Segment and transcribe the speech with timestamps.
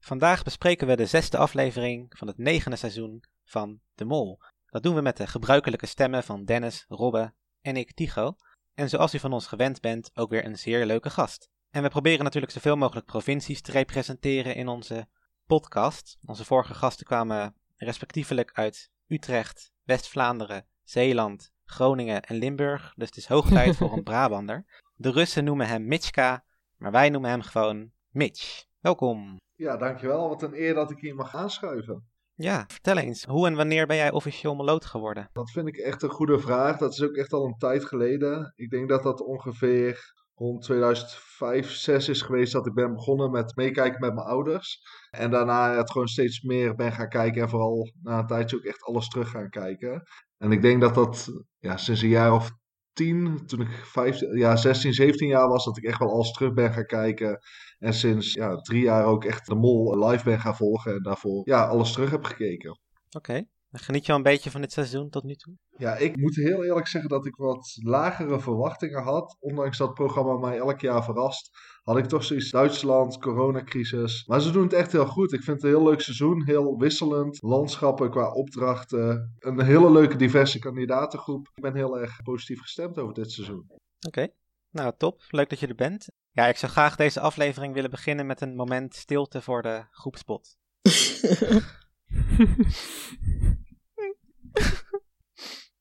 [0.00, 4.38] Vandaag bespreken we de zesde aflevering van het negende seizoen van De Mol.
[4.66, 8.36] Dat doen we met de gebruikelijke stemmen van Dennis, Robbe en ik, Tycho.
[8.74, 11.50] En zoals u van ons gewend bent, ook weer een zeer leuke gast.
[11.70, 15.08] En we proberen natuurlijk zoveel mogelijk provincies te representeren in onze
[15.46, 16.18] podcast.
[16.24, 22.92] Onze vorige gasten kwamen respectievelijk uit Utrecht, West-Vlaanderen, Zeeland, Groningen en Limburg.
[22.96, 24.64] Dus het is hoog tijd voor een Brabander.
[24.94, 26.44] De Russen noemen hem Mitschka,
[26.76, 28.64] maar wij noemen hem gewoon Mitch.
[28.80, 29.38] Welkom.
[29.60, 30.28] Ja, dankjewel.
[30.28, 32.08] Wat een eer dat ik hier mag aanschuiven.
[32.34, 35.28] Ja, vertel eens, hoe en wanneer ben jij officieel meloot geworden?
[35.32, 36.76] Dat vind ik echt een goede vraag.
[36.76, 38.52] Dat is ook echt al een tijd geleden.
[38.56, 43.56] Ik denk dat dat ongeveer rond 2005, 6 is geweest dat ik ben begonnen met
[43.56, 44.82] meekijken met mijn ouders.
[45.10, 48.64] En daarna het gewoon steeds meer ben gaan kijken en vooral na een tijdje ook
[48.64, 50.02] echt alles terug gaan kijken.
[50.38, 52.50] En ik denk dat dat ja, sinds een jaar of
[52.92, 56.52] tien, toen ik 15, ja, 16, 17 jaar was, dat ik echt wel alles terug
[56.52, 57.38] ben gaan kijken.
[57.80, 61.48] En sinds ja, drie jaar ook echt de mol live ben gaan volgen en daarvoor
[61.48, 62.78] ja, alles terug heb gekeken.
[63.16, 65.54] Oké, geniet je al een beetje van dit seizoen tot nu toe?
[65.76, 69.36] Ja, ik moet heel eerlijk zeggen dat ik wat lagere verwachtingen had.
[69.40, 71.50] Ondanks dat het programma mij elk jaar verrast,
[71.82, 74.26] had ik toch zoiets Duitsland, coronacrisis.
[74.26, 75.32] Maar ze doen het echt heel goed.
[75.32, 77.42] Ik vind het een heel leuk seizoen, heel wisselend.
[77.42, 79.34] Landschappen qua opdrachten.
[79.38, 81.50] Een hele leuke diverse kandidatengroep.
[81.54, 83.70] Ik ben heel erg positief gestemd over dit seizoen.
[84.06, 84.28] Oké,
[84.70, 85.22] nou top.
[85.28, 86.08] Leuk dat je er bent.
[86.32, 90.56] Ja, ik zou graag deze aflevering willen beginnen met een moment stilte voor de groepspot.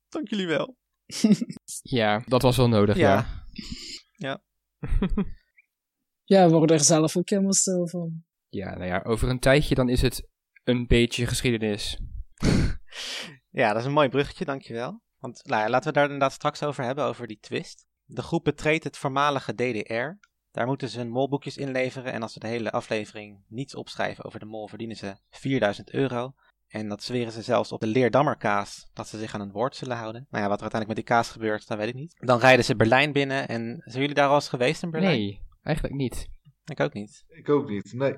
[0.09, 0.77] Dank jullie wel.
[1.81, 3.13] Ja, dat was wel nodig, ja.
[3.13, 3.45] Ja.
[4.11, 4.43] Ja.
[6.23, 8.23] Ja, we worden er zelf ook helemaal stil van.
[8.49, 10.27] Ja, nou ja, over een tijdje dan is het
[10.63, 11.99] een beetje geschiedenis.
[13.49, 15.01] Ja, dat is een mooi bruggetje, dankjewel.
[15.17, 17.87] Want nou ja, laten we daar inderdaad straks over hebben, over die twist.
[18.05, 20.27] De groep betreedt het voormalige DDR.
[20.59, 24.39] Daar moeten ze hun molboekjes inleveren en als ze de hele aflevering niets opschrijven over
[24.39, 26.33] de mol, verdienen ze 4000 euro.
[26.67, 29.97] En dat zweren ze zelfs op de Leerdammerkaas, dat ze zich aan een woord zullen
[29.97, 30.27] houden.
[30.29, 32.15] Nou ja, wat er uiteindelijk met die kaas gebeurt, dat weet ik niet.
[32.19, 35.17] Dan rijden ze Berlijn binnen en zijn jullie daar al eens geweest in Berlijn?
[35.17, 36.29] Nee, eigenlijk niet.
[36.65, 37.23] Ik ook niet.
[37.27, 38.15] Ik ook niet, nee.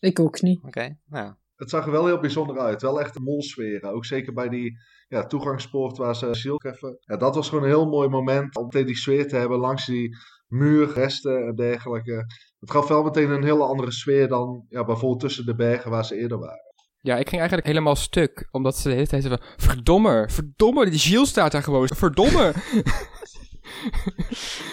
[0.00, 0.64] Ik ook niet.
[0.64, 1.34] Oké, nou.
[1.56, 2.82] Het zag er wel heel bijzonder uit.
[2.82, 3.92] Wel echt een molsferen.
[3.92, 4.78] Ook zeker bij die
[5.08, 6.96] ja, toegangspoort waar ze Ziel treffen.
[7.00, 9.86] Ja, dat was gewoon een heel mooi moment om meteen die sfeer te hebben langs
[9.86, 10.16] die
[10.48, 12.26] muur, resten en dergelijke.
[12.60, 16.04] Het gaf wel meteen een hele andere sfeer dan ja, bijvoorbeeld tussen de bergen waar
[16.04, 16.66] ze eerder waren.
[17.00, 19.66] Ja, ik ging eigenlijk helemaal stuk, omdat ze de hele tijd zeiden van...
[19.68, 21.88] Verdomme, verdomme, die Gilles staat daar gewoon.
[21.88, 22.52] Verdomme.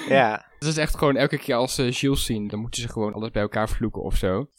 [0.08, 3.14] Ja, Het is echt gewoon elke keer als ze Gilles zien, dan moeten ze gewoon
[3.14, 4.50] alles bij elkaar vloeken of zo.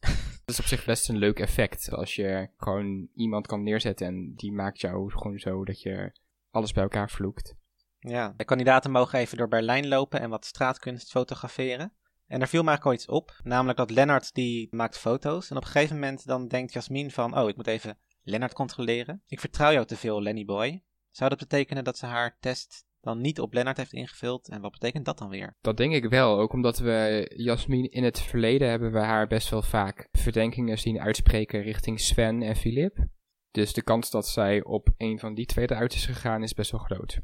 [0.44, 1.90] Dat is op zich best een leuk effect.
[1.90, 6.18] Als je gewoon iemand kan neerzetten en die maakt jou gewoon zo dat je
[6.50, 7.54] alles bij elkaar vloekt.
[7.98, 11.92] Ja, de kandidaten mogen even door Berlijn lopen en wat straatkunst fotograferen.
[12.26, 15.50] En er viel mij ook al iets op, namelijk dat Lennart die maakt foto's.
[15.50, 19.22] En op een gegeven moment dan denkt Jasmin van, oh ik moet even Lennart controleren.
[19.26, 20.82] Ik vertrouw jou te veel, Lenny Boy.
[21.10, 24.48] Zou dat betekenen dat ze haar test dan niet op Lennart heeft ingevuld?
[24.48, 25.56] En wat betekent dat dan weer?
[25.60, 29.48] Dat denk ik wel, ook omdat we Jasmin in het verleden hebben we haar best
[29.48, 33.06] wel vaak verdenkingen zien uitspreken richting Sven en Filip.
[33.50, 36.70] Dus de kans dat zij op een van die twee eruit is gegaan is best
[36.70, 37.20] wel groot.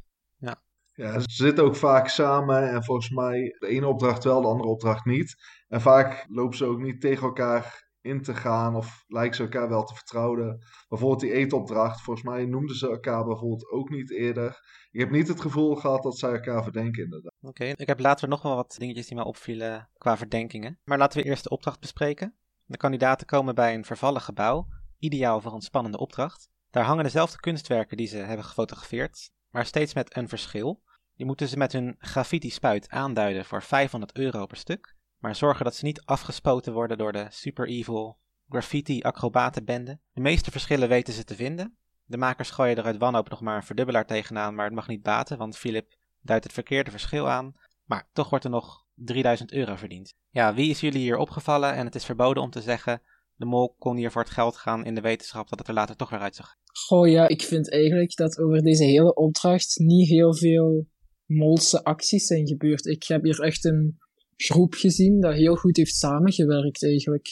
[0.94, 4.68] Ja, ze zitten ook vaak samen en volgens mij de ene opdracht wel, de andere
[4.68, 5.34] opdracht niet.
[5.68, 9.68] En vaak lopen ze ook niet tegen elkaar in te gaan of lijken ze elkaar
[9.68, 10.64] wel te vertrouwen.
[10.88, 14.60] Bijvoorbeeld die eetopdracht, volgens mij noemden ze elkaar bijvoorbeeld ook niet eerder.
[14.90, 17.32] Ik heb niet het gevoel gehad dat zij elkaar verdenken inderdaad.
[17.40, 20.78] Oké, ik heb later nog wel wat dingetjes die mij opvielen qua verdenkingen.
[20.84, 22.34] Maar laten we eerst de opdracht bespreken.
[22.64, 24.66] De kandidaten komen bij een vervallen gebouw,
[24.98, 26.50] ideaal voor een spannende opdracht.
[26.70, 30.82] Daar hangen dezelfde kunstwerken die ze hebben gefotografeerd, maar steeds met een verschil.
[31.16, 35.74] Die moeten ze met hun graffiti-spuit aanduiden voor 500 euro per stuk, maar zorgen dat
[35.74, 38.18] ze niet afgespoten worden door de super evil
[38.48, 39.98] graffiti-acrobatenbende.
[40.12, 41.76] De meeste verschillen weten ze te vinden.
[42.04, 45.02] De makers gooien er uit wanhoop nog maar een verdubbelaar tegenaan, maar het mag niet
[45.02, 47.54] baten, want Philip duidt het verkeerde verschil aan.
[47.84, 50.14] Maar toch wordt er nog 3000 euro verdiend.
[50.30, 53.02] Ja, wie is jullie hier opgevallen en het is verboden om te zeggen...
[53.36, 55.96] de mol kon hier voor het geld gaan in de wetenschap dat het er later
[55.96, 56.56] toch weer uitzag.
[56.72, 60.86] Goh ja, ik vind eigenlijk dat over deze hele opdracht niet heel veel
[61.26, 62.86] molse acties zijn gebeurd.
[62.86, 63.98] Ik heb hier echt een
[64.36, 67.28] groep gezien dat heel goed heeft samengewerkt eigenlijk.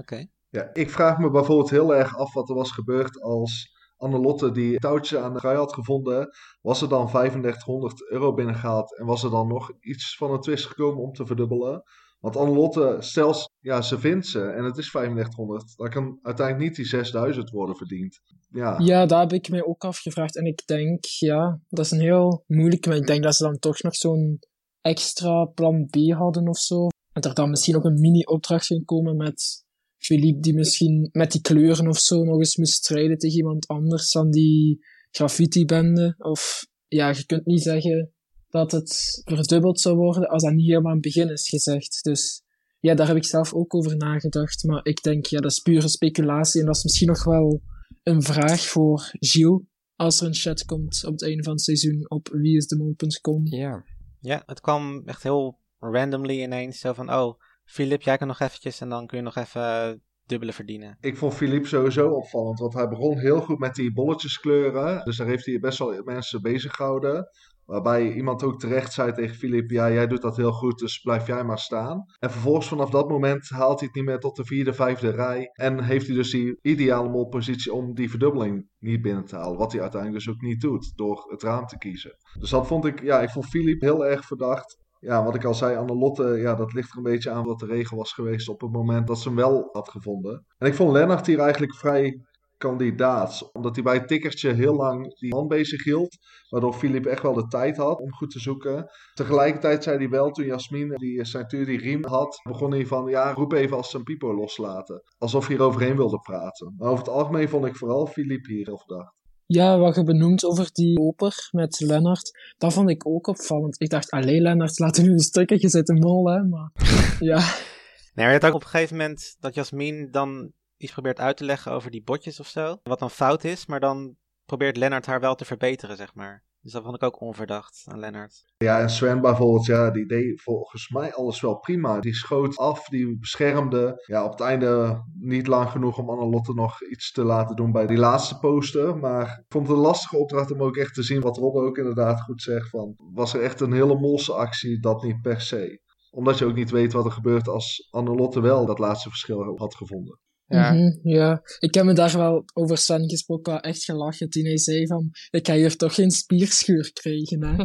[0.00, 0.26] Oké.
[0.50, 4.78] Ja, ik vraag me bijvoorbeeld heel erg af wat er was gebeurd als Annelotte die
[4.78, 6.28] touwtje aan de trui had gevonden.
[6.60, 10.66] Was er dan 3500 euro binnengehaald en was er dan nog iets van een twist
[10.66, 11.82] gekomen om te verdubbelen?
[12.26, 16.76] Want Annelotte, stel ja, ze vindt ze en het is 3500, dan kan uiteindelijk niet
[16.76, 18.20] die 6000 worden verdiend.
[18.50, 20.36] Ja, Ja, daar heb ik mij ook afgevraagd.
[20.36, 23.58] En ik denk, ja, dat is een heel moeilijke, maar ik denk dat ze dan
[23.58, 24.38] toch nog zo'n
[24.80, 26.86] extra plan B hadden of zo.
[27.12, 29.64] En er dan misschien ook een mini-opdracht ging komen met
[29.98, 34.12] Philippe, die misschien met die kleuren of zo nog eens moest strijden tegen iemand anders
[34.12, 36.14] dan die graffiti-bende.
[36.18, 38.15] Of ja, je kunt niet zeggen
[38.56, 42.02] dat het verdubbeld zou worden als dat niet helemaal aan het begin is gezegd.
[42.02, 42.42] Dus
[42.80, 44.64] ja, daar heb ik zelf ook over nagedacht.
[44.64, 47.62] Maar ik denk, ja, dat is pure speculatie en dat is misschien nog wel
[48.02, 49.62] een vraag voor Gilles
[49.96, 53.46] als er een chat komt op het einde van het seizoen op wieisdemol.com.
[53.46, 53.84] Ja.
[54.20, 56.78] Ja, het kwam echt heel randomly ineens.
[56.78, 60.52] Zo van, oh, Filip, jij kan nog eventjes en dan kun je nog even dubbele
[60.52, 60.96] verdienen.
[61.00, 65.04] Ik vond Philippe sowieso opvallend, want hij begon heel goed met die bolletjeskleuren.
[65.04, 67.28] Dus daar heeft hij best wel mensen bezig gehouden.
[67.66, 71.26] Waarbij iemand ook terecht zei tegen Philippe, ja, jij doet dat heel goed, dus blijf
[71.26, 72.04] jij maar staan.
[72.18, 75.50] En vervolgens vanaf dat moment haalt hij het niet meer tot de vierde, vijfde rij.
[75.52, 79.58] En heeft hij dus die ideale molpositie om die verdubbeling niet binnen te halen.
[79.58, 82.16] Wat hij uiteindelijk dus ook niet doet, door het raam te kiezen.
[82.40, 84.84] Dus dat vond ik, ja, ik vond Philippe heel erg verdacht.
[85.00, 87.66] Ja, wat ik al zei, Annelotte, ja, dat ligt er een beetje aan wat de
[87.66, 90.44] regel was geweest op het moment dat ze hem wel had gevonden.
[90.58, 92.20] En ik vond Lennart hier eigenlijk vrij
[92.56, 93.50] kandidaat.
[93.52, 96.16] Omdat hij bij het tikkertje heel lang die man bezig hield.
[96.48, 98.90] Waardoor Filip echt wel de tijd had om goed te zoeken.
[99.14, 103.32] Tegelijkertijd zei hij wel, toen Jasmin die centuur die riem had, begon hij van, ja,
[103.32, 105.02] roep even als ze een pipo loslaten.
[105.18, 106.74] Alsof hij eroverheen wilde praten.
[106.76, 109.14] Maar over het algemeen vond ik vooral Filip hier heel verdacht.
[109.46, 113.80] Ja, wat je benoemt over die oper met Lennart, dat vond ik ook opvallend.
[113.80, 116.42] Ik dacht, alleen Lennart, laten we nu een stukje zitten mol, hè.
[116.42, 116.70] Maar
[117.18, 117.40] ja,
[118.16, 121.36] Nee, maar je had ook op een gegeven moment dat Jasmin dan iets probeert uit
[121.36, 122.76] te leggen over die botjes of zo.
[122.82, 126.44] Wat dan fout is, maar dan probeert Lennart haar wel te verbeteren, zeg maar.
[126.66, 128.44] Dus dat vond ik ook onverdacht aan Lennart.
[128.56, 132.00] Ja, en Sven bijvoorbeeld, ja, die deed volgens mij alles wel prima.
[132.00, 134.02] Die schoot af, die beschermde.
[134.06, 137.86] Ja, op het einde niet lang genoeg om Annelotte nog iets te laten doen bij
[137.86, 138.96] die laatste poster.
[138.96, 141.78] Maar ik vond het een lastige opdracht om ook echt te zien wat Robbe ook
[141.78, 142.68] inderdaad goed zegt.
[142.68, 144.80] Van, was er echt een hele molse actie?
[144.80, 145.80] Dat niet per se.
[146.10, 149.74] Omdat je ook niet weet wat er gebeurt als Annelotte wel dat laatste verschil had
[149.74, 150.18] gevonden.
[150.46, 150.72] Ja.
[150.72, 151.42] Mhm, ja.
[151.58, 155.10] Ik heb me daar wel over Sven gesproken, wel echt gelachen toen hij zei van,
[155.30, 157.64] ik ga hier toch geen spierschuur krijgen, hè.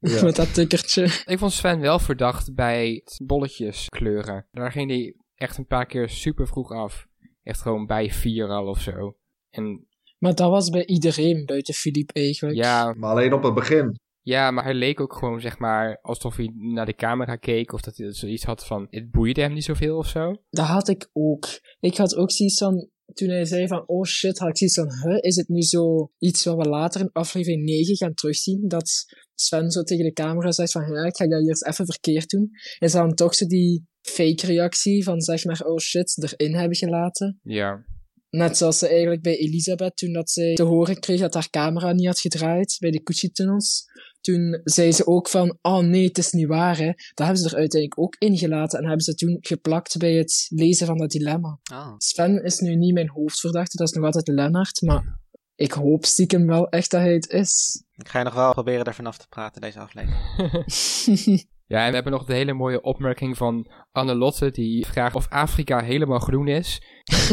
[0.10, 0.24] Ja.
[0.24, 1.22] Met dat tikkertje.
[1.24, 4.46] Ik vond Sven wel verdacht bij het bolletjes kleuren.
[4.50, 7.06] Daar ging hij echt een paar keer super vroeg af.
[7.42, 9.16] Echt gewoon bij vier al of zo.
[9.50, 9.86] En
[10.18, 12.58] Maar dat was bij iedereen buiten Philippe eigenlijk.
[12.58, 13.98] ja, Maar alleen op het begin.
[14.28, 17.72] Ja, maar hij leek ook gewoon zeg maar alsof hij naar de camera keek.
[17.72, 20.42] Of dat hij zoiets had van, het boeide hem niet zoveel of zo.
[20.50, 21.46] Dat had ik ook.
[21.80, 25.10] Ik had ook zoiets van, toen hij zei van, oh shit, had ik zoiets van,
[25.10, 28.68] huh, is het nu zo iets wat we later in aflevering 9 gaan terugzien?
[28.68, 29.04] Dat
[29.34, 32.30] Sven zo tegen de camera zegt van, ja, ik ga dat hier eens even verkeerd
[32.30, 32.50] doen.
[32.78, 37.40] Is dan toch zo die fake reactie van, zeg maar, oh shit, erin hebben gelaten?
[37.42, 37.84] Ja.
[38.30, 41.92] Net zoals ze eigenlijk bij Elisabeth, toen dat zij te horen kreeg dat haar camera
[41.92, 43.86] niet had gedraaid bij de Gucci-tunnels.
[44.28, 46.86] Toen zei ze ook van, oh nee, het is niet waar, hè.
[46.86, 50.86] Dat hebben ze er uiteindelijk ook ingelaten en hebben ze toen geplakt bij het lezen
[50.86, 51.58] van dat dilemma.
[51.72, 51.94] Oh.
[51.98, 55.18] Sven is nu niet mijn hoofdverdachte, dat is nog altijd Lennart, maar
[55.54, 57.82] ik hoop stiekem wel echt dat hij het is.
[57.94, 61.46] Ik ga je nog wel proberen er vanaf te praten deze aflevering.
[61.68, 65.80] Ja, en we hebben nog de hele mooie opmerking van Annelotte, die vraagt of Afrika
[65.80, 66.82] helemaal groen is.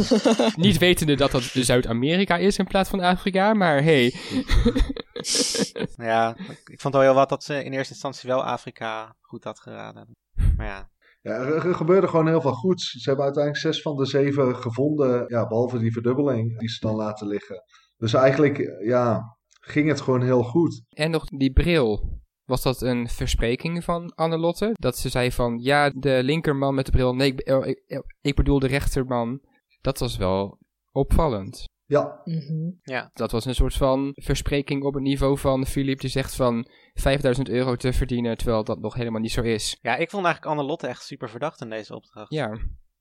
[0.55, 4.13] Niet wetende dat dat Zuid-Amerika is in plaats van Afrika, maar hey.
[5.95, 9.59] ja, ik, vond wel heel wat dat ze in eerste instantie wel Afrika goed had
[9.59, 10.15] geraden.
[10.57, 10.89] Maar ja,
[11.21, 12.89] Ja, er, er gebeurde gewoon heel veel goeds.
[12.89, 16.95] Ze hebben uiteindelijk zes van de zeven gevonden, ja, behalve die verdubbeling die ze dan
[16.95, 17.63] laten liggen.
[17.97, 20.83] Dus eigenlijk, ja, ging het gewoon heel goed.
[20.89, 22.23] En nog die bril.
[22.45, 24.69] Was dat een verspreking van Annelotte?
[24.73, 28.35] Dat ze zei van, ja, de linkerman met de bril, nee, ik, oh, ik, ik
[28.35, 29.39] bedoel de rechterman.
[29.81, 30.57] Dat was wel
[30.91, 31.63] opvallend.
[31.87, 32.71] Ja, Mhm.
[32.81, 33.09] ja.
[33.13, 37.49] Dat was een soort van verspreking op het niveau van Philippe die zegt van 5000
[37.49, 39.77] euro te verdienen, terwijl dat nog helemaal niet zo is.
[39.81, 42.33] ja, ik vond eigenlijk Annelotte echt super verdacht in deze opdracht.
[42.33, 42.57] Ja,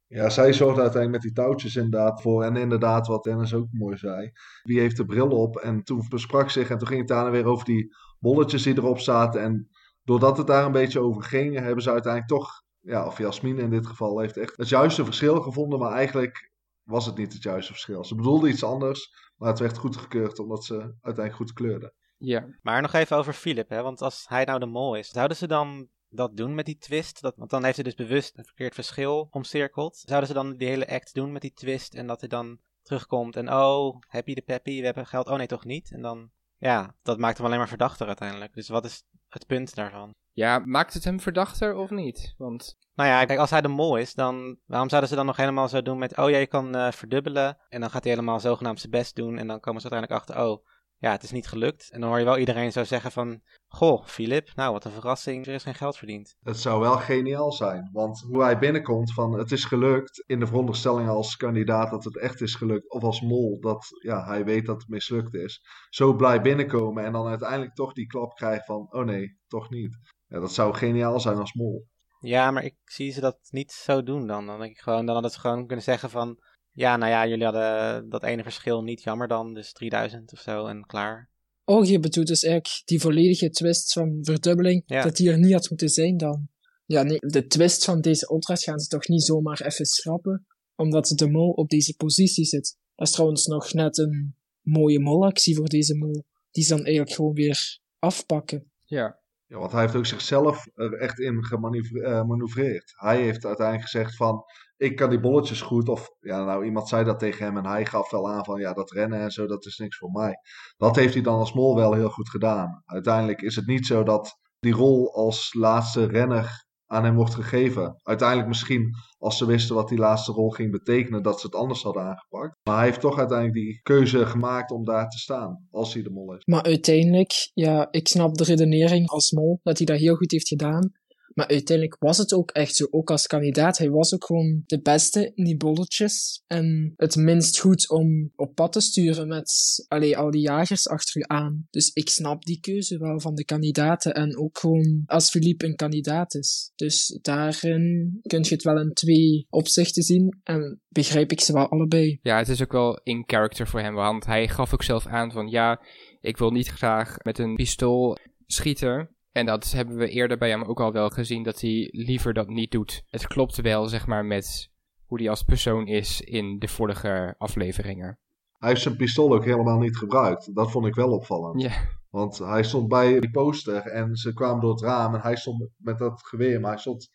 [0.06, 2.42] ja, zij zorgde uiteindelijk met die touwtjes inderdaad voor.
[2.44, 4.30] En inderdaad, wat Dennis ook mooi zei.
[4.62, 5.56] Wie heeft de bril op?
[5.56, 8.98] En toen besprak zich en toen ging het daarna weer over die bolletjes die erop
[8.98, 9.40] zaten.
[9.40, 9.68] En
[10.04, 13.70] doordat het daar een beetje over ging, hebben ze uiteindelijk toch, ja, of Jasmin in
[13.70, 15.78] dit geval, heeft echt het juiste verschil gevonden.
[15.78, 16.52] Maar eigenlijk
[16.82, 18.04] was het niet het juiste verschil.
[18.04, 21.92] Ze bedoelde iets anders, maar het werd goedgekeurd omdat ze uiteindelijk goed kleurden.
[22.18, 22.46] ja.
[22.62, 25.46] Maar nog even over Philip, hè, want als hij nou de mol is, zouden ze
[25.46, 27.20] dan dat doen met die twist?
[27.20, 30.02] Dat, want dan heeft hij dus bewust een verkeerd verschil omcirkeld.
[30.06, 33.36] Zouden ze dan die hele act doen met die twist en dat hij dan terugkomt
[33.36, 35.28] en oh, happy de peppy, we hebben geld.
[35.28, 35.92] Oh nee, toch niet?
[35.92, 38.54] En dan, ja, dat maakt hem alleen maar verdachter uiteindelijk.
[38.54, 40.14] Dus wat is het punt daarvan?
[40.32, 42.34] Ja, maakt het hem verdachter of niet?
[42.38, 45.36] Want Nou ja, kijk, als hij de mol is, dan waarom zouden ze dan nog
[45.36, 47.58] helemaal zo doen met, oh ja, je kan eh, verdubbelen.
[47.68, 49.38] En dan gaat hij helemaal zogenaamd zijn best doen.
[49.38, 50.66] En dan komen ze uiteindelijk achter, oh,
[50.98, 51.90] ja, het is niet gelukt.
[51.90, 55.46] En dan hoor je wel iedereen zo zeggen van, goh, Filip, nou wat een verrassing,
[55.46, 56.36] er is geen geld verdiend.
[56.42, 57.90] Het zou wel geniaal zijn.
[57.92, 60.24] Want hoe hij binnenkomt van het is gelukt.
[60.26, 62.90] In de veronderstelling als kandidaat dat het echt is gelukt.
[62.90, 65.60] Of als mol dat ja, hij weet dat het mislukt is.
[65.88, 69.98] Zo blij binnenkomen en dan uiteindelijk toch die klap krijgen van oh nee, toch niet.
[70.26, 71.86] Ja, dat zou geniaal zijn als mol.
[72.20, 74.46] Ja, maar ik zie ze dat niet zo doen dan.
[74.46, 76.38] Dan denk ik gewoon, dan hadden ze gewoon kunnen zeggen van,
[76.74, 80.66] ja, nou ja, jullie hadden dat ene verschil niet jammer dan, dus 3000 of zo
[80.66, 81.30] en klaar.
[81.64, 85.02] Oh, je bedoelt dus eigenlijk die volledige twist van verdubbeling, Ja.
[85.02, 86.48] dat die er niet had moeten zijn dan.
[86.86, 91.06] Ja, nee, de twist van deze opdracht gaan ze toch niet zomaar even schrappen, omdat
[91.06, 92.76] de mol op deze positie zit.
[92.94, 97.14] Dat is trouwens nog net een mooie molactie voor deze mol, die ze dan eigenlijk
[97.16, 98.70] gewoon weer afpakken.
[98.84, 99.18] ja,
[99.58, 102.92] Want hij heeft ook zichzelf er echt in gemanoeuvreerd.
[102.96, 104.44] Hij heeft uiteindelijk gezegd van,
[104.76, 105.88] ik kan die bolletjes goed.
[105.88, 108.72] Of ja, nou iemand zei dat tegen hem en hij gaf wel aan van, ja
[108.72, 110.34] dat rennen en zo, dat is niks voor mij.
[110.76, 112.82] Dat heeft hij dan als mol wel heel goed gedaan.
[112.84, 116.63] Uiteindelijk is het niet zo dat die rol als laatste renner
[116.94, 117.96] aan hem wordt gegeven.
[118.02, 121.82] Uiteindelijk misschien als ze wisten wat die laatste rol ging betekenen, dat ze het anders
[121.82, 122.56] hadden aangepakt.
[122.62, 126.10] Maar hij heeft toch uiteindelijk die keuze gemaakt om daar te staan, als hij de
[126.10, 126.44] mol is.
[126.44, 130.48] Maar uiteindelijk, ja, ik snap de redenering als mol, dat hij dat heel goed heeft
[130.48, 130.92] gedaan.
[131.34, 133.78] Maar uiteindelijk was het ook echt zo, ook als kandidaat.
[133.78, 136.42] Hij was ook gewoon de beste in die bolletjes.
[136.46, 139.52] En het minst goed om op pad te sturen met
[139.88, 141.66] allee, al die jagers achter u aan.
[141.70, 144.14] Dus ik snap die keuze wel van de kandidaten.
[144.14, 146.72] En ook gewoon als Philippe een kandidaat is.
[146.74, 150.40] Dus daarin kun je het wel in twee opzichten zien.
[150.42, 152.18] En begrijp ik ze wel allebei.
[152.22, 155.32] ja, het is ook wel in character voor hem, want hij gaf ook zelf aan
[155.32, 155.80] van ja,
[156.20, 159.13] ik wil niet graag met een pistool schieten.
[159.36, 162.48] En dat hebben we eerder bij hem ook al wel gezien, dat hij liever dat
[162.48, 163.02] niet doet.
[163.06, 164.70] Het klopt wel, zeg maar, met
[165.06, 168.18] hoe hij als persoon is in de vorige afleveringen.
[168.58, 170.54] Hij heeft zijn pistool ook helemaal niet gebruikt.
[170.54, 171.62] Dat vond ik wel opvallend.
[171.62, 171.72] Ja,
[172.10, 175.68] Want hij stond bij die poster en ze kwamen door het raam en hij stond
[175.76, 177.10] met dat geweer, maar hij stond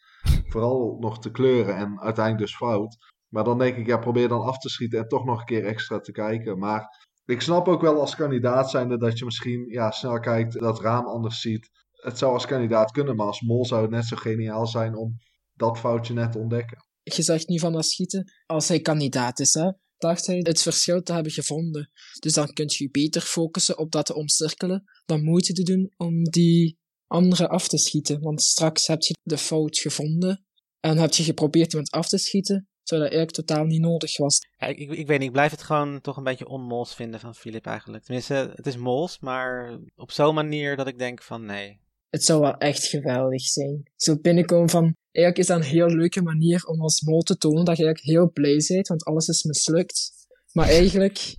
[0.51, 2.97] vooral nog te kleuren en uiteindelijk dus fout.
[3.27, 5.65] Maar dan denk ik, ja, probeer dan af te schieten en toch nog een keer
[5.65, 6.59] extra te kijken.
[6.59, 10.81] Maar ik snap ook wel als kandidaat zijnde dat je misschien ja, snel kijkt, dat
[10.81, 11.69] raam anders ziet.
[11.99, 15.17] Het zou als kandidaat kunnen, maar als mol zou het net zo geniaal zijn om
[15.53, 16.85] dat foutje net te ontdekken.
[17.03, 21.01] je zegt nu van dat schieten, als hij kandidaat is, hè, dacht hij het verschil
[21.01, 21.91] te hebben gevonden.
[22.19, 25.93] Dus dan kun je je beter focussen op dat te omcirkelen, dan moeite te doen
[25.97, 26.77] om die
[27.07, 28.21] andere af te schieten.
[28.21, 30.45] Want straks heb je de fout gevonden
[30.79, 34.39] en heb je geprobeerd iemand af te schieten, terwijl dat eigenlijk totaal niet nodig was.
[34.57, 37.19] Ja, ik, ik, ik weet niet, ik blijf het gewoon toch een beetje onmols vinden
[37.19, 38.03] van Filip eigenlijk.
[38.03, 41.79] Tenminste, het is mols, maar op zo'n manier dat ik denk van nee.
[42.09, 43.91] Het zou wel echt geweldig zijn.
[43.95, 47.65] Zo binnenkomen van, eigenlijk is dat een heel leuke manier om als mol te tonen
[47.65, 50.11] dat je eigenlijk heel blij bent, want alles is mislukt.
[50.51, 51.35] Maar eigenlijk,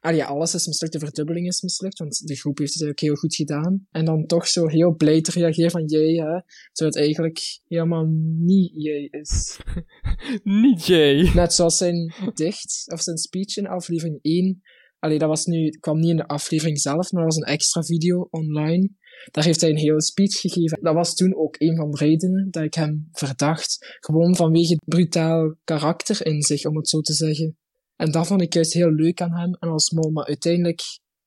[0.00, 3.00] ah ja, alles is mislukt, de verdubbeling is mislukt, want de groep heeft het eigenlijk
[3.00, 3.86] heel goed gedaan.
[3.90, 6.40] En dan toch zo heel blij te reageren van, jee, hè,
[6.72, 8.06] terwijl het eigenlijk helemaal
[8.38, 9.58] niet jee is.
[10.62, 11.32] niet Jay.
[11.34, 14.62] Net zoals zijn dicht, of zijn speech in aflevering 1.
[14.98, 17.82] Allee, dat was nu, kwam niet in de aflevering zelf, maar dat was een extra
[17.82, 18.90] video online.
[19.30, 20.78] Daar heeft hij een hele speech gegeven.
[20.82, 23.96] Dat was toen ook een van de redenen dat ik hem verdacht.
[24.00, 27.58] Gewoon vanwege het brutaal karakter in zich, om het zo te zeggen.
[27.96, 30.82] En dat vond ik juist heel leuk aan hem en als mol, maar uiteindelijk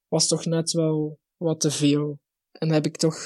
[0.08, 2.20] was het toch net wel wat te veel.
[2.51, 3.17] En heb ik toch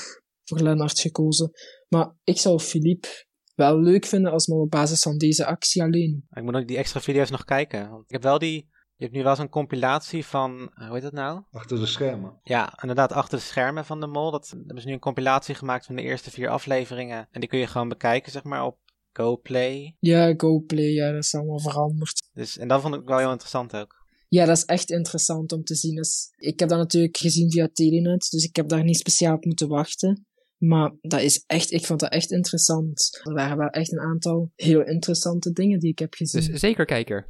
[0.44, 1.52] voor Lennart gekozen.
[1.88, 3.08] Maar ik zou Philippe
[3.56, 6.26] wel leuk vinden als mol op basis van deze actie alleen.
[6.30, 7.90] Ik moet ook die extra video's nog kijken.
[7.90, 8.70] Want ik heb wel die,
[9.02, 11.42] je hebt nu wel zo'n compilatie van, eh, hoe heet dat nou?
[11.52, 12.40] Achter de schermen.
[12.44, 14.32] Ja, inderdaad, achter de schermen van de mol.
[14.32, 17.28] Dat hebben ze nu een compilatie gemaakt van de eerste vier afleveringen.
[17.32, 18.78] En die kun je gewoon bekijken, zeg maar, op
[19.14, 19.96] GoPlay.
[20.00, 22.24] Ja, GoPlay, ja, dat is allemaal veranderd.
[22.34, 23.96] Dus, en dat vond ik wel heel interessant ook.
[24.28, 25.96] Ja, dat is echt interessant om te zien.
[25.96, 29.46] Dus ik heb dat natuurlijk gezien via Telenet, dus ik heb daar niet speciaal op
[29.46, 30.26] moeten wachten.
[30.58, 33.20] Maar dat is echt, ik vond dat echt interessant.
[33.24, 36.52] Er waren wel echt een aantal heel interessante dingen die ik heb gezien.
[36.52, 37.30] Dus zeker kijker.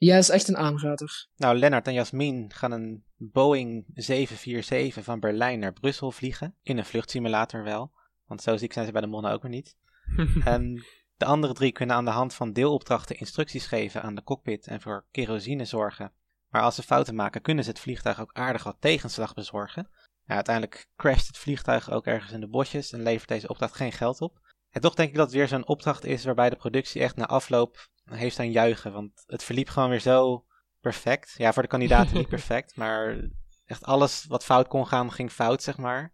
[0.00, 1.26] Ja, is echt een aanrader.
[1.36, 6.54] Nou, Lennart en Jasmin gaan een Boeing 747 van Berlijn naar Brussel vliegen.
[6.62, 7.92] In een vluchtsimulator wel.
[8.26, 9.76] Want zo ziek zijn ze bij de monnen ook weer niet.
[10.44, 10.84] En
[11.16, 14.80] de andere drie kunnen aan de hand van deelopdrachten instructies geven aan de cockpit en
[14.80, 16.12] voor kerosine zorgen.
[16.48, 19.88] Maar als ze fouten maken, kunnen ze het vliegtuig ook aardig wat tegenslag bezorgen.
[20.26, 23.92] Ja, uiteindelijk crasht het vliegtuig ook ergens in de bosjes en levert deze opdracht geen
[23.92, 24.40] geld op.
[24.70, 27.26] En toch denk ik dat het weer zo'n opdracht is waarbij de productie echt na
[27.26, 28.92] afloop heeft aan juichen.
[28.92, 30.44] Want het verliep gewoon weer zo
[30.80, 31.34] perfect.
[31.36, 33.28] Ja, voor de kandidaten niet perfect, maar
[33.66, 36.12] echt alles wat fout kon gaan, ging fout, zeg maar.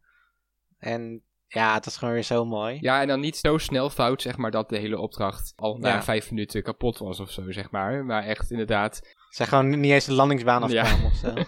[0.79, 2.79] En ja, het was gewoon weer zo mooi.
[2.81, 5.89] Ja, en dan niet zo snel fout, zeg maar, dat de hele opdracht al na
[5.89, 6.03] Ja.
[6.03, 8.05] vijf minuten kapot was of zo, zeg maar.
[8.05, 9.01] Maar echt inderdaad.
[9.31, 11.07] Zij gewoon niet eens de landingsbaan afkwamen Ja.
[11.07, 11.35] of zo.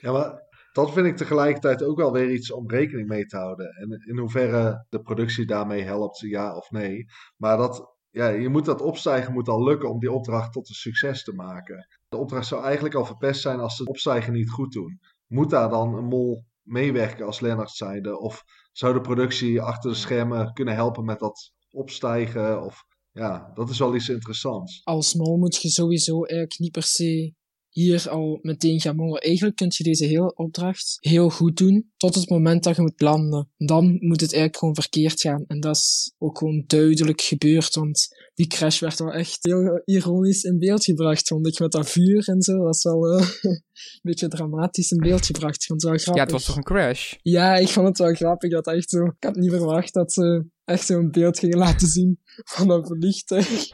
[0.00, 3.66] Ja, maar dat vind ik tegelijkertijd ook wel weer iets om rekening mee te houden.
[3.66, 7.04] En in hoeverre de productie daarmee helpt, ja of nee.
[7.36, 10.74] Maar dat, ja, je moet dat opstijgen moet al lukken om die opdracht tot een
[10.74, 11.86] succes te maken.
[12.08, 15.00] De opdracht zou eigenlijk al verpest zijn als ze het opstijgen niet goed doen.
[15.26, 18.18] Moet daar dan een mol meewerken als Lennart zijnde?
[18.18, 18.42] Of
[18.72, 22.62] zou de productie achter de schermen kunnen helpen met dat opstijgen?
[22.62, 24.80] Of ja, dat is wel iets interessants.
[24.84, 27.34] Als mol moet je sowieso eigenlijk niet per se
[27.76, 29.20] hier al meteen gaan mollen.
[29.20, 33.00] Eigenlijk kun je deze hele opdracht heel goed doen tot het moment dat je moet
[33.00, 33.50] landen.
[33.56, 35.44] Dan moet het eigenlijk gewoon verkeerd gaan.
[35.46, 40.42] En dat is ook gewoon duidelijk gebeurd, want die crash werd wel echt heel ironisch
[40.42, 42.52] in beeld gebracht, vond ik, met dat vuur en zo.
[42.52, 43.62] Dat was wel eh, een
[44.02, 45.62] beetje dramatisch in beeld gebracht.
[45.62, 46.22] Ik vond het wel grappig.
[46.22, 47.14] Ja, het was toch een crash?
[47.22, 49.04] Ja, ik vond het wel grappig dat echt zo.
[49.04, 53.68] Ik had niet verwacht dat ze echt zo'n beeld gingen laten zien van een vliegtuig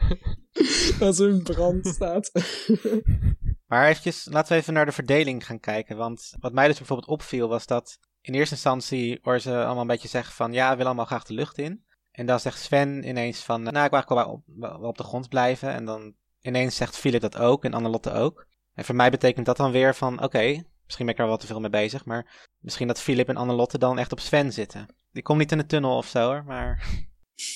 [0.99, 2.31] dat zo in brand staat.
[3.65, 5.97] Maar eventjes, laten we even naar de verdeling gaan kijken.
[5.97, 9.87] Want wat mij dus bijvoorbeeld opviel was dat in eerste instantie hoor ze allemaal een
[9.87, 11.83] beetje zeggen van ja, we willen allemaal graag de lucht in.
[12.11, 15.69] En dan zegt Sven ineens van nou, ik wil eigenlijk wel op, de grond blijven.
[15.69, 18.47] En dan ineens zegt Philip dat ook en Annelotte ook.
[18.73, 21.47] En voor mij betekent dat dan weer van oké, misschien ben ik er wel te
[21.47, 22.05] veel mee bezig.
[22.05, 24.95] Maar misschien dat Philip en Annelotte dan echt op Sven zitten.
[25.11, 26.87] Die komt niet in de tunnel of zo maar...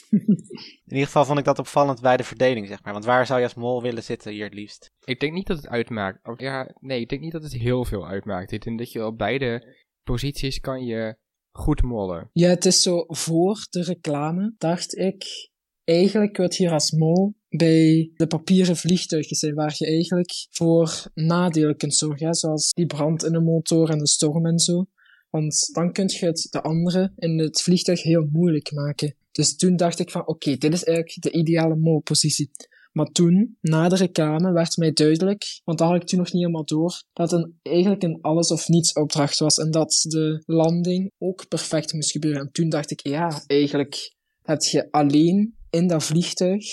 [0.10, 2.94] in ieder geval vond ik dat opvallend bij de verdeling, zeg maar.
[2.94, 4.91] Want waar zou je als mol willen zitten hier het liefst?
[5.03, 6.27] Ik denk niet dat het uitmaakt.
[6.27, 8.51] Of, ja, nee, ik denk niet dat het heel veel uitmaakt.
[8.51, 11.17] Ik denk dat je op beide posities kan je
[11.51, 12.29] goed mollen.
[12.34, 15.50] Ja, het is zo voor de reclame, dacht ik.
[15.84, 21.77] Eigenlijk wil hier als mol bij de papieren vliegtuigen zijn, waar je eigenlijk voor nadelen
[21.77, 24.85] kunt zorgen, hè, zoals die brand in de motor en de storm en zo.
[25.29, 29.16] Want dan kun je het de andere in het vliegtuig heel moeilijk maken.
[29.31, 32.51] Dus toen dacht ik van, oké, dit is eigenlijk de ideale molpositie.
[32.92, 36.42] Maar toen, na de reclame, werd mij duidelijk, want dat had ik toen nog niet
[36.42, 41.11] helemaal door, dat het eigenlijk een alles of niets opdracht was en dat de landing
[41.18, 42.42] ook perfect moest gebeuren.
[42.42, 46.66] En toen dacht ik, ja, eigenlijk heb je alleen in dat vliegtuig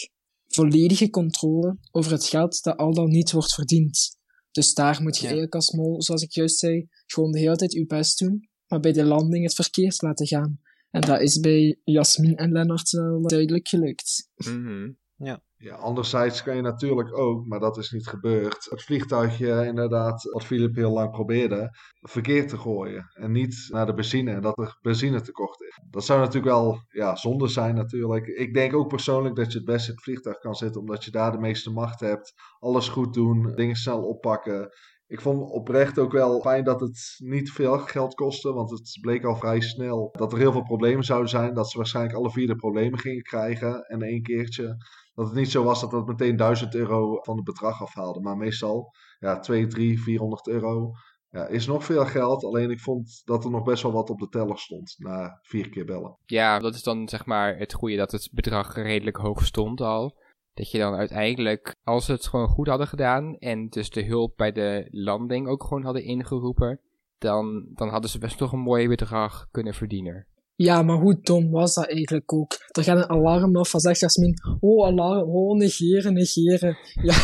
[0.47, 4.17] volledige controle over het geld dat al dan niet wordt verdiend.
[4.55, 5.27] Dus daar moet je Ja.
[5.27, 8.81] eigenlijk als mol, zoals ik juist zei, gewoon de hele tijd je best doen, maar
[8.81, 10.61] bij de landing het verkeerd laten gaan.
[10.91, 14.31] En dat is bij Jasmin en Lennart wel duidelijk gelukt.
[14.35, 14.91] Mhm.
[15.17, 20.45] Ja, anderzijds kan je natuurlijk ook, maar dat is niet gebeurd, het vliegtuigje inderdaad, wat
[20.45, 23.11] Philip heel lang probeerde, verkeerd te gooien.
[23.15, 25.79] En niet naar de benzine en dat er benzine tekort is.
[25.91, 28.27] Dat zou natuurlijk wel ja, zonde zijn natuurlijk.
[28.27, 31.11] Ik denk ook persoonlijk dat je het best in het vliegtuig kan zitten, omdat je
[31.11, 32.33] daar de meeste macht hebt.
[32.59, 34.71] Alles goed doen, dingen snel oppakken.
[35.07, 39.25] Ik vond oprecht ook wel fijn dat het niet veel geld kostte, want het bleek
[39.25, 41.55] al vrij snel dat er heel veel problemen zouden zijn.
[41.55, 44.77] Dat ze waarschijnlijk alle vier de problemen gingen krijgen en één keertje.
[45.15, 48.21] Dat het niet zo was dat dat meteen 1000 euro van het bedrag afhaalde.
[48.21, 50.93] Maar meestal ja, 2, 3, 400 euro
[51.31, 52.45] ja, is nog veel geld.
[52.45, 55.69] Alleen ik vond dat er nog best wel wat op de teller stond na vier
[55.69, 56.17] keer bellen.
[56.25, 60.23] Ja, dat is dan zeg maar het goede dat het bedrag redelijk hoog stond al.
[60.55, 64.37] Dat je dan uiteindelijk, als ze het gewoon goed hadden gedaan en dus de hulp
[64.37, 66.81] bij de landing ook gewoon hadden ingeroepen,
[67.19, 70.27] dan, dan hadden ze best nog een mooi bedrag kunnen verdienen.
[70.57, 72.53] Ja, maar hoe dom was dat eigenlijk ook?
[72.71, 76.77] Er gaat een alarm af van zegt Jasmin, oh alarm, oh negeren, negeren.
[77.03, 77.15] Ja.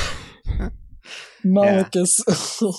[1.43, 2.25] Mannetjes.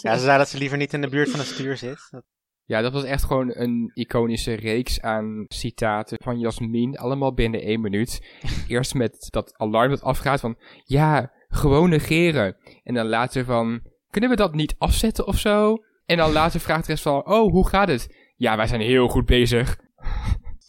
[0.01, 2.07] Ja, ze zei dat ze liever niet in de buurt van het stuur zit.
[2.11, 2.23] Dat-
[2.65, 7.81] Ja, dat was echt gewoon een iconische reeks aan citaten van Jasmin, allemaal binnen één
[7.81, 8.25] minuut.
[8.67, 12.55] Eerst met dat alarm dat afgaat van, ja, gewoon negeren.
[12.83, 15.75] En dan later van, kunnen we dat niet afzetten of zo?
[16.05, 18.15] En dan later vraagt de rest van, oh, hoe gaat het?
[18.35, 19.77] Ja, wij zijn heel goed bezig.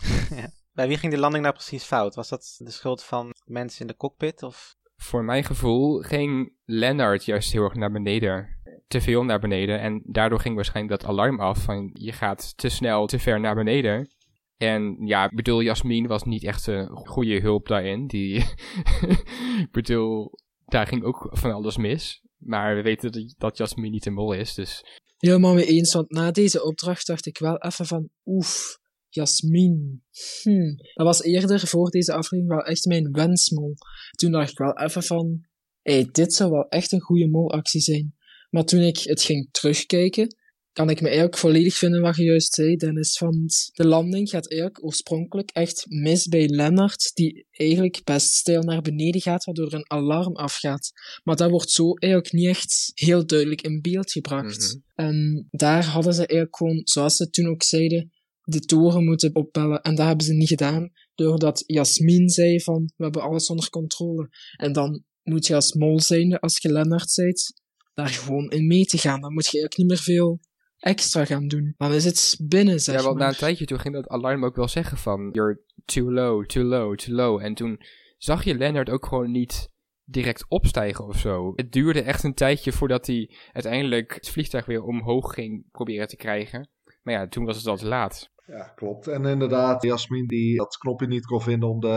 [0.75, 2.15] Bij wie ging de landing nou precies fout?
[2.15, 4.43] Was dat de schuld van mensen in de cockpit?
[4.43, 4.75] Of...
[4.97, 8.61] Voor mijn gevoel ging Lennart juist heel erg naar beneden.
[8.89, 9.81] Te veel naar beneden.
[9.81, 13.55] En daardoor ging waarschijnlijk dat alarm af van je gaat te snel, te ver naar
[13.55, 14.09] beneden.
[14.57, 18.07] En ja, ik bedoel, Jasmin was niet echt een goede hulp daarin.
[18.07, 18.35] Die,
[19.65, 22.23] ik bedoel, daar ging ook van alles mis.
[22.37, 25.01] Maar we weten dat, dat Jasmin niet een mol is, dus...
[25.17, 28.79] Helemaal mee eens, want na deze opdracht dacht ik wel even van, oef,
[29.15, 30.03] Jasmin.
[30.43, 30.75] Hm.
[30.95, 33.75] Dat was eerder voor deze aflevering wel echt mijn wensmol.
[34.11, 35.47] Toen dacht ik wel even van,
[35.83, 38.15] hé, dit zou wel echt een goede molactie zijn.
[38.51, 40.37] Maar toen ik het ging terugkijken,
[40.73, 43.19] kan ik me eigenlijk volledig vinden wat je juist zei, Dennis.
[43.19, 48.83] Want de landing gaat eigenlijk oorspronkelijk echt mis bij Lennart, die eigenlijk best stijl naar
[48.83, 50.91] beneden gaat, waardoor een alarm afgaat.
[51.23, 54.79] Maar dat wordt zo eigenlijk niet echt heel duidelijk in beeld gebracht.
[54.95, 58.12] En daar hadden ze eigenlijk gewoon, zoals ze toen ook zeiden,
[58.43, 59.83] de toren moeten opbellen.
[59.83, 64.29] En dat hebben ze niet gedaan, doordat Jasmin zei van, we hebben alles onder controle.
[64.57, 67.63] En dan moet je als mol zijnde, als je Lennart zijt,
[67.95, 69.21] daar gewoon in mee te gaan.
[69.21, 70.41] Dan moet je eigenlijk niet meer veel
[70.79, 71.75] extra gaan doen.
[71.77, 73.33] Dan is het binnen, zeg Ja, want na maar.
[73.33, 75.29] een tijdje toen ging dat alarm ook wel zeggen van...
[75.33, 77.43] You're too low, too low, too low.
[77.43, 77.81] En toen
[78.19, 79.71] zag je Leonard ook gewoon niet
[80.05, 81.53] direct opstijgen of zo.
[81.55, 86.17] Het duurde echt een tijdje voordat hij uiteindelijk het vliegtuig weer omhoog ging proberen te
[86.17, 86.69] krijgen.
[87.03, 88.31] Maar ja, toen was het al te laat.
[88.47, 89.07] Ja, klopt.
[89.07, 91.89] En inderdaad, Jasmin die dat knopje niet kon vinden om de,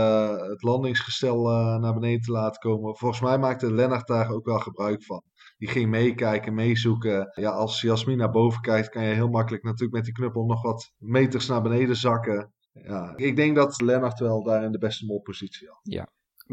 [0.50, 2.98] het landingsgestel eh, naar beneden te laten komen.
[2.98, 5.24] Volgens mij maakte Lennart daar ook wel gebruik van.
[5.58, 7.32] Die ging meekijken, meezoeken.
[7.36, 10.62] Ja, als Jasmin naar boven kijkt, kan je heel makkelijk natuurlijk met die knuppel nog
[10.62, 12.54] wat meters naar beneden zakken.
[12.72, 15.80] Ja, ik denk dat Lennart wel daar in de beste molpositie had.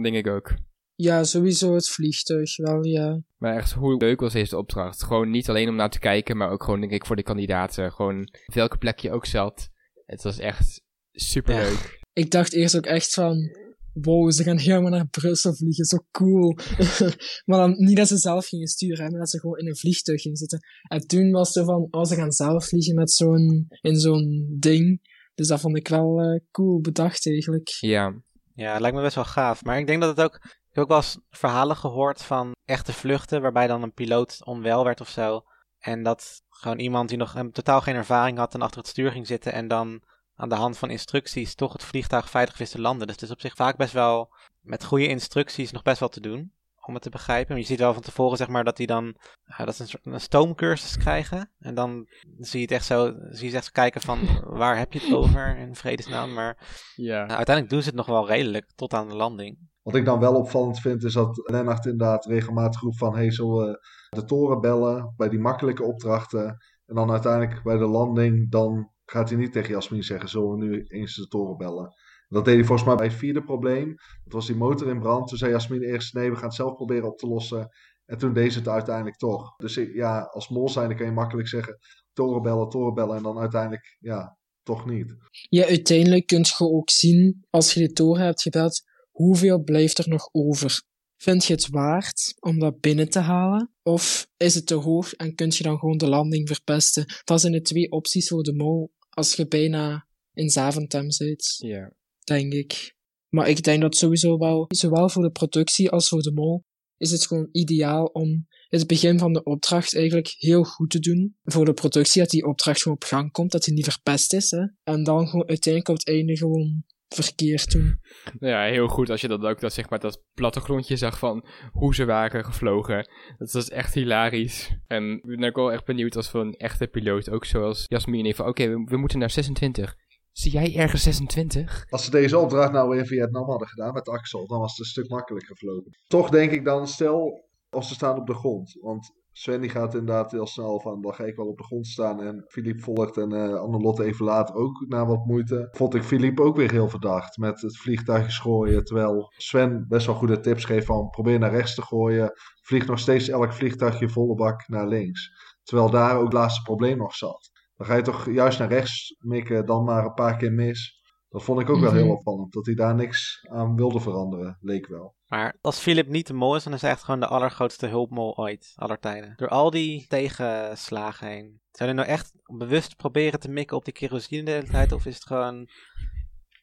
[0.03, 0.55] Denk ik ook.
[0.95, 3.21] Ja, sowieso het vliegtuig wel, ja.
[3.39, 5.03] Maar echt, hoe leuk was deze opdracht?
[5.03, 7.93] Gewoon niet alleen om naar te kijken, maar ook gewoon, denk ik, voor de kandidaten.
[7.93, 9.69] Gewoon op welke plek je ook zat.
[10.07, 12.01] Het was echt super leuk.
[12.13, 13.51] Ik dacht eerst ook echt van,
[13.93, 16.57] wow, ze gaan helemaal naar Brussel vliegen, zo cool.
[17.47, 19.77] maar dan niet dat ze zelf gingen sturen, hè, maar dat ze gewoon in een
[19.77, 20.61] vliegtuig gingen zitten.
[20.89, 24.57] En toen was het zo van, oh, ze gaan zelf vliegen met zo'n, in zo'n
[24.59, 25.11] ding.
[25.35, 27.69] Dus dat vond ik wel eh, cool bedacht eigenlijk.
[27.69, 28.23] Ja,
[28.55, 29.65] Ja, lijkt me best wel gaaf.
[29.65, 30.41] Maar ik denk dat het ook.
[30.73, 33.43] Ik heb ook wel eens verhalen gehoord van echte vluchten.
[33.43, 35.45] waarbij dan een piloot onwel werd of zo.
[35.79, 38.55] En dat gewoon iemand die nog een, totaal geen ervaring had.
[38.55, 39.53] en achter het stuur ging zitten.
[39.53, 40.03] en dan
[40.37, 43.07] aan de hand van instructies toch het vliegtuig veilig wist te landen.
[43.07, 44.35] Dus het is op zich vaak best wel.
[44.61, 46.53] met goede instructies nog best wel te doen.
[46.87, 47.49] Om het te begrijpen.
[47.49, 49.17] Maar je ziet wel van tevoren zeg maar dat die dan.
[49.45, 51.51] ja, dat ze een, soort- een stoomcursus krijgen.
[51.59, 52.07] En dan
[52.39, 53.15] zie je het echt zo.
[53.31, 54.21] zie je echt kijken van.
[54.61, 56.33] waar heb je het over in vredesnaam.
[56.33, 56.57] Maar
[56.97, 57.19] ja.
[57.19, 59.71] uiteindelijk doen ze het nog wel redelijk tot aan de landing.
[59.83, 63.15] Wat ik dan wel opvallend vind, is dat Lennart inderdaad regelmatig roept van...
[63.15, 66.57] Hey, zullen we de toren bellen bij die makkelijke opdrachten?
[66.87, 70.29] En dan uiteindelijk bij de landing, dan gaat hij niet tegen Jasmin zeggen...
[70.29, 71.95] Zullen we nu eens de toren bellen?
[72.29, 73.95] Dat deed hij volgens mij bij het vierde probleem.
[74.25, 75.29] Dat was die motor in brand.
[75.29, 77.69] Toen zei Jasmin eerst, nee, we gaan het zelf proberen op te lossen.
[78.05, 79.57] En toen deed ze het uiteindelijk toch.
[79.57, 81.79] Dus ja, als mol zijn kan je makkelijk zeggen...
[82.13, 83.17] Toren bellen, toren bellen.
[83.17, 85.17] En dan uiteindelijk, ja, toch niet.
[85.49, 90.09] Ja, uiteindelijk kun je ook zien, als je de toren hebt gebeld, hoeveel blijft er
[90.09, 90.83] nog over.
[91.17, 93.73] Vind je het waard om dat binnen te halen?
[93.83, 97.05] Of is het te hoog en kun je dan gewoon de landing verpesten?
[97.25, 101.93] Dat zijn de twee opties voor de mol als je bijna in Zaventem zit, ja.
[102.25, 102.95] denk ik.
[103.29, 106.65] Maar ik denk dat sowieso wel, zowel voor de productie als voor de mol,
[106.97, 111.37] is het gewoon ideaal om het begin van de opdracht eigenlijk heel goed te doen.
[111.43, 114.51] Voor de productie, dat die opdracht gewoon op gang komt, dat die niet verpest is.
[114.51, 114.67] Hè?
[114.83, 118.01] En dan gewoon uiteindelijk op het einde gewoon verkeerd doen.
[118.39, 121.47] Nou ja, heel goed als je dat ook dat, zeg maar, dat plattegrondje zag van
[121.73, 123.09] hoe ze waren gevlogen.
[123.39, 124.77] Dat was echt hilarisch.
[124.87, 128.27] En ik ben ook wel echt benieuwd als we een echte piloot, ook zoals Jasmin,
[128.27, 129.95] even, oké, we, we moeten naar 26.
[130.33, 131.87] Zie jij ergens 26?
[131.89, 134.85] Als ze deze opdracht nou in Vietnam hadden gedaan met Axel, dan was het een
[134.85, 135.99] stuk makkelijker gevlogen.
[136.07, 138.79] Toch denk ik dan, stel, als ze staan op de grond.
[138.81, 141.87] Want Sven die gaat inderdaad heel snel van, dan ga ik wel op de grond
[141.87, 142.23] staan.
[142.23, 145.69] En Philippe volgt en eh Annelotte even later ook na wat moeite.
[145.71, 148.85] Vond ik Philippe ook weer heel verdacht met het vliegtuig gooien.
[148.85, 152.33] Terwijl Sven best wel goede tips geeft van, probeer naar rechts te gooien.
[152.63, 155.31] Vlieg nog steeds elk vliegtuigje volle bak naar links.
[155.63, 157.51] Terwijl daar ook het laatste probleem nog zat.
[157.77, 161.02] Dan ga je toch juist naar rechts mikken, dan maar een paar keer mis.
[161.33, 162.03] Dat vond ik ook wel Mhm.
[162.03, 162.53] heel opvallend.
[162.53, 165.15] Dat hij daar niks aan wilde veranderen, leek wel.
[165.27, 168.37] Maar als Philip niet de mol is, dan is hij echt gewoon de allergrootste hulpmol
[168.39, 169.33] ooit, aller tijden.
[169.37, 171.61] Door al die tegenslagen heen.
[171.71, 174.93] Zou hij nou echt bewust proberen te mikken op die kerosine de hele tijd?
[174.93, 175.69] Of is het gewoon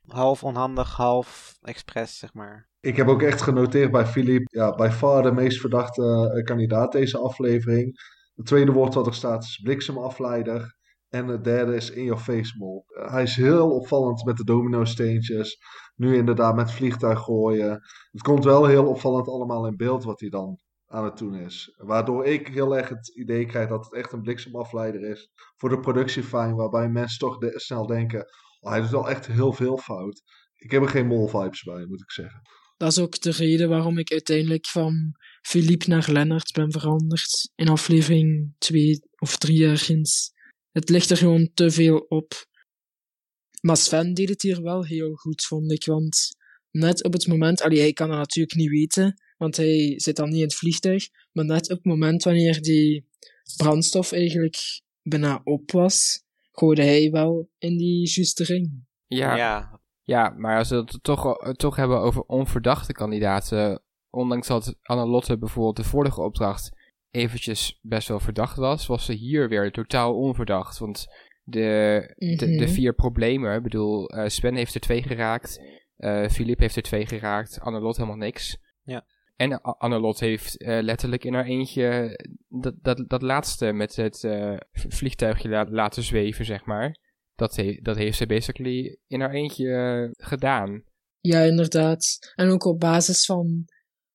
[0.06, 2.68] half onhandig, half expres, zeg maar?
[2.80, 6.92] Ik heb ook echt genoteerd bij Philippe, ja, bij far de meest verdachte eh, kandidaat
[6.92, 7.98] deze aflevering.
[8.36, 10.78] Het tweede woord wat er staat is bliksemafleider.
[11.10, 12.86] En het derde is in your face mol.
[12.88, 15.58] Hij is heel opvallend met de domino steentjes.
[15.96, 17.82] Nu inderdaad met vliegtuig gooien.
[18.12, 21.74] Het komt wel heel opvallend allemaal in beeld wat hij dan aan het doen is.
[21.78, 25.32] Waardoor ik heel erg het idee krijg dat het echt een bliksemafleider is.
[25.58, 28.26] Voor de productie fijn, waarbij mensen toch snel denken...
[28.60, 30.22] Oh, hij doet wel echt heel veel fout.
[30.56, 32.42] Ik heb er geen mol vibes bij, moet ik zeggen.
[32.78, 37.52] Dat is ook de reden waarom ik uiteindelijk van Philippe naar Lennart ben veranderd.
[37.56, 40.34] In aflevering 2 of 3 ergens.
[40.72, 42.48] Het ligt er gewoon te veel op.
[43.62, 45.86] Maar Sven deed het hier wel heel goed, vond ik.
[45.86, 46.36] Want
[46.72, 50.30] net op het moment, allee, hij kan dat natuurlijk niet weten, want hij zit dan
[50.30, 51.08] niet in het vliegtuig.
[51.32, 53.08] Maar net op het moment wanneer die
[53.58, 58.88] brandstof eigenlijk bijna op was, gooide hij wel in die juiste ring.
[59.08, 59.82] Ja, ja.
[60.04, 65.76] ja, maar als we het toch, toch hebben over onverdachte kandidaten, ondanks dat Anne-Lotte bijvoorbeeld
[65.76, 66.78] de vorige opdracht
[67.12, 70.78] eventjes best wel verdacht was, was ze hier weer totaal onverdacht.
[70.78, 71.06] Want
[71.44, 72.68] de, de, de Mhm.
[72.68, 75.60] vier problemen, ik bedoel, eh, Sven heeft er twee geraakt,
[75.96, 78.58] eh Philippe heeft er twee geraakt, Annelot helemaal niks.
[78.84, 79.06] Ja.
[79.36, 84.58] En Annelot heeft eh, letterlijk in haar eentje dat, dat, dat laatste met het eh,
[84.72, 86.98] vliegtuigje la- laten zweven, zeg maar.
[87.36, 90.84] Dat, he- dat heeft ze basically in haar eentje eh, gedaan.
[91.20, 92.34] Ja, inderdaad.
[92.36, 93.66] En ook op basis van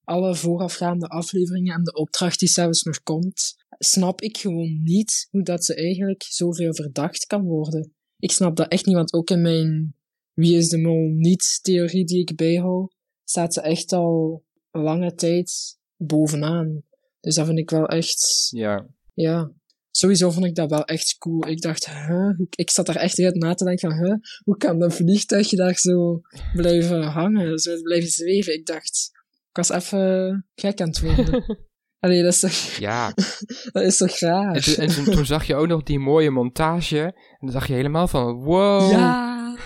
[0.05, 5.43] alle voorafgaande afleveringen en de opdracht die zelfs nog komt, snap ik gewoon niet hoe
[5.43, 7.93] dat ze eigenlijk zoveel verdacht kan worden.
[8.19, 9.95] Ik snap dat echt niet, want ook in mijn
[10.35, 16.83] Wie is de Mol niet-theorie die ik bijhoud, staat ze echt al lange tijd bovenaan.
[17.21, 18.87] Dus dat vind ik wel echt, Ja.
[19.15, 19.53] ja.
[19.91, 21.47] Sowieso vond ik dat wel echt cool.
[21.47, 22.37] Ik dacht, huh?
[22.37, 24.15] Hoe- Ik zat daar echt uit na te denken van, huh?
[24.45, 26.21] Hoe kan dat vliegtuigje daar zo
[26.55, 28.55] blijven hangen, zo blijven zweven?
[28.55, 29.11] Ik dacht,
[29.57, 31.45] was even gek aan het worden.
[32.01, 33.13] Allee, dat is toch, Ja.
[33.73, 34.55] dat is toch raar?
[34.55, 37.01] En, toen, en toen, toen zag je ook nog die mooie montage.
[37.03, 38.91] En dan dacht je helemaal van, wow.
[38.91, 39.57] Ja!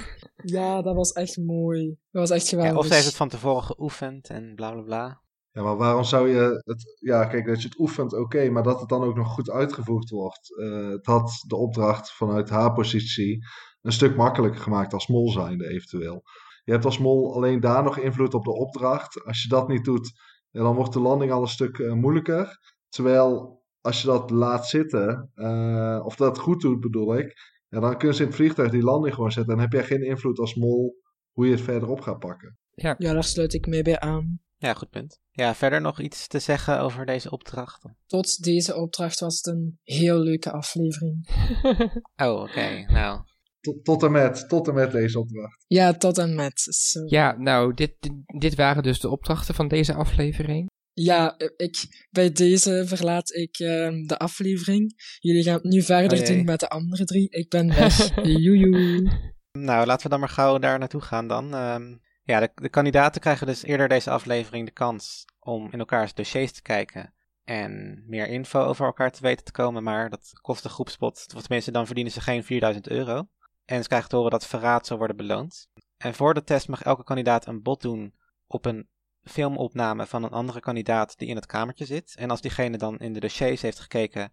[0.44, 1.86] Ja, dat was echt mooi.
[2.10, 2.72] Dat was echt geweldig.
[2.72, 5.20] Ja, of ze heeft het van tevoren geoefend en bla bla bla.
[5.52, 6.96] Ja, maar waarom zou je het...
[7.00, 10.10] Ja, kijk, dat je het oefent, oké, maar dat het dan ook nog goed uitgevoerd
[10.10, 10.58] wordt.
[10.58, 13.46] eh, het had de opdracht vanuit haar positie
[13.82, 16.22] een stuk makkelijker gemaakt als mol zijnde eventueel.
[16.68, 19.24] Je hebt als mol alleen daar nog invloed op de opdracht.
[19.24, 20.12] Als je dat niet doet,
[20.50, 22.58] ja, dan wordt de landing al een stuk eh, moeilijker.
[22.88, 27.34] Terwijl als je dat laat zitten, eh, of dat goed doet bedoel ik,
[27.68, 29.52] ja, dan kun je in het vliegtuig die landing gewoon zetten.
[29.52, 30.94] Dan heb jij geen invloed als mol
[31.32, 32.58] hoe je het verder op gaat pakken.
[32.74, 34.40] Ja, daar sluit ik mee bij aan.
[34.56, 35.20] Ja, goed punt.
[35.30, 37.84] Ja, verder nog iets te zeggen over deze opdracht?
[38.06, 41.28] Tot deze opdracht was het een heel leuke aflevering.
[42.16, 42.84] Oh, oké.
[42.86, 43.20] Nou,
[43.60, 45.64] Tot, tot, en met, tot en met deze opdracht.
[45.66, 46.60] Ja, tot en met.
[46.60, 47.00] Zo.
[47.06, 47.92] Ja, nou, dit,
[48.38, 50.66] dit, waren dus de opdrachten van deze aflevering.
[50.92, 55.16] Ja, ik, bij deze verlaat ik ehm, de aflevering.
[55.18, 57.30] Jullie gaan het nu verder Oh doen met de andere drie.
[57.30, 58.24] Ik ben weg.
[58.24, 59.12] Joejoe.
[59.52, 61.54] nou, laten we dan maar gauw daar naartoe gaan dan.
[61.54, 66.14] Ehm, ja, de, de kandidaten krijgen dus eerder deze aflevering de kans om in elkaars
[66.14, 67.12] dossiers te kijken
[67.48, 71.42] en meer info over elkaar te weten te komen, maar dat kost de groepspot, of
[71.42, 73.28] tenminste dan verdienen ze geen 4000 euro.
[73.68, 75.68] En ze krijgen te horen dat verraad zal worden beloond.
[75.96, 78.14] En voor de test mag elke kandidaat een bod doen
[78.46, 78.88] op een
[79.22, 82.14] filmopname van een andere kandidaat die in het kamertje zit.
[82.16, 84.32] En als diegene dan in de dossiers heeft gekeken,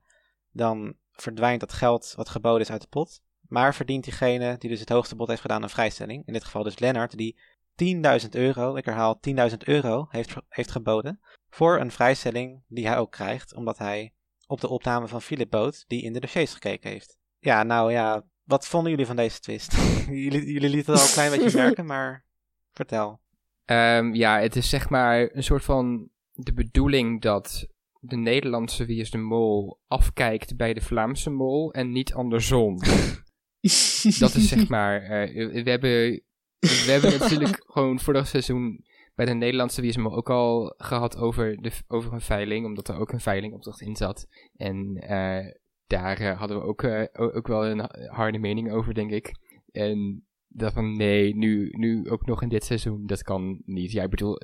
[0.51, 3.21] dan verdwijnt dat geld wat geboden is uit de pot.
[3.47, 6.25] Maar verdient diegene die dus het hoogste bod heeft gedaan een vrijstelling.
[6.25, 7.39] In dit geval dus Lennart, die
[8.21, 9.19] 10.000 euro, ik herhaal
[9.49, 11.19] 10.000 euro, heeft, heeft geboden.
[11.49, 14.13] Voor een vrijstelling die hij ook krijgt, omdat hij
[14.47, 17.17] op de opname van Philip bood, die in de dossiers gekeken heeft.
[17.39, 19.77] Ja, nou ja, wat vonden jullie van deze twist?
[20.07, 22.25] jullie, jullie lieten het al een klein beetje merken, maar
[22.71, 23.19] vertel.
[23.65, 27.67] Ehm, ja, het is zeg maar een soort van de bedoeling dat
[27.99, 32.79] de Nederlandse Wie is de Mol afkijkt bij de Vlaamse Mol en niet andersom.
[34.19, 36.21] Dat is zeg maar, eh, we hebben,
[36.59, 40.73] we hebben natuurlijk gewoon vorig seizoen bij de Nederlandse Wie is de Mol ook al
[40.77, 44.27] gehad over, de, over een veiling, omdat er ook een veilingopdracht in zat.
[44.55, 45.51] En eh,
[45.87, 49.31] daar eh, hadden we ook, eh, ook wel een harde mening over, denk ik.
[49.71, 53.91] En dat van nee, nu, nu ook nog in dit seizoen, dat kan niet.
[53.91, 54.41] Ja, ik bedoel,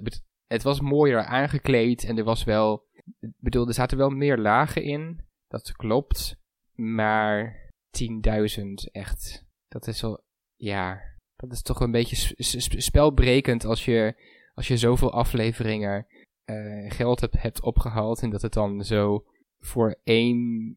[0.47, 2.84] het- was mooier aangekleed en er was wel,
[3.19, 6.36] ik bedoel, er zaten wel meer lagen in, dat klopt,
[6.75, 10.23] maar 10.000 echt, dat is wel,
[10.56, 11.01] ja,
[11.36, 12.34] dat is toch een beetje
[12.82, 14.15] spelbrekend als je,
[14.54, 16.08] als je zoveel afleveringen
[16.43, 19.25] eh, geld hebt, hebt opgehaald en dat het dan zo
[19.60, 20.73] voor één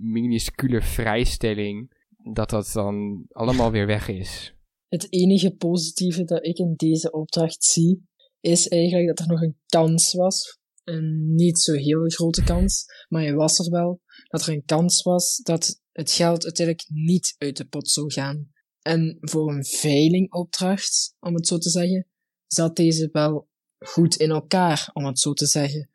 [0.00, 1.92] minuscule vrijstelling,
[2.32, 4.54] dat dat dan allemaal weer weg is.
[4.88, 8.08] Het enige positieve dat ik in deze opdracht zie,
[8.40, 10.58] is eigenlijk dat er nog een kans was.
[10.84, 14.00] Een niet zo heel grote kans, maar hij was er wel.
[14.28, 18.52] Dat er een kans was dat het geld uiteindelijk niet uit de pot zou gaan.
[18.82, 22.08] En voor een veilingopdracht, om het zo te zeggen,
[22.46, 25.90] zat deze wel goed in elkaar, om het zo te zeggen.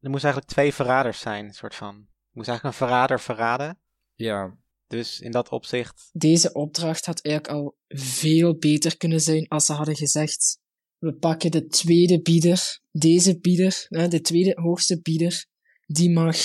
[0.00, 2.06] Er moest eigenlijk twee verraders zijn, soort van.
[2.36, 3.78] Moest eigenlijk een verrader verraden.
[4.14, 4.58] Ja.
[4.86, 9.72] Dus in dat opzicht, Deze opdracht had eigenlijk al veel beter kunnen zijn als ze
[9.72, 10.58] hadden gezegd:
[10.98, 15.46] we pakken de tweede bieder, deze bieder, hè, de tweede hoogste bieder,
[15.86, 16.36] die mag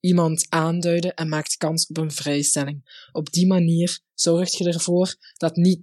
[0.00, 3.06] iemand aanduiden en maakt kans op een vrijstelling.
[3.12, 5.80] Op die manier zorg je ervoor dat niet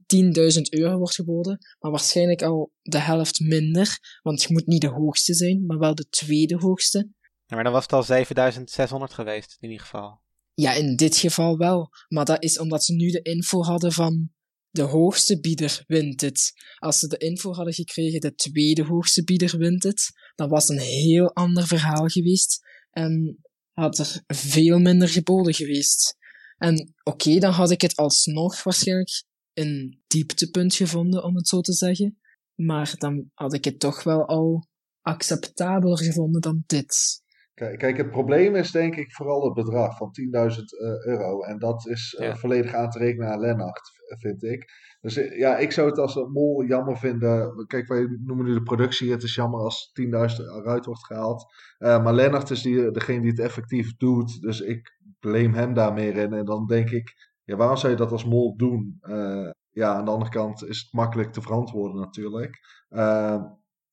[0.58, 4.88] 10.000 euro wordt geboden, maar waarschijnlijk al de helft minder, want je moet niet de
[4.88, 7.10] hoogste zijn, maar wel de tweede hoogste.
[7.56, 10.22] Maar dan was het al 7600 geweest, in ieder geval.
[10.54, 11.90] Ja, in dit geval wel.
[12.08, 14.32] Maar dat is omdat ze nu de info hadden van
[14.70, 16.54] de hoogste bieder wint het.
[16.78, 20.78] Als ze de info hadden gekregen, de tweede hoogste bieder wint het, dan was het
[20.78, 22.60] een heel ander verhaal geweest.
[22.92, 23.40] En
[23.74, 26.18] had er veel minder geboden geweest.
[26.58, 31.74] En oké, dan had ik het alsnog waarschijnlijk een dieptepunt gevonden, om het zo te
[31.74, 32.20] zeggen.
[32.56, 34.68] Maar dan had ik het toch wel al
[35.02, 37.22] acceptabeler gevonden dan dit.
[37.60, 41.42] Kijk, het probleem is denk ik vooral het bedrag van 10.000 uh, euro.
[41.42, 42.36] En dat is uh, Ja.
[42.36, 44.66] volledig aan te rekenen aan Lennart, vind ik.
[45.02, 47.66] Dus eh, ja, ik zou het als een mol jammer vinden.
[47.68, 49.12] Kijk, wij noemen nu de productie.
[49.12, 50.10] Het is jammer als 10.000
[50.46, 51.46] eruit wordt gehaald.
[51.78, 54.42] Eh, maar Lennart is die, degene die het effectief doet.
[54.42, 56.34] Dus ik blame hem daar meer in.
[56.34, 58.98] En dan denk ik, ja, waarom zou je dat als mol doen?
[59.02, 62.58] Eh, ja, aan de andere kant is het makkelijk te verantwoorden natuurlijk.
[62.90, 63.44] Eh,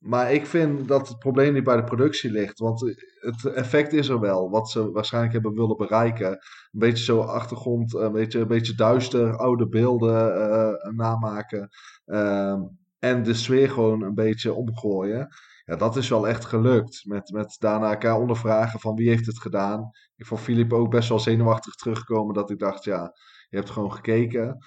[0.06, 2.58] maar ik vind dat het probleem niet bij de productie ligt.
[2.58, 2.80] Want
[3.20, 4.50] het effect is er wel.
[4.50, 6.30] Wat ze waarschijnlijk hebben willen bereiken.
[6.30, 6.38] Een
[6.70, 11.68] beetje zo achtergrond, een beetje, een beetje duister, oude beelden eh, namaken.
[12.04, 12.60] Ehm,
[12.98, 15.28] en de sfeer gewoon een beetje omgooien.
[15.64, 17.02] Ja, dat is wel echt gelukt.
[17.04, 19.90] Met, met daarna elkaar ondervragen van wie heeft het gedaan.
[20.16, 22.34] Ik vond Filip ook best wel zenuwachtig terugkomen.
[22.34, 23.12] Dat ik dacht, ja,
[23.48, 24.58] je hebt gewoon gekeken.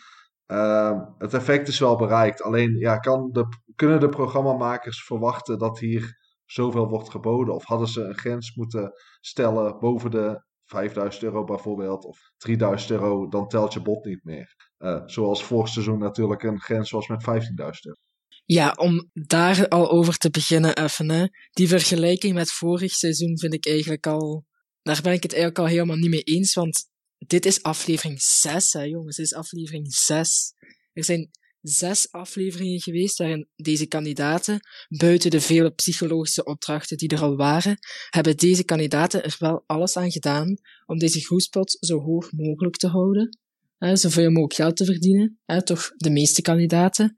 [0.49, 2.41] Ehm, het effect is wel bereikt.
[2.41, 7.55] Alleen ja, kan de, kunnen de programmamakers verwachten dat hier zoveel wordt geboden?
[7.55, 13.27] Of hadden ze een grens moeten stellen boven de 5000 euro bijvoorbeeld, of 3000 euro,
[13.27, 14.55] dan telt je bot niet meer.
[14.77, 17.99] Eh, zoals vorig seizoen natuurlijk een grens was met 15.000 euro.
[18.45, 21.25] Ja, om daar al over te beginnen even, hè.
[21.51, 24.45] Die vergelijking met vorig seizoen vind ik eigenlijk al...
[24.81, 26.88] Daar ben ik het eigenlijk al helemaal niet mee eens, want
[27.27, 29.15] dit is aflevering 6, hè jongens.
[29.15, 30.53] Dit is aflevering 6.
[30.93, 31.29] Er zijn
[31.61, 37.77] zes afleveringen geweest waarin deze kandidaten, buiten de vele psychologische opdrachten die er al waren,
[38.09, 42.87] hebben deze kandidaten er wel alles aan gedaan om deze groespot zo hoog mogelijk te
[42.87, 43.39] houden.
[43.77, 45.39] Hè, zoveel mogelijk geld te verdienen.
[45.45, 47.15] Hè, toch de meeste kandidaten.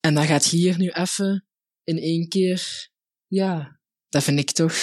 [0.00, 1.46] En dan gaat hier nu even
[1.84, 2.88] in één keer,
[3.26, 4.76] ja, dat vind ik toch.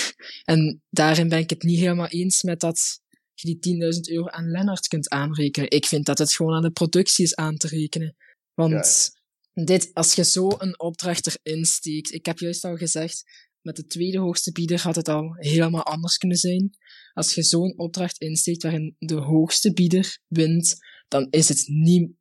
[0.43, 3.00] En daarin ben ik het niet helemaal eens met dat
[3.41, 5.69] je die 10.000 euro aan Lennart kunt aanrekenen.
[5.71, 8.15] Ik vind dat het gewoon aan de productie is aan te rekenen.
[8.53, 9.09] Want
[9.53, 13.23] dit, als je zo een opdracht erin steekt, ik heb juist al gezegd,
[13.61, 16.69] met de tweede hoogste bieder had het al helemaal anders kunnen zijn.
[17.13, 20.75] Als je zo'n opdracht insteekt waarin de hoogste bieder wint,
[21.07, 22.11] dan is het niet,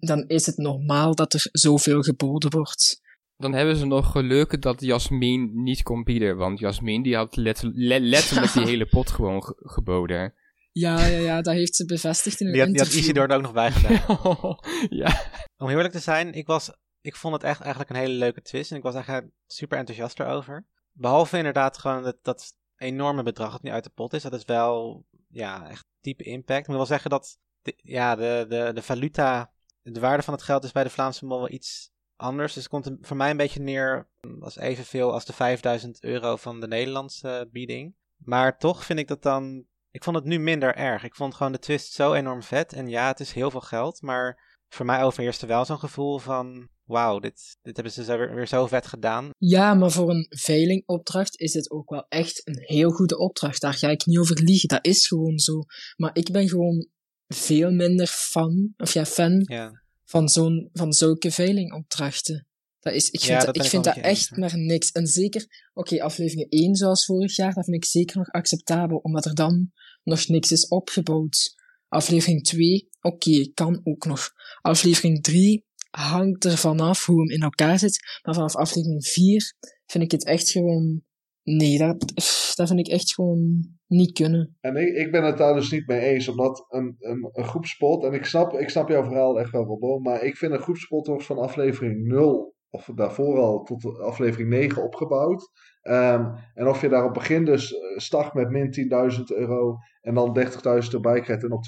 [0.00, 3.00] dan is het normaal dat er zoveel geboden wordt.
[3.36, 6.36] Dan hebben ze nog geluk dat Jasmin niet kon bieden.
[6.36, 10.34] Want Jasmin die had letter- le- letterlijk die hele pot gewoon ge- geboden.
[10.72, 13.10] Ja, ja, ja, dat heeft ze bevestigd in een Die had, die had interview.
[13.10, 14.58] Isidor er ook nog bij gedaan.
[15.02, 15.30] ja.
[15.56, 18.42] Om heel eerlijk te zijn, ik, was, ik vond het echt eigenlijk een hele leuke
[18.42, 18.70] twist.
[18.70, 20.66] En ik was eigenlijk super enthousiast erover.
[20.92, 24.22] Behalve inderdaad gewoon dat, dat enorme bedrag dat nu uit de pot is.
[24.22, 26.60] Dat is wel ja, echt diepe impact.
[26.60, 29.52] Ik moet wel zeggen dat de, ja, de, de, de valuta,
[29.82, 32.54] de waarde van het geld is bij de Vlaamse mol wel iets anders.
[32.54, 34.08] Dus het komt voor mij een beetje neer
[34.40, 37.94] als evenveel als de 5000 euro van de Nederlandse bieding.
[38.16, 39.64] Maar toch vind ik dat dan...
[39.90, 41.04] Ik vond het nu minder erg.
[41.04, 42.72] Ik vond gewoon de twist zo enorm vet.
[42.72, 46.68] En ja, het is heel veel geld, maar voor mij overheerste wel zo'n gevoel van...
[46.84, 49.30] Wauw, dit, dit hebben ze weer zo vet gedaan.
[49.38, 53.60] Ja, maar voor een veilingopdracht is dit ook wel echt een heel goede opdracht.
[53.60, 54.68] Daar ga ik niet over liegen.
[54.68, 55.62] Dat is gewoon zo.
[55.96, 56.88] Maar ik ben gewoon
[57.26, 62.46] veel minder fan, of ja, fan Ja, van, zo'n, van zulke veilingopdrachten.
[62.80, 64.90] Dat is, ik Ja, vind dat ik vind dat echt maar niks.
[64.90, 69.24] En zeker, oké, aflevering 1 zoals vorig jaar, dat vind ik zeker nog acceptabel, omdat
[69.24, 69.70] er dan
[70.02, 71.54] nog niks is opgebouwd.
[71.88, 74.30] Aflevering 2, oké, kan ook nog.
[74.60, 79.54] Aflevering 3 hangt er vanaf hoe hem in elkaar zit, maar vanaf aflevering 4
[79.86, 81.02] vind ik het echt gewoon...
[81.42, 82.12] Nee, dat,
[82.54, 84.56] dat vind ik echt gewoon niet kunnen.
[84.60, 88.04] En ik, ik ben het daar dus niet mee eens, omdat een, een, een groepspot,
[88.04, 91.06] en ik snap, ik snap jouw verhaal echt wel, Robbo, maar ik vind een groepspot
[91.06, 95.50] wordt van aflevering 0, of daarvoor al, tot aflevering 9 opgebouwd.
[95.80, 100.14] Ehm, en of je daar op begin dus eh, start met min 10.000 euro en
[100.14, 101.64] dan 30.000 erbij krijgt en op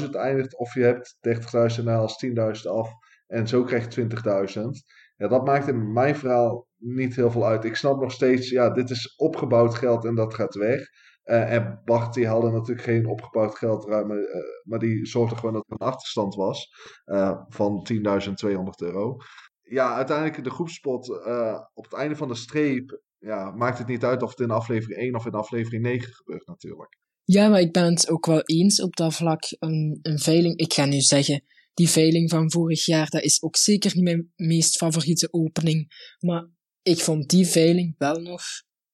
[0.00, 2.90] 20.000 eindigt, of je hebt 30.000 en als 10.000 af
[3.26, 4.62] en zo krijg je 20.000.
[5.16, 7.64] Ja, dat maakt in mijn verhaal niet heel veel uit.
[7.64, 10.88] Ik snap nog steeds, ja, dit is opgebouwd geld en dat gaat weg.
[11.22, 15.36] Eh, en Bart die haalde natuurlijk geen opgebouwd geld eruit, maar, eh, maar die zorgde
[15.36, 16.68] gewoon dat er een achterstand was
[17.04, 19.16] eh, van 10.200 euro.
[19.64, 24.04] Ja, uiteindelijk de groepspot eh, op het einde van de streep, ja, maakt het niet
[24.04, 26.98] uit of het in aflevering 1 of in aflevering 9 gebeurt natuurlijk.
[27.24, 29.42] Ja, maar ik ben het ook wel eens op dat vlak.
[29.58, 31.44] Een, een veiling, ik ga nu zeggen,
[31.74, 35.88] die veiling van vorig jaar, dat is ook zeker niet mijn meest favoriete opening.
[36.18, 36.48] Maar
[36.82, 38.42] ik vond die veiling wel nog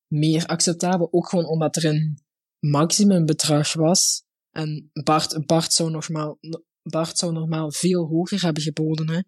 [0.07, 1.09] meer acceptabel.
[1.11, 2.23] Ook gewoon omdat er een
[2.59, 4.25] maximumbedrag was.
[4.51, 6.39] En Bart, Bart, zou normaal,
[6.83, 9.09] Bart zou normaal veel hoger hebben geboden.
[9.11, 9.21] Hè.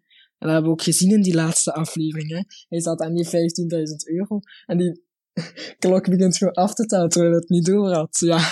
[0.43, 2.29] En dat hebben we ook gezien in die laatste aflevering.
[2.29, 2.41] Hè.
[2.69, 3.31] Hij zat aan die 15.000
[4.17, 4.39] euro.
[4.65, 5.03] En die
[5.79, 8.17] klok begint gewoon af te tellen terwijl het niet door had.
[8.19, 8.51] Ja.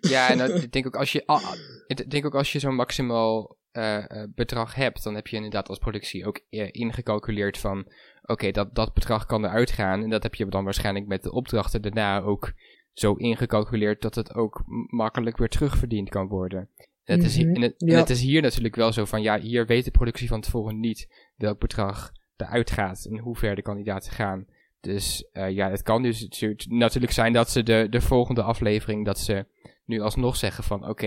[0.00, 1.52] Ja, en dat- ik denk ook als je, ah,
[1.86, 5.68] ik denk ook als je zo'n maximaal eh, eh, bedrag hebt, dan heb je inderdaad
[5.68, 10.02] als productie ook ingecalculeerd van, oké, dat, dat bedrag kan eruit gaan.
[10.02, 12.52] En dat heb je dan waarschijnlijk met de opdrachten daarna ook
[12.92, 16.70] zo ingecalculeerd dat het ook makkelijk weer terugverdiend kan worden.
[17.04, 17.98] En het, is, Mhm, en het, en ja.
[17.98, 21.30] het is hier natuurlijk wel zo van, ja, hier weet de productie van tevoren niet
[21.36, 24.46] welk bedrag eruit gaat en hoe ver de kandidaten gaan.
[24.80, 29.18] Dus eh, ja, het kan dus natuurlijk- zijn dat ze de, de volgende aflevering, dat
[29.18, 29.46] ze
[29.84, 31.06] nu alsnog zeggen van oké,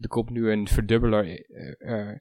[0.00, 2.16] er komt nu een verdubbelaar, eh, eh,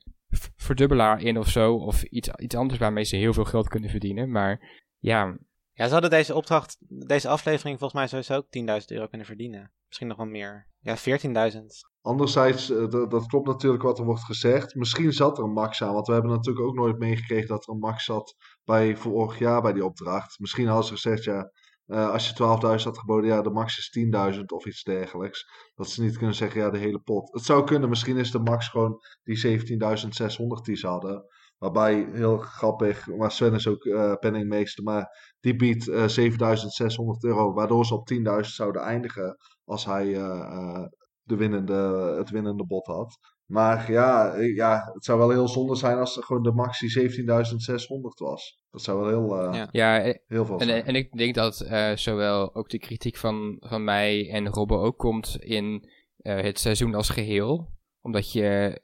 [0.55, 4.31] verdubbelaar in of zo, of iets, iets anders waarmee ze heel veel geld kunnen verdienen.
[4.31, 5.37] Maar ja,
[5.73, 9.71] Ja, ze hadden deze opdracht, deze aflevering volgens mij sowieso ook 10.000 euro kunnen verdienen.
[9.87, 10.67] Misschien nog wel meer.
[10.79, 11.61] Ja, 14.000.
[12.01, 14.75] Anderzijds, eh, dat, klopt natuurlijk wat er wordt gezegd.
[14.75, 17.73] Misschien zat er een max aan, want we hebben natuurlijk ook nooit meegekregen dat er
[17.73, 20.39] een max zat bij vorig jaar bij die opdracht.
[20.39, 21.51] Misschien hadden ze gezegd, ja,
[21.85, 25.45] eh, als je 12.000 had geboden, ja, de max is 10.000 of iets dergelijks.
[25.75, 27.33] Dat ze niet kunnen zeggen, ja, de hele pot.
[27.33, 31.25] Het zou kunnen, misschien is de max gewoon die 17.600 die ze hadden.
[31.57, 37.53] Waarbij, heel grappig, maar Sven is ook eh penningmeester, maar die biedt eh 7.600 euro,
[37.53, 39.37] waardoor ze op 10.000 zouden eindigen
[39.67, 40.85] als hij eh, eh,
[41.23, 43.17] de winnende, het winnende bod had.
[43.45, 46.79] Maar ja, eh, ja, het zou wel heel zonde zijn als er gewoon de max
[46.79, 48.59] die 17.600 was.
[48.69, 49.67] Dat zou wel heel, eh, Ja.
[49.71, 50.85] ja heel veel en, zijn.
[50.85, 54.97] en ik denk dat eh, zowel ook de kritiek van, van mij en Robbe ook
[54.97, 57.75] komt in eh, het seizoen als geheel.
[58.01, 58.79] Omdat je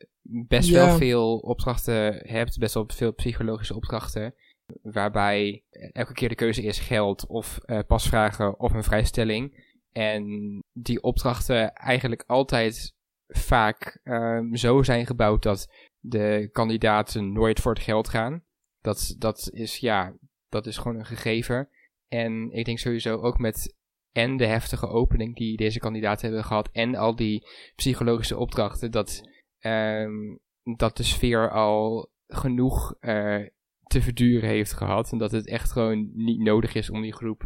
[0.47, 0.85] best Ja.
[0.85, 4.33] wel veel opdrachten hebt, best wel veel psychologische opdrachten.
[4.81, 9.71] Waarbij elke keer de keuze is geld of eh, pasvragen of een vrijstelling.
[9.93, 12.93] En die opdrachten eigenlijk altijd
[13.27, 18.43] vaak ehm, zo zijn gebouwd dat de kandidaten nooit voor het geld gaan.
[18.81, 20.13] Dat, dat is ja,
[20.49, 21.69] dat is gewoon een gegeven.
[22.07, 23.75] En ik denk sowieso ook met
[24.11, 29.29] en de heftige opening die deze kandidaten hebben gehad en al die psychologische opdrachten, dat,
[29.59, 30.35] ehm,
[30.75, 33.45] dat de sfeer al genoeg eh,
[33.83, 35.11] te verduren heeft gehad.
[35.11, 37.43] En dat het echt gewoon niet nodig is om die groep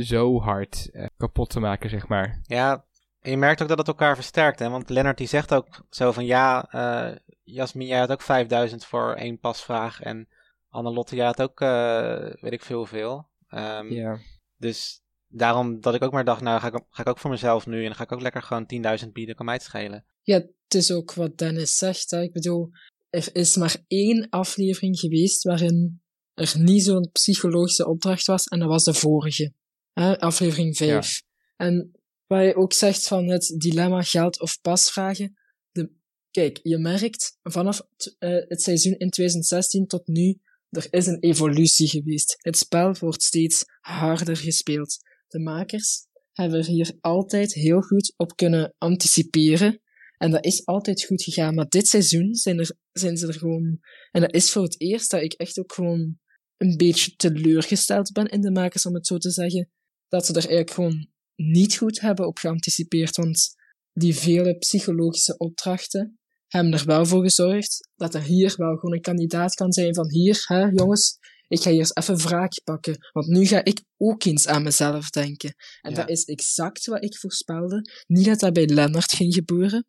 [0.00, 2.40] zo hard eh, kapot te maken, zeg maar.
[2.42, 2.84] Ja,
[3.20, 4.68] en je merkt ook dat het elkaar versterkt, hè?
[4.68, 9.14] Want Lennart die zegt ook zo van, ja, eh Jasmin, jij had ook 5000 voor
[9.14, 10.28] één pasvraag en
[10.68, 13.26] Annelotte, jij had ook, eh, weet ik veel hoeveel.
[13.48, 14.18] Ehm, Ja.
[14.56, 17.66] Dus daarom dat ik ook maar dacht, nou ga ik, ga ik ook voor mezelf
[17.66, 20.04] nu en dan ga ik ook lekker gewoon 10.000 bieden, kan mij het schelen.
[20.22, 22.10] Ja, het is ook wat Dennis zegt.
[22.10, 22.22] Hè.
[22.22, 22.70] Ik bedoel,
[23.10, 26.00] er is maar één aflevering geweest waarin
[26.34, 29.52] er niet zo'n psychologische opdracht was, en dat was de vorige.
[29.98, 31.22] Hè, aflevering 5.
[31.56, 31.90] En
[32.26, 35.38] waar je ook zegt van het dilemma geld of pasvragen.
[35.70, 35.90] De,
[36.30, 40.38] kijk, je merkt vanaf t- eh, het seizoen in 2016 tot nu,
[40.68, 42.36] er is een evolutie geweest.
[42.38, 44.96] Het spel wordt steeds harder gespeeld.
[45.28, 49.80] De makers hebben er hier altijd heel goed op kunnen anticiperen.
[50.16, 51.54] En dat is altijd goed gegaan.
[51.54, 53.78] Maar dit seizoen zijn, er, zijn ze er gewoon...
[54.10, 56.18] En dat is voor het eerst dat ik echt ook gewoon
[56.56, 59.70] een beetje teleurgesteld ben in de makers, om het zo te zeggen.
[60.08, 63.16] Dat ze er eigenlijk gewoon niet goed hebben op geanticipeerd.
[63.16, 63.54] Want
[63.92, 69.00] die vele psychologische opdrachten hebben er wel voor gezorgd dat er hier wel gewoon een
[69.00, 72.96] kandidaat kan zijn van hier, hè, jongens, ik ga hier eens even wraak pakken.
[73.12, 75.54] Want nu ga ik ook eens aan mezelf denken.
[75.80, 75.96] En Ja.
[75.96, 77.90] dat is exact wat ik voorspelde.
[78.06, 79.86] Niet dat dat bij Lennart ging gebeuren.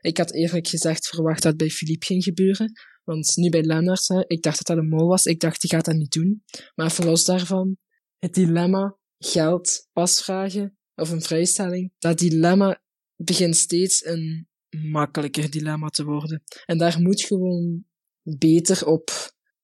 [0.00, 2.72] Ik had eerlijk gezegd verwacht dat het bij Philippe ging gebeuren.
[3.04, 5.24] Want nu bij Lennart, hè, ik dacht dat dat een mol was.
[5.24, 6.42] Ik dacht, die gaat dat niet doen.
[6.74, 7.76] Maar even los daarvan,
[8.18, 12.82] het dilemma, geld, pasvragen of een vrijstelling, dat dilemma
[13.16, 16.42] begint steeds een makkelijker dilemma te worden.
[16.64, 17.84] En daar moet gewoon
[18.22, 19.10] beter op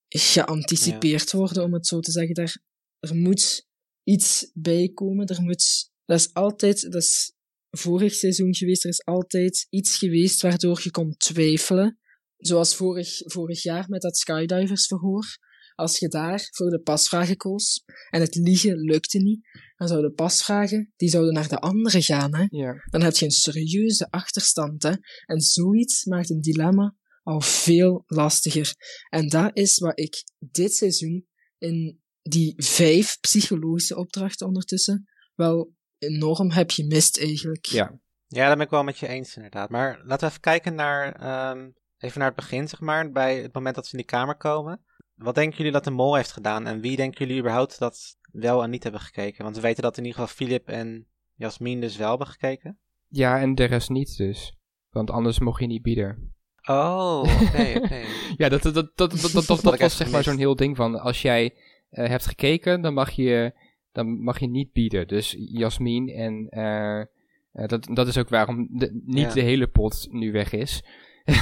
[0.09, 2.35] geanticipeerd worden, om het zo te zeggen.
[2.35, 2.63] Daar,
[2.99, 3.67] er moet
[4.03, 5.27] iets bij komen.
[5.27, 7.33] Er moet, dat is altijd, dat is
[7.71, 11.99] vorig seizoen geweest, er is altijd iets geweest waardoor je kon twijfelen.
[12.37, 15.39] Zoals vorig, vorig jaar met dat skydiversverhoor.
[15.79, 20.17] Als je daar voor de pasvragen koos en het liegen lukte niet, dan zouden de
[20.17, 22.47] pasvragen, die zouden naar de andere gaan, hè.
[22.49, 22.75] Ja.
[22.91, 24.93] Dan heb je een serieuze achterstand, hè.
[25.27, 28.75] En zoiets maakt een dilemma al veel lastiger.
[29.09, 31.27] En dat is wat ik dit seizoen
[31.59, 37.67] in die vijf psychologische opdrachten ondertussen wel enorm heb gemist eigenlijk.
[37.67, 38.01] Ja.
[38.27, 39.71] Ja, daar ben ik wel met je eens inderdaad.
[39.71, 43.55] Maar laten we even kijken naar, ehm, even naar het begin, zeg maar, bij het
[43.55, 44.85] moment dat ze in die kamer komen.
[45.19, 48.63] Wat denken jullie dat de mol heeft gedaan en wie denken jullie überhaupt dat wel
[48.63, 49.45] en niet hebben gekeken?
[49.45, 52.79] Want we weten dat in ieder geval Philip en Jasmin dus wel hebben gekeken.
[53.09, 54.57] ja, en de rest niet dus.
[54.91, 56.33] Want anders mocht je niet bieden.
[56.69, 58.01] Oh, oké, oké.
[58.37, 60.37] Ja, dat, dat, dat, dat, dat, dat, dat, had dat ik was zeg maar zo'n
[60.39, 61.01] heel ding van...
[61.01, 61.55] Als jij
[61.91, 63.53] eh, hebt gekeken, dan mag je,
[63.93, 65.09] dan mag je niet bieden.
[65.09, 66.47] Dus Jasmin en...
[66.49, 67.07] eh, eh,
[67.53, 69.33] dat, dat is ook waarom de, niet Ja.
[69.33, 70.85] de hele pot nu weg is.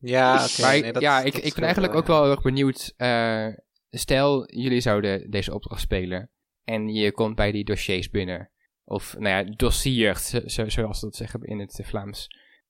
[0.00, 0.60] Ja, oké.
[0.60, 2.92] maar nee, dat- ja, dat ik, ik ben eigenlijk wel, ook wel heel erg benieuwd.
[2.96, 3.46] eh,
[3.90, 6.30] stel, jullie zouden deze opdracht spelen.
[6.64, 8.50] En je komt bij die dossiers binnen.
[8.84, 12.26] Of, nou ja, dossiers, zo, zo- zoals ze dat zeggen in het Vlaams.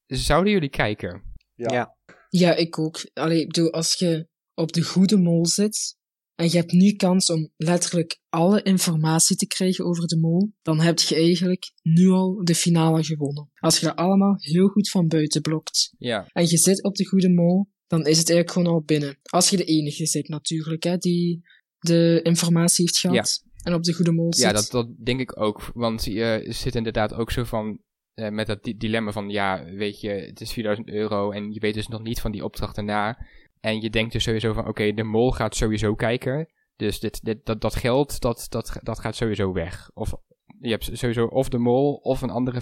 [0.06, 1.22] Zouden jullie kijken?
[1.54, 1.72] Ja.
[1.74, 1.96] Ja.
[2.28, 3.10] Ja, ik ook.
[3.14, 5.96] Allee, ik bedoel, als je op de goede mol zit
[6.38, 10.80] en je hebt nu kans om letterlijk alle informatie te krijgen over de mol, dan
[10.80, 13.50] heb je eigenlijk nu al de finale gewonnen.
[13.54, 16.26] Als je dat allemaal heel goed van buiten blokt Ja.
[16.32, 19.18] en je zit op de goede mol, dan is het eigenlijk gewoon al binnen.
[19.22, 21.40] Als je de enige zit natuurlijk, hè, die
[21.78, 24.44] de informatie heeft gehad en op de goede mol zit.
[24.44, 25.70] Ja, dat, dat denk ik ook.
[25.74, 27.78] Want je zit inderdaad ook zo van.
[28.14, 29.28] eh, met dat di- dilemma van.
[29.30, 31.30] Ja, weet je, het is 4000 euro.
[31.30, 33.18] En je weet dus nog niet van die opdracht daarna.
[33.60, 34.68] En je denkt dus sowieso van.
[34.68, 36.48] Oké, de mol gaat sowieso kijken.
[36.76, 39.90] Dus dit, dit, dat, dat geld, dat, dat, dat gaat sowieso weg.
[39.94, 40.12] Of
[40.60, 41.94] je hebt sowieso of de mol.
[41.94, 42.60] of een andere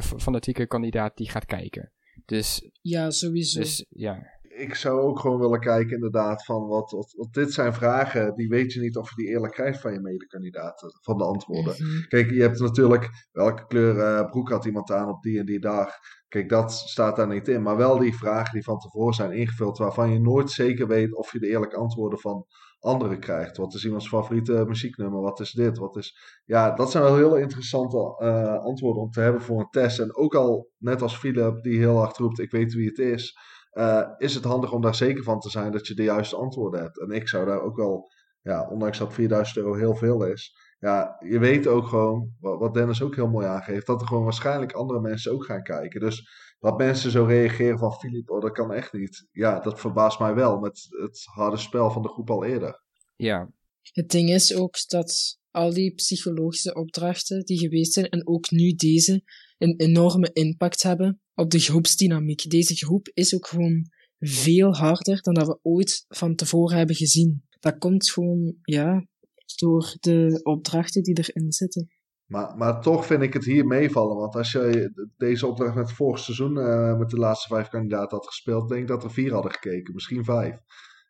[0.00, 1.92] f- fanatieke kandidaat die gaat kijken.
[2.24, 3.60] Dus, Ja, sowieso.
[3.60, 4.34] dus ja.
[4.42, 8.48] Ik zou ook gewoon willen kijken, inderdaad, van wat, wat, wat dit zijn vragen, die
[8.48, 11.74] weet je niet of je die eerlijk krijgt van je medekandidaten, van de antwoorden.
[11.78, 12.06] Mhm.
[12.08, 15.60] Kijk, je hebt natuurlijk welke kleur eh, broek had iemand aan op die en die
[15.60, 15.90] dag.
[16.28, 17.62] Kijk, dat staat daar niet in.
[17.62, 21.32] Maar wel die vragen die van tevoren zijn ingevuld, waarvan je nooit zeker weet of
[21.32, 22.46] je de eerlijke antwoorden van
[22.78, 23.56] anderen krijgt.
[23.56, 25.20] Wat is iemands favoriete muzieknummer?
[25.20, 25.78] Wat is dit?
[25.78, 26.18] Wat is...
[26.44, 29.98] Ja, dat zijn wel heel interessante eh, antwoorden om te hebben voor een test.
[29.98, 33.38] En ook al, net als Philip, die heel hard roept, ik weet wie het is,
[33.70, 36.80] eh, is het handig om daar zeker van te zijn dat je de juiste antwoorden
[36.80, 37.00] hebt.
[37.00, 38.10] En ik zou daar ook wel,
[38.42, 40.56] ja, ondanks dat 4000 euro heel veel is,
[40.86, 44.24] ja, je weet ook gewoon, wa- wat Dennis ook heel mooi aangeeft, dat er gewoon
[44.24, 46.00] waarschijnlijk andere mensen ook gaan kijken.
[46.00, 46.28] Dus
[46.58, 49.26] dat mensen zo reageren van Filip, oh dat kan echt niet.
[49.32, 52.82] Ja, dat verbaast mij wel met het harde spel van de groep al eerder.
[53.16, 53.50] Ja,
[53.92, 58.72] Het ding is ook dat al die psychologische opdrachten die geweest zijn, en ook nu
[58.72, 59.22] deze,
[59.58, 62.50] een enorme impact hebben op de groepsdynamiek.
[62.50, 67.44] Deze groep is ook gewoon veel harder dan dat we ooit van tevoren hebben gezien.
[67.60, 69.06] Dat komt gewoon, ja,
[69.54, 71.90] door de opdrachten die erin zitten.
[72.26, 74.16] Maar, maar toch vind ik het hier meevallen.
[74.16, 78.16] Want als je deze opdracht met het vorig seizoen eh, met de laatste vijf kandidaten
[78.16, 80.58] had gespeeld, denk ik dat er vier hadden gekeken, misschien vijf.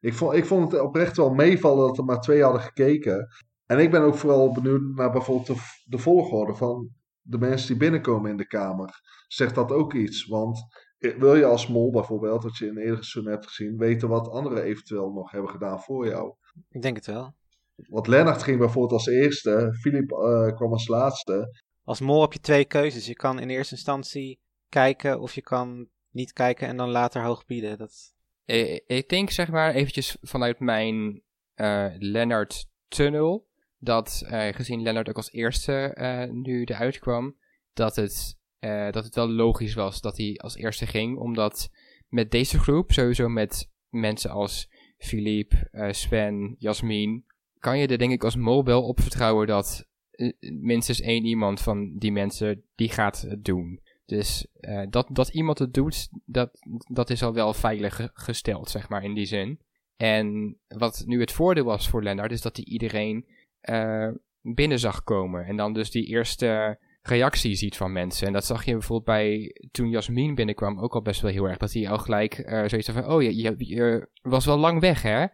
[0.01, 3.29] Ik vond, ik vond het oprecht wel meevallen dat er maar twee hadden gekeken.
[3.67, 7.77] En ik ben ook vooral benieuwd naar bijvoorbeeld de, de volgorde van de mensen die
[7.77, 9.01] binnenkomen in de kamer.
[9.29, 10.27] Zegt dat ook iets?
[10.27, 10.59] Want
[10.99, 14.29] eh, wil je als mol bijvoorbeeld, wat je in eerdere seizoen hebt gezien, weten wat
[14.29, 16.35] anderen eventueel nog hebben gedaan voor jou?
[16.69, 17.35] Ik denk het wel.
[17.77, 21.61] Want Lennart ging bijvoorbeeld als eerste, Filip eh, kwam als laatste.
[21.85, 23.07] Als mol heb je twee keuzes.
[23.07, 27.47] Je kan in eerste instantie kijken of je kan niet kijken en dan later hoog
[27.47, 27.79] bieden.
[27.79, 28.15] Dat...
[28.45, 31.23] Eh, ik denk zeg maar eventjes vanuit mijn
[31.55, 33.47] eh Lennart tunnel.
[33.79, 37.37] Dat eh, gezien Lennart ook als eerste eh, nu eruit kwam.
[37.73, 41.19] Dat het, eh, dat het wel logisch was dat hij als eerste ging.
[41.19, 41.71] Omdat
[42.09, 47.25] met deze groep, sowieso met mensen als Philippe, eh, Sven, Jasmin.
[47.67, 51.61] Kan je er denk ik als mol wel op vertrouwen dat eh, minstens één iemand
[51.61, 53.81] van die mensen die gaat doen.
[54.05, 56.51] Dus eh, dat, dat iemand het doet, dat,
[56.93, 59.61] dat is al wel veilig ge- gesteld, zeg maar, in die zin.
[59.97, 63.27] En wat nu het voordeel was voor Lennart, is dat hij iedereen
[63.61, 64.09] eh,
[64.41, 65.45] binnen zag komen.
[65.45, 68.27] En dan dus die eerste reactie ziet van mensen.
[68.27, 71.57] En dat zag je bijvoorbeeld bij, toen Jasmin binnenkwam, ook al best wel heel erg.
[71.59, 75.27] Dat hij al gelijk eh zoiets van, oh, je was wel lang weg, hè?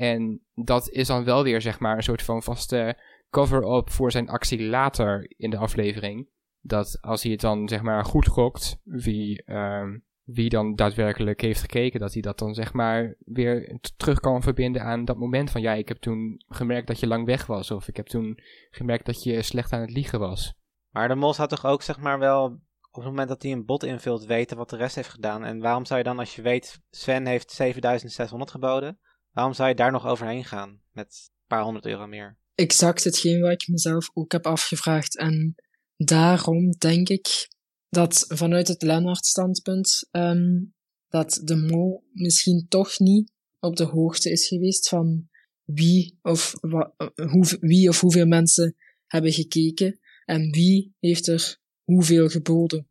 [0.00, 2.98] En dat is dan wel weer, zeg maar, een soort van vaste
[3.30, 6.28] cover-up voor zijn actie later in de aflevering
[6.60, 11.60] dat als hij het dan zeg maar goed gokt, wie, ehm, wie dan daadwerkelijk heeft
[11.60, 15.60] gekeken, dat hij dat dan zeg maar weer terug kan verbinden aan dat moment van
[15.60, 18.38] ja, ik heb toen gemerkt dat je lang weg was, of ik heb toen
[18.70, 20.54] gemerkt dat je slecht aan het liegen was.
[20.90, 22.44] Maar de mol zou toch ook zeg maar wel
[22.90, 25.44] op het moment dat hij een bot invult weten wat de rest heeft gedaan.
[25.44, 28.98] En waarom zou je dan als je weet Sven heeft 7600 geboden,
[29.32, 32.36] waarom zou je daar nog overheen gaan met een paar honderd euro meer?
[32.54, 35.18] Exact hetgeen wat ik mezelf ook heb afgevraagd.
[35.18, 35.54] En
[35.96, 37.48] daarom denk ik
[37.88, 40.62] dat vanuit het Lennart-standpunt ehm,
[41.08, 45.28] dat de mol misschien toch niet op de hoogte is geweest van
[45.64, 48.76] wie of, wa- hoe, wie of hoeveel mensen
[49.06, 52.88] hebben gekeken en wie heeft er hoeveel geboden.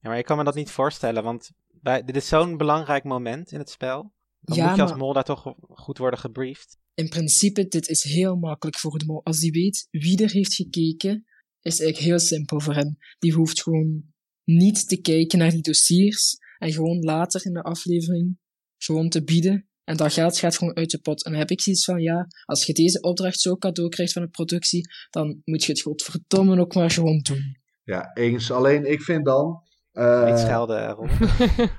[0.00, 3.52] Ja, maar ik kan me dat niet voorstellen, want bij, dit is zo'n belangrijk moment
[3.52, 4.12] in het spel.
[4.42, 6.78] Dan Ja, moet je als maar- mol daar toch goed worden gebriefd.
[6.94, 9.24] In principe, dit is heel makkelijk voor de mol.
[9.24, 11.24] Als die weet wie er heeft gekeken,
[11.60, 12.96] is het eigenlijk heel simpel voor hem.
[13.18, 14.02] Die hoeft gewoon
[14.44, 18.38] niet te kijken naar die dossiers en gewoon later in de aflevering
[18.76, 19.66] gewoon te bieden.
[19.84, 21.24] En dat geld gaat gewoon uit de pot.
[21.24, 24.22] En dan heb ik zoiets van, ja, als je deze opdracht zo cadeau krijgt van
[24.22, 27.56] de productie, dan moet je het godverdomme ook maar gewoon doen.
[27.84, 28.50] Ja, eens.
[28.50, 29.62] Alleen ik vind dan...
[29.92, 31.08] eh, Niet schelden, Ron.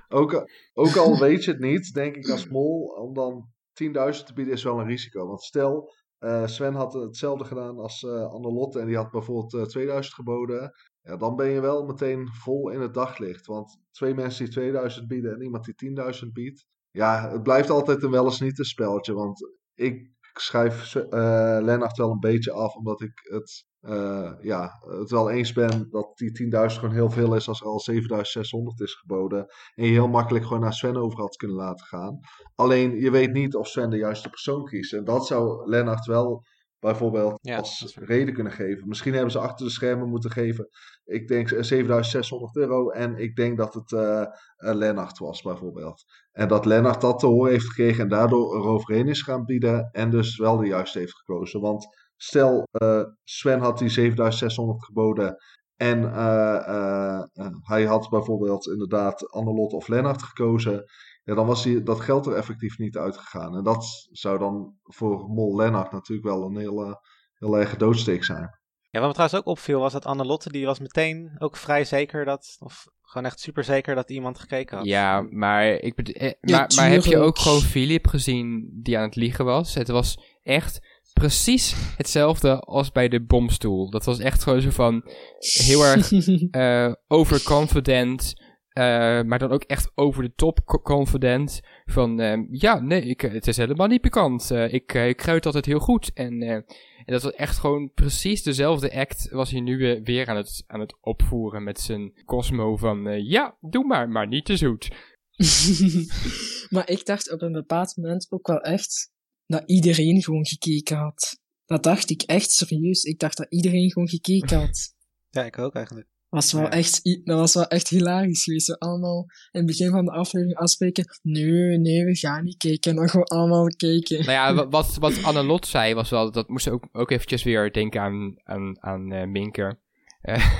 [0.09, 3.49] ook, ook al weet je het niet, denk ik als mol, om dan
[3.83, 5.27] 10.000 te bieden is wel een risico.
[5.27, 9.61] Want stel, eh, Sven had hetzelfde gedaan als eh Annelotte en die had bijvoorbeeld eh,
[9.61, 10.71] 2000 geboden.
[11.01, 13.45] Ja, dan ben je wel meteen vol in het daglicht.
[13.45, 15.91] Want twee mensen die 2000 bieden en iemand die
[16.25, 16.65] 10.000 biedt.
[16.91, 19.13] Ja, het blijft altijd een wel eens niet een spelletje.
[19.13, 25.11] Want ik schrijf eh Lennart wel een beetje af, omdat ik het, eh, ja, het
[25.11, 28.93] wel eens ben dat die 10.000 gewoon heel veel is als er al 7.600 is
[28.93, 29.45] geboden.
[29.75, 32.19] En je heel makkelijk gewoon naar Sven over had kunnen laten gaan.
[32.55, 34.93] Alleen je weet niet of Sven de juiste persoon kiest.
[34.93, 36.45] En dat zou Lennart wel
[36.83, 38.87] bijvoorbeeld Ja, als reden kunnen geven.
[38.87, 40.69] Misschien hebben ze achter de schermen moeten geven.
[41.05, 42.89] Ik denk eh, 7600 euro.
[42.89, 46.03] En ik denk dat het eh eh, Lennart was bijvoorbeeld.
[46.31, 49.89] En dat Lennart dat te horen heeft gekregen en daardoor eroverheen is gaan bieden.
[49.91, 51.61] En dus wel de juiste heeft gekozen.
[51.61, 55.37] Want stel eh, Sven had die 7600 geboden.
[55.75, 60.85] En eh, eh, eh, hij had bijvoorbeeld inderdaad Annelot of Lennart gekozen.
[61.23, 63.55] Ja, dan was die, dat geld er effectief niet uitgegaan.
[63.57, 67.01] En dat zou dan voor Mol Lennart natuurlijk wel een hele,
[67.33, 68.59] heel erg doodsteek zijn.
[68.89, 72.25] Ja, wat me trouwens ook opviel was dat Annelotte, die was meteen ook vrij zeker
[72.25, 74.85] dat, of gewoon echt super zeker dat iemand gekeken had.
[74.85, 78.97] Ja, maar, ik bedo- eh, Ja, maar, maar heb je ook gewoon Philip gezien die
[78.97, 79.73] aan het liegen was?
[79.73, 80.79] Het was echt
[81.13, 83.89] precies hetzelfde als bij de bomstoel.
[83.89, 85.03] Dat was echt gewoon zo van
[85.39, 86.11] heel erg
[86.51, 88.33] eh, overconfident,
[88.73, 88.83] eh,
[89.21, 91.61] maar dan ook echt over de top co- confident.
[91.85, 94.51] Van ehm, ja, nee, ik, het is helemaal niet pikant.
[94.51, 96.11] Eh, ik, eh, ik kruid altijd heel goed.
[96.13, 99.29] En, eh, en dat was echt gewoon precies dezelfde act.
[99.29, 103.57] Was hij nu weer, aan, het, aan het opvoeren met zijn Cosmo van eh, ja,
[103.61, 104.87] doe maar, maar niet te zoet.
[106.69, 109.11] maar ik dacht op een bepaald moment ook wel echt
[109.45, 111.41] dat iedereen gewoon gekeken had.
[111.65, 113.03] Dat dacht ik echt serieus.
[113.03, 114.93] Ik dacht dat iedereen gewoon gekeken had.
[115.29, 116.07] Ja, ik ook eigenlijk.
[116.33, 116.69] Was wel Ja.
[116.71, 118.65] echt, dat was wel echt hilarisch geweest.
[118.65, 121.05] Zo allemaal in het begin van de aflevering afspreken.
[121.21, 122.91] Nee, nee, we gaan niet kijken.
[122.91, 124.17] En dan gewoon allemaal kijken.
[124.17, 127.71] Nou ja, wa- wat, wat Annelot zei was wel, dat moest ook, ook eventjes weer
[127.73, 129.79] denken aan, aan, aan eh, Minker.
[130.21, 130.59] Eh,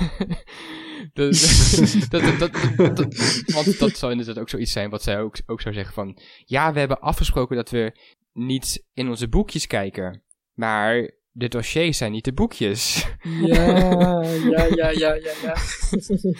[1.14, 1.32] dat,
[2.10, 5.60] dat, dat, dat, dat- want dat zou inderdaad ook zoiets zijn wat zij ook, ook
[5.60, 6.18] zou zeggen van...
[6.44, 7.92] Ja, we hebben afgesproken dat we
[8.32, 10.22] niet in onze boekjes kijken.
[10.52, 13.06] Maar de dossiers zijn niet de boekjes.
[13.22, 13.64] Ja,
[14.54, 15.56] ja, ja, ja, ja, ja.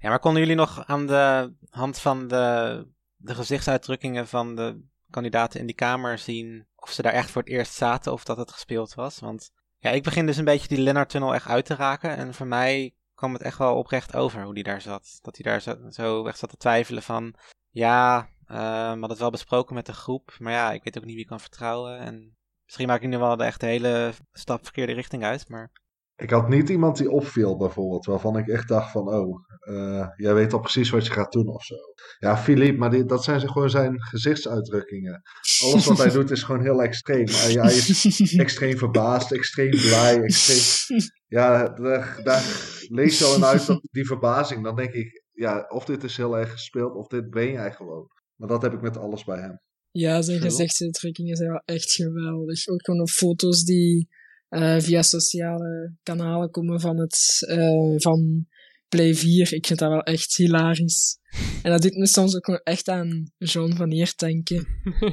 [0.00, 2.86] Ja, maar konden jullie nog aan de hand van de,
[3.16, 7.50] de gezichtsuitdrukkingen van de kandidaten in die kamer zien of ze daar echt voor het
[7.50, 9.18] eerst zaten of dat het gespeeld was?
[9.18, 12.46] Want ja, ik begin dus een beetje die Lennart-tunnel echt uit te raken en voor
[12.46, 15.18] mij kwam het echt wel oprecht over hoe die daar zat.
[15.22, 17.34] Dat hij daar zo, zo echt zat te twijfelen van,
[17.70, 21.04] ja, eh, we hadden het wel besproken met de groep, maar ja, ik weet ook
[21.04, 22.36] niet wie ik kan vertrouwen en
[22.76, 25.70] misschien maak ik nu wel de echt hele stap verkeerde richting uit, maar...
[26.16, 30.34] Ik had niet iemand die opviel bijvoorbeeld, waarvan ik echt dacht van, oh, eh, jij
[30.34, 31.74] weet al precies wat je gaat doen of zo.
[32.18, 35.22] Ja, Philippe, maar dat zijn gewoon zijn gezichtsuitdrukkingen.
[35.62, 37.26] Alles wat hij doet is gewoon heel extreem.
[37.28, 41.00] Hij, hij is extreem verbaasd, extreem blij, extreem...
[41.26, 42.42] Ja, daar, daar
[42.88, 44.64] leest wel in uit dat die verbazing.
[44.64, 48.06] Dan denk ik, ja, of dit is heel erg gespeeld, of dit ben jij gewoon.
[48.34, 49.60] Maar dat heb ik met alles bij hem.
[49.96, 52.68] Ja, zijn gezichtsuitdrukkingen zijn wel echt geweldig.
[52.68, 54.08] Ook gewoon de foto's die
[54.48, 58.46] eh, via sociale kanalen komen van het eh, van
[58.88, 59.52] Play 4.
[59.52, 61.18] Ik vind dat wel echt hilarisch.
[61.62, 64.66] En dat doet me soms ook gewoon echt aan John van Eert denken.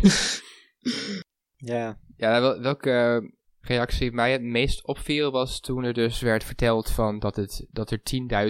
[1.56, 3.22] Ja, Ja, wel- welke
[3.60, 7.92] reactie mij het meest opviel was toen er dus werd verteld van dat, het, dat
[7.92, 8.02] er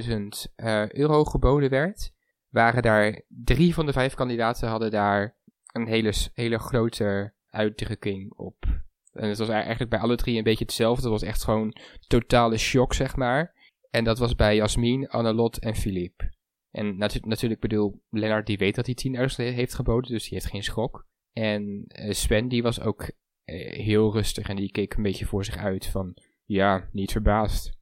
[0.04, 2.12] 10.000 eh, euro geboden werd.
[2.50, 5.38] Waren daar drie van de vijf kandidaten hadden daar
[5.72, 8.65] een hele, hele grote uitdrukking op.
[9.11, 11.01] En het was eigenlijk bij alle drie een beetje hetzelfde.
[11.01, 11.76] Het was echt gewoon
[12.07, 13.53] totale shock, zeg maar.
[13.89, 16.34] En dat was bij Jasmin, Annelot en Philippe.
[16.72, 20.51] En natu- natuurlijk bedoel, Lennart die weet dat hij 10.000 heeft geboden, dus die heeft
[20.51, 21.05] geen schok.
[21.34, 23.11] En eh, Sven die was ook
[23.43, 27.80] eh, heel rustig en die keek een beetje voor zich uit van, ja, niet verbaasd.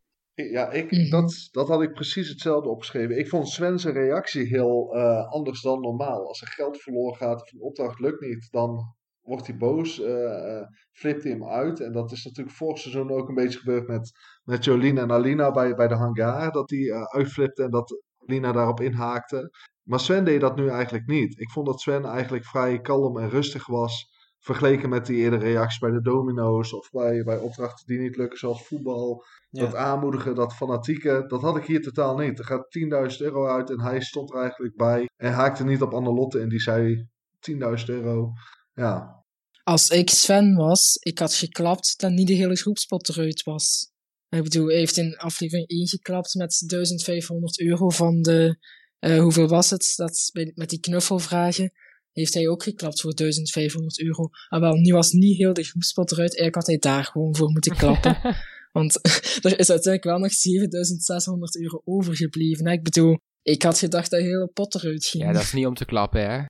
[0.47, 1.09] Ja, ik, Mhm.
[1.09, 3.17] dat, dat had ik precies hetzelfde opgeschreven.
[3.17, 6.27] Ik vond Sven zijn reactie heel eh, anders dan normaal.
[6.27, 10.61] Als er geld verloren gaat of een opdracht lukt niet, dan wordt hij boos, eh,
[10.91, 11.79] flipt hij hem uit.
[11.79, 14.11] En dat is natuurlijk vorig seizoen ook een beetje gebeurd met,
[14.43, 16.51] met Jolien en Alina bij, bij de hangar.
[16.51, 19.51] Dat die eh, uitflipte en dat Lina daarop inhaakte.
[19.83, 21.39] Maar Sven deed dat nu eigenlijk niet.
[21.39, 24.07] Ik vond dat Sven eigenlijk vrij kalm en rustig was.
[24.39, 28.39] Vergeleken met die eerdere reacties bij de domino's of bij, bij opdrachten die niet lukken,
[28.39, 29.25] zoals voetbal.
[29.49, 29.61] Ja.
[29.61, 32.39] Dat aanmoedigen, dat fanatieke, dat had ik hier totaal niet.
[32.39, 32.77] Er gaat
[33.11, 36.49] 10.000 euro uit en hij stond er eigenlijk bij en haakte niet op Annelotte en
[36.49, 37.07] die zei
[37.51, 38.31] 10.000 euro.
[38.73, 39.23] Ja,
[39.63, 43.91] Als ik Sven was, ik had geklapt dat niet de hele groepspot eruit was.
[44.29, 48.57] Ik bedoel, hij heeft in aflevering 1 geklapt met 1500 euro van de,
[48.99, 51.71] eh, hoeveel was het, dat, met die knuffelvragen,
[52.11, 54.29] heeft hij ook geklapt voor 1500 euro.
[54.47, 57.51] Ah wel, nu was niet heel de groepspot eruit, eigenlijk had hij daar gewoon voor
[57.51, 58.17] moeten klappen.
[58.71, 58.99] Want
[59.45, 62.67] er is uiteindelijk wel nog 7600 euro overgebleven.
[62.67, 62.71] hè.
[62.71, 65.23] Ik bedoel, ik had gedacht dat de hele pot eruit ging.
[65.23, 66.45] Ja, dat is niet om te klappen, hè?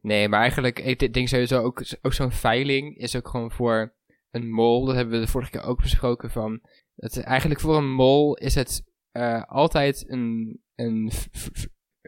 [0.00, 3.94] Nee, maar eigenlijk, ik denk sowieso ook, ook zo'n veiling is ook gewoon voor
[4.30, 4.84] een mol.
[4.84, 6.60] Dat hebben we de vorige keer ook besproken van.
[6.94, 11.10] Het, eigenlijk voor een mol is het eh, altijd een, een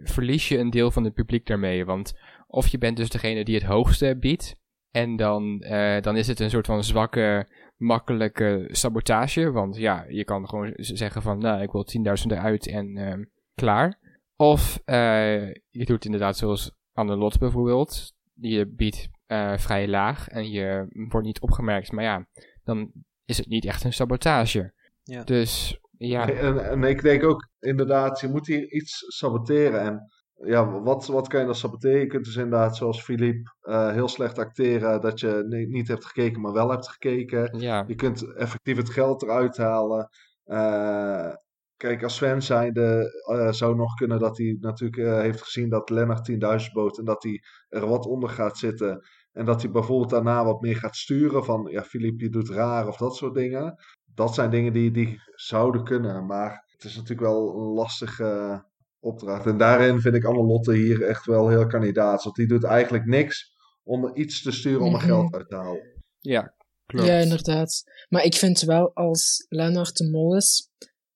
[0.05, 1.85] verlies je een deel van het publiek daarmee.
[1.85, 2.15] Want
[2.47, 4.59] of je bent dus degene die het hoogste biedt.
[4.91, 9.51] En dan, eh, dan is het een soort van zwakke, makkelijke sabotage.
[9.51, 13.25] Want ja, je kan gewoon zeggen van, nou, ik wil 10.000 eruit en ehm,
[13.55, 13.99] klaar.
[14.37, 18.15] Of eh, je doet inderdaad zoals Annelot bijvoorbeeld.
[18.35, 21.93] Je biedt eh, vrij laag en je wordt niet opgemerkt.
[21.93, 22.27] Maar ja,
[22.65, 22.91] dan
[23.25, 24.73] is het niet echt een sabotage.
[25.03, 25.25] Ja.
[25.25, 29.81] Dus ja, En, en ik denk ook inderdaad, je moet hier iets saboteren.
[29.81, 32.01] En ja, wat, wat kan je dan saboteren?
[32.01, 36.05] Je kunt dus inderdaad, zoals Philippe, eh, heel slecht acteren dat je ni- niet hebt
[36.05, 37.59] gekeken, maar wel hebt gekeken.
[37.59, 40.09] ja, Je kunt effectief het geld eruit halen.
[40.45, 41.33] Eh,
[41.77, 46.25] kijk, als Sven zijnde eh, zou nog kunnen dat hij natuurlijk heeft gezien dat Lennart
[46.25, 49.03] 10.000 bood en dat hij er wat onder gaat zitten.
[49.33, 52.89] En dat hij bijvoorbeeld daarna wat meer gaat sturen van, ja, Philippe, je doet raar
[52.89, 53.75] of dat soort dingen.
[54.15, 58.65] Dat zijn dingen die, die zouden kunnen, maar het is natuurlijk wel een lastige
[59.01, 59.47] opdracht.
[59.47, 62.23] En daarin vind ik Annelotte hier echt wel heel kandidaat.
[62.23, 63.53] Want die doet eigenlijk niks
[63.83, 66.03] om er iets te sturen om er geld uit te halen.
[66.19, 66.55] ja,
[66.87, 67.07] klopt.
[67.07, 67.83] Ja, inderdaad.
[68.09, 70.71] Maar ik vind wel, als Lennart de Mol is,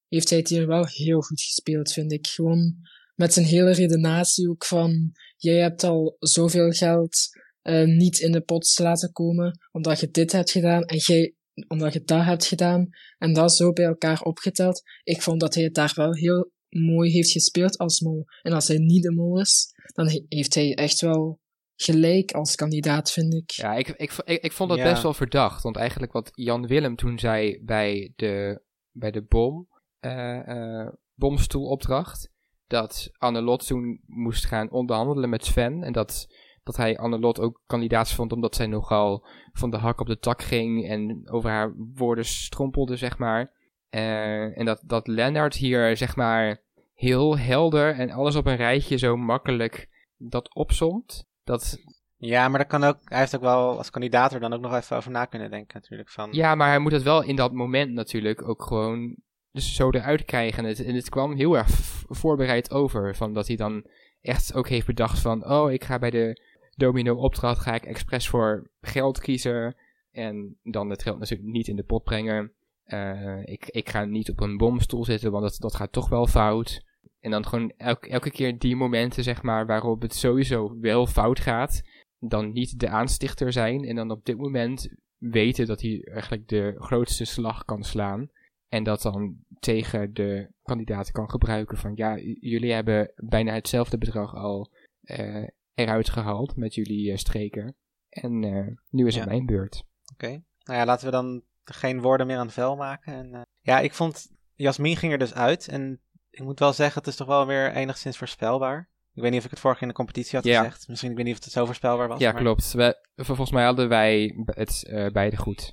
[0.08, 2.26] heeft hij het hier wel heel goed gespeeld, vind ik.
[2.26, 2.74] Gewoon
[3.14, 7.16] met zijn hele redenatie ook van, jij hebt al zoveel geld
[7.64, 11.34] eh, niet in de pot laten komen, omdat je dit hebt gedaan, en jij,
[11.68, 12.88] omdat je dat hebt gedaan,
[13.18, 14.82] en dat zo bij elkaar opgeteld.
[15.02, 18.24] Ik vond dat hij het daar wel heel mooi heeft gespeeld als mol.
[18.42, 21.40] En als hij niet de mol is, dan he- heeft hij echt wel
[21.76, 23.50] gelijk als kandidaat, vind ik.
[23.50, 24.90] Ja, ik, ik, ik, ik vond dat Ja.
[24.90, 25.62] best wel verdacht.
[25.62, 32.30] Want eigenlijk wat Jan Willem toen zei bij de, bij de bom, eh, eh, bomstoelopdracht,
[32.66, 35.82] dat Annelot toen moest gaan onderhandelen met Sven.
[35.82, 36.26] En dat,
[36.64, 40.42] dat hij Annelot ook kandidaat vond omdat zij nogal van de hak op de tak
[40.42, 43.52] ging en over haar woorden strompelde, zeg maar.
[43.90, 46.62] Eh, en dat, dat Lennart hier, zeg maar,
[46.94, 51.26] heel helder en alles op een rijtje zo makkelijk dat opsomt.
[51.44, 51.78] Dat,
[52.16, 54.74] Ja, maar dat kan ook, hij heeft ook wel als kandidaat er dan ook nog
[54.74, 56.10] even over na kunnen denken natuurlijk.
[56.10, 59.16] Van, Ja, maar hij moet het wel in dat moment natuurlijk ook gewoon
[59.50, 60.64] dus zo eruit krijgen.
[60.64, 61.68] En het, en het kwam heel erg
[62.08, 63.16] voorbereid over.
[63.16, 63.86] Van dat hij dan
[64.20, 65.50] echt ook heeft bedacht van...
[65.50, 66.40] Oh, ik ga bij de
[66.74, 69.76] domino opdracht ga ik expres voor geld kiezen.
[70.10, 72.52] En dan het geld natuurlijk niet in de pot brengen.
[72.84, 76.26] Eh, ik, ik ga niet op een bomstoel zitten, want dat, dat gaat toch wel
[76.26, 76.84] fout.
[77.20, 81.40] En dan gewoon elke, elke keer die momenten, zeg maar, waarop het sowieso wel fout
[81.40, 81.82] gaat.
[82.18, 83.84] Dan niet de aanstichter zijn.
[83.84, 88.28] En dan op dit moment weten dat hij eigenlijk de grootste slag kan slaan.
[88.68, 94.34] En dat dan tegen de kandidaten kan gebruiken van ja, jullie hebben bijna hetzelfde bedrag
[94.34, 94.70] al
[95.00, 95.44] eh,
[95.74, 97.76] eruit gehaald met jullie eh, streken.
[98.08, 99.30] En eh, nu is het Ja.
[99.30, 99.84] mijn beurt.
[100.12, 100.28] Oké.
[100.64, 103.12] Nou ja, laten we dan geen woorden meer aan het vel maken.
[103.14, 105.68] En, eh, ja, ik vond, Jasmin ging er dus uit.
[105.68, 106.00] En
[106.30, 108.88] ik moet wel zeggen, het is toch wel weer enigszins voorspelbaar.
[109.12, 110.58] Ik weet niet of ik het vorige keer in de competitie had Ja.
[110.62, 110.88] gezegd.
[110.88, 112.20] Misschien, ik weet niet of het zo voorspelbaar was.
[112.20, 112.72] Ja, maar- klopt.
[112.72, 115.72] We, volgens mij hadden wij het eh, beide goed.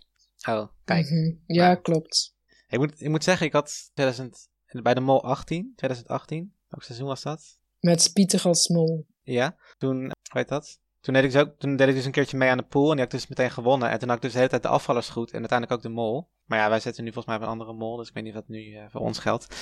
[0.49, 1.09] Oh, kijk.
[1.09, 1.33] Mhm.
[1.45, 2.35] Ja, Maar- klopt.
[2.67, 4.49] Ik moet, ik moet zeggen, ik had 2000,
[4.81, 6.53] bij de Mol 18, 2018.
[6.67, 7.57] Welk seizoen was dat?
[7.79, 9.07] Met Pieter als mol.
[9.21, 10.79] Ja, toen, heet dat?
[10.99, 12.89] Toen deed, ik dus ook, toen deed ik dus een keertje mee aan de pool
[12.89, 13.89] en die had dus meteen gewonnen.
[13.89, 15.95] En toen had ik dus de hele tijd de afvallers goed en uiteindelijk ook de
[15.95, 16.29] mol.
[16.45, 18.33] Maar ja, wij zitten nu volgens mij op een andere mol, dus ik weet niet
[18.33, 19.55] wat nu eh, voor ons geldt.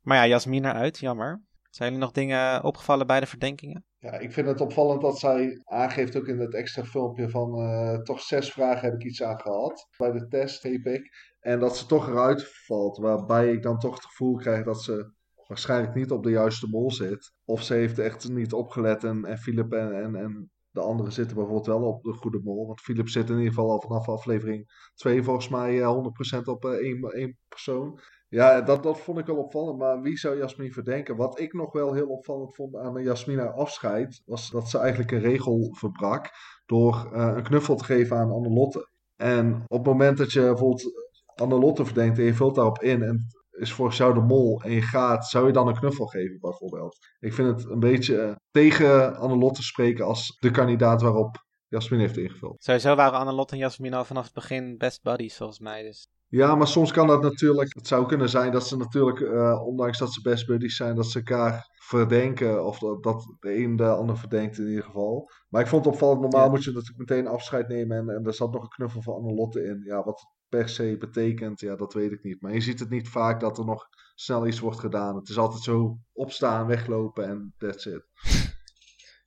[0.00, 1.42] Maar ja, Jasmin eruit, jammer.
[1.70, 3.84] Zijn jullie nog dingen opgevallen bij de verdenkingen?
[3.98, 7.98] Ja, ik vind het opvallend dat zij aangeeft ook in het extra filmpje van eh,
[7.98, 9.88] toch zes vragen heb ik iets aan gehad.
[9.96, 11.34] Bij de test, heb ik.
[11.40, 12.98] En dat ze toch eruit valt.
[12.98, 15.12] Waarbij ik dan toch het gevoel krijg dat ze
[15.48, 17.32] waarschijnlijk niet op de juiste mol zit.
[17.44, 21.66] Of ze heeft echt niet opgelet en, en Philip en, en, de anderen zitten bijvoorbeeld
[21.66, 22.66] wel op de goede mol.
[22.66, 26.64] Want Philip zit in ieder geval al vanaf aflevering 2 volgens mij eh, 100% op
[26.64, 28.00] eh, één, één persoon.
[28.28, 29.78] Ja, dat, dat vond ik wel opvallend.
[29.78, 31.16] Maar wie zou Jasmin verdenken?
[31.16, 35.10] Wat ik nog wel heel opvallend vond aan Jasmin haar afscheid, was dat ze eigenlijk
[35.10, 36.30] een regel verbrak.
[36.66, 38.88] door eh, een knuffel te geven aan Annelotte.
[39.16, 40.92] En op het moment dat je bijvoorbeeld
[41.34, 43.26] Annelotte verdenkt en je vult daarop in en
[43.58, 46.96] is volgens jou de mol en je gaat, zou je dan een knuffel geven bijvoorbeeld?
[47.20, 52.16] Ik vind het een beetje eh, tegen Annelotte spreken als de kandidaat waarop Jasmin heeft
[52.16, 52.62] ingevuld.
[52.62, 55.82] Sowieso waren Annelotte en Jasmin al vanaf het begin best buddies, volgens mij.
[55.82, 56.08] Dus.
[56.28, 57.74] Ja, maar soms kan dat natuurlijk.
[57.74, 61.06] Het zou kunnen zijn dat ze natuurlijk, eh, ondanks dat ze best buddies zijn, dat
[61.06, 62.64] ze elkaar verdenken.
[62.66, 65.30] Of dat, dat de een de ander verdenkt in ieder geval.
[65.48, 66.20] Maar ik vond het opvallend.
[66.20, 66.50] Normaal Ja.
[66.50, 67.96] moet je natuurlijk meteen afscheid nemen.
[67.96, 69.82] En, en er zat nog een knuffel van Annelotte in.
[69.84, 72.40] Ja, wat per se betekent, ja, dat weet ik niet.
[72.40, 75.16] Maar je ziet het niet vaak dat er nog snel iets wordt gedaan.
[75.16, 78.02] Het is altijd zo opstaan, weglopen en that's it.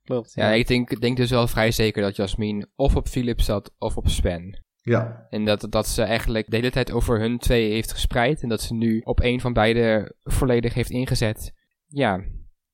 [0.03, 0.33] Klopt.
[0.33, 3.97] Ja, ik denk, denk dus wel vrij zeker dat Jasmin of op Philip zat of
[3.97, 4.65] op Sven.
[4.81, 8.41] Ja, En dat, dat ze eigenlijk de hele tijd over hun twee heeft gespreid.
[8.41, 11.53] En dat ze nu op een van beide volledig heeft ingezet.
[11.87, 12.23] Ja,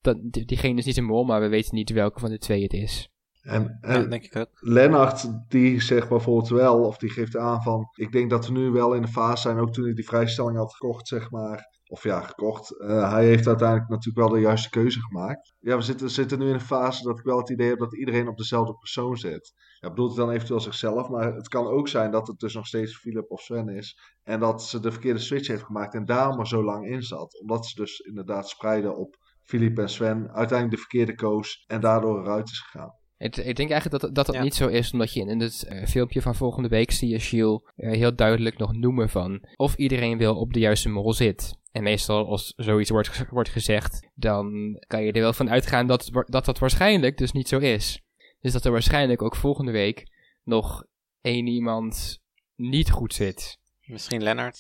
[0.02, 2.64] dat, die- diegene is niet een mol, maar we weten niet welke van de twee
[2.64, 3.10] het is.
[3.44, 4.50] En, en denk ik ook.
[4.60, 8.70] Lennart, die zegt bijvoorbeeld wel, of die geeft aan van, ik denk dat we nu
[8.70, 11.72] wel in de fase zijn, ook toen hij die vrijstelling had gekocht, zeg maar.
[11.88, 12.80] Of ja, gekocht.
[12.80, 15.56] Eh, hij heeft uiteindelijk natuurlijk wel de juiste keuze gemaakt.
[15.60, 17.98] Ja, we zitten, zitten nu in een fase dat ik wel het idee heb dat
[17.98, 19.54] iedereen op dezelfde persoon zit.
[19.80, 22.68] Ja, bedoelt hij dan eventueel zichzelf, maar het kan ook zijn dat het dus nog
[22.68, 24.00] steeds Philip of Sven is.
[24.24, 27.40] En dat ze de verkeerde switch heeft gemaakt en daarom er zo lang in zat.
[27.42, 32.22] Omdat ze dus inderdaad spreiden op Philip en Sven, uiteindelijk de verkeerde koos en daardoor
[32.22, 33.02] eruit is gegaan.
[33.24, 34.42] Ik, ik denk eigenlijk dat dat, dat Ja.
[34.42, 37.20] niet zo is, omdat je in, in het eh, filmpje van volgende week zie je
[37.20, 41.58] Shiel eh, heel duidelijk nog noemen van of iedereen wel op de juiste mol zit.
[41.72, 46.10] En meestal als zoiets wordt, wordt gezegd, dan kan je er wel van uitgaan dat,
[46.26, 48.02] dat dat waarschijnlijk dus niet zo is.
[48.40, 50.08] Dus dat er waarschijnlijk ook volgende week
[50.44, 50.86] nog
[51.22, 52.22] één iemand
[52.56, 53.58] niet goed zit.
[53.82, 54.60] Misschien Lennart.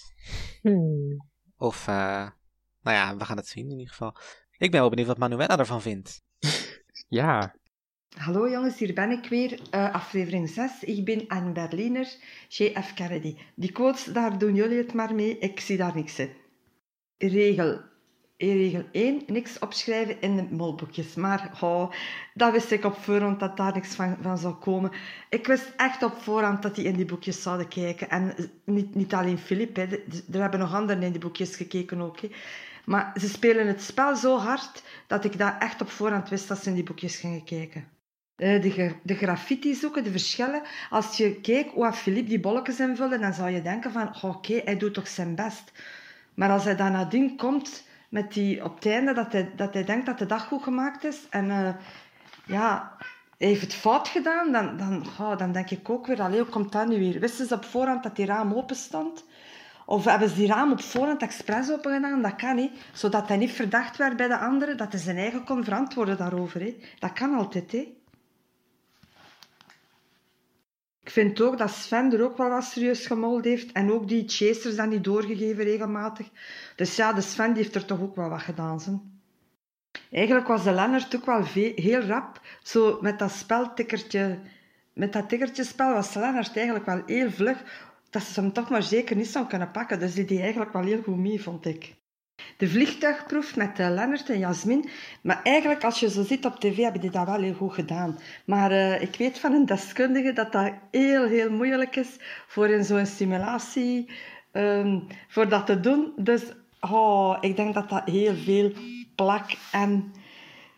[0.61, 1.29] Hmm.
[1.57, 2.27] Of, eh,
[2.81, 4.15] nou ja, we gaan het zien in ieder geval.
[4.57, 6.21] Ik ben wel benieuwd wat Manuela ervan vindt.
[7.07, 7.55] Ja,
[8.17, 9.59] Hallo jongens, hier ben ik weer.
[9.69, 10.83] Eh, aflevering 6.
[10.83, 12.07] Ik ben een Berliner,
[12.47, 13.35] JF Kennedy.
[13.55, 15.37] Die quotes, daar doen jullie het maar mee.
[15.37, 16.29] Ik zie daar niks in.
[17.17, 17.79] Regel.
[18.37, 19.21] Regel 1.
[19.27, 21.15] Niks opschrijven in de molboekjes.
[21.15, 21.91] Maar oh,
[22.33, 24.91] dat wist ik op voorhand dat daar niks van, zou komen.
[25.29, 28.09] Ik wist echt op voorhand dat die in die boekjes zouden kijken.
[28.09, 28.35] En
[28.65, 32.19] niet, niet alleen Filip, er hebben nog anderen in die boekjes gekeken ook.
[32.19, 32.29] Hè.
[32.85, 36.63] Maar ze spelen het spel zo hard dat ik dat echt op voorhand wist dat
[36.63, 37.92] ze in die boekjes gingen kijken.
[38.35, 40.61] Eh, de, de graffiti zoeken, de verschillen.
[40.89, 44.61] Als je kijkt hoe Philippe die bolletjes invulde, dan zou je denken van, "Goh, oké,
[44.65, 45.71] hij doet toch zijn best.
[46.33, 49.83] Maar als hij dan nadien komt met die op het einde, dat hij, dat hij
[49.83, 51.73] denkt dat de dag goed gemaakt is, en eh,
[52.45, 52.97] ja,
[53.37, 55.05] hij heeft het fout gedaan, dan, dan,
[55.37, 57.19] dan denk ik ook weer, allee, hoe komt dat nu weer?
[57.19, 59.25] Wisten ze op voorhand dat die raam open stond?
[59.85, 62.21] Of hebben ze die raam op voorhand expres open gedaan?
[62.21, 62.71] Dat kan niet.
[62.93, 66.61] Zodat hij niet verdacht werd bij de anderen, dat hij zijn eigen kon verantwoorden daarover.
[66.61, 66.77] Hè.
[66.99, 67.97] Dat kan altijd, hè.
[71.02, 73.71] Ik vind ook dat Sven er ook wel wat serieus gemold heeft.
[73.71, 76.27] En ook die chasers dan niet doorgegeven regelmatig.
[76.75, 79.11] Dus ja, de Sven die heeft er toch ook wel wat gedaan.
[80.11, 81.43] Eigenlijk was de Lennart ook wel
[81.75, 82.41] heel rap.
[82.63, 84.39] Zo met dat speltikkertje...
[84.93, 87.63] Met dat tikkertjespel was Lennart eigenlijk wel heel vlug.
[88.09, 89.99] Dat ze hem toch maar zeker niet zou kunnen pakken.
[89.99, 91.95] Dus die deed eigenlijk wel heel goed mee, vond ik.
[92.57, 94.89] De vliegtuigproef met eh, Lennart en Jasmin.
[95.21, 98.19] Maar eigenlijk, als je zo ziet op tv, hebben die dat wel heel goed gedaan.
[98.45, 102.17] Maar eh, ik weet van een deskundige dat dat heel, heel moeilijk is
[102.47, 104.09] voor in zo'n simulatie,
[104.51, 106.13] ehm, voor dat te doen.
[106.15, 106.41] Dus
[106.79, 108.71] oh, ik denk dat dat heel veel
[109.15, 110.13] plak en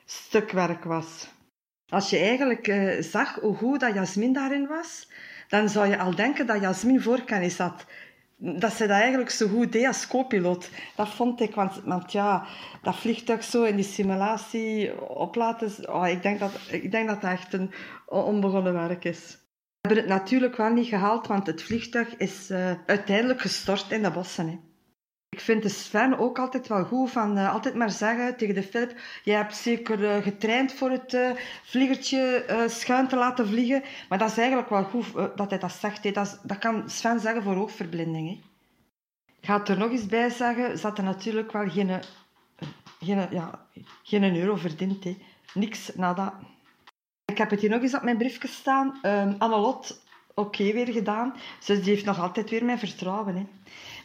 [0.06, 1.34] stukwerk was.
[1.90, 5.08] Als je eigenlijk eh, zag hoe goed dat Jasmin daarin was,
[5.48, 7.86] dan zou je al denken dat Jasmin voorkennis had
[8.38, 10.70] dat ze dat eigenlijk zo goed deed als co-piloot.
[10.96, 12.46] Dat vond ik, want, want ja,
[12.82, 17.32] dat vliegtuig zo in die simulatie oplaten, oh, ik, denk dat, ik denk dat dat
[17.32, 17.72] echt een
[18.06, 19.38] onbegonnen werk is.
[19.82, 24.04] We hebben het natuurlijk wel niet gehaald, want het vliegtuig is eh, uiteindelijk gestort in
[24.04, 24.48] de bossen.
[24.48, 24.60] Hè.
[25.36, 28.64] Ik vind de Sven ook altijd wel goed van eh, altijd maar zeggen tegen de
[28.64, 31.32] Philip: Jij hebt zeker eh, getraind voor het eh,
[31.64, 33.84] vliegertje schuin te laten vliegen.
[34.10, 36.14] Maar dat is eigenlijk wel goed dat hij dat zegt.
[36.14, 38.28] Dat, kan Sven zeggen voor oogverblinding.
[38.28, 38.40] Hè.
[39.40, 42.00] Ik ga het er nog eens bij zeggen: ze had er natuurlijk wel geen,
[43.00, 43.66] geen, ja,
[44.04, 45.04] geen euro verdiend.
[45.04, 45.18] Hè.
[45.54, 46.40] Niks, nada.
[47.26, 49.00] Ik heb het hier nog eens op mijn briefje staan.
[49.38, 50.02] Annelot,
[50.34, 51.34] oké, weer gedaan.
[51.66, 53.36] Dus heeft nog altijd weer mijn vertrouwen.
[53.36, 53.46] Hè.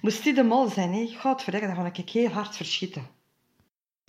[0.01, 1.07] Moest die de mol zijn, hè?
[1.19, 3.19] Godverdikke, dan vond ik heel hard verschieten.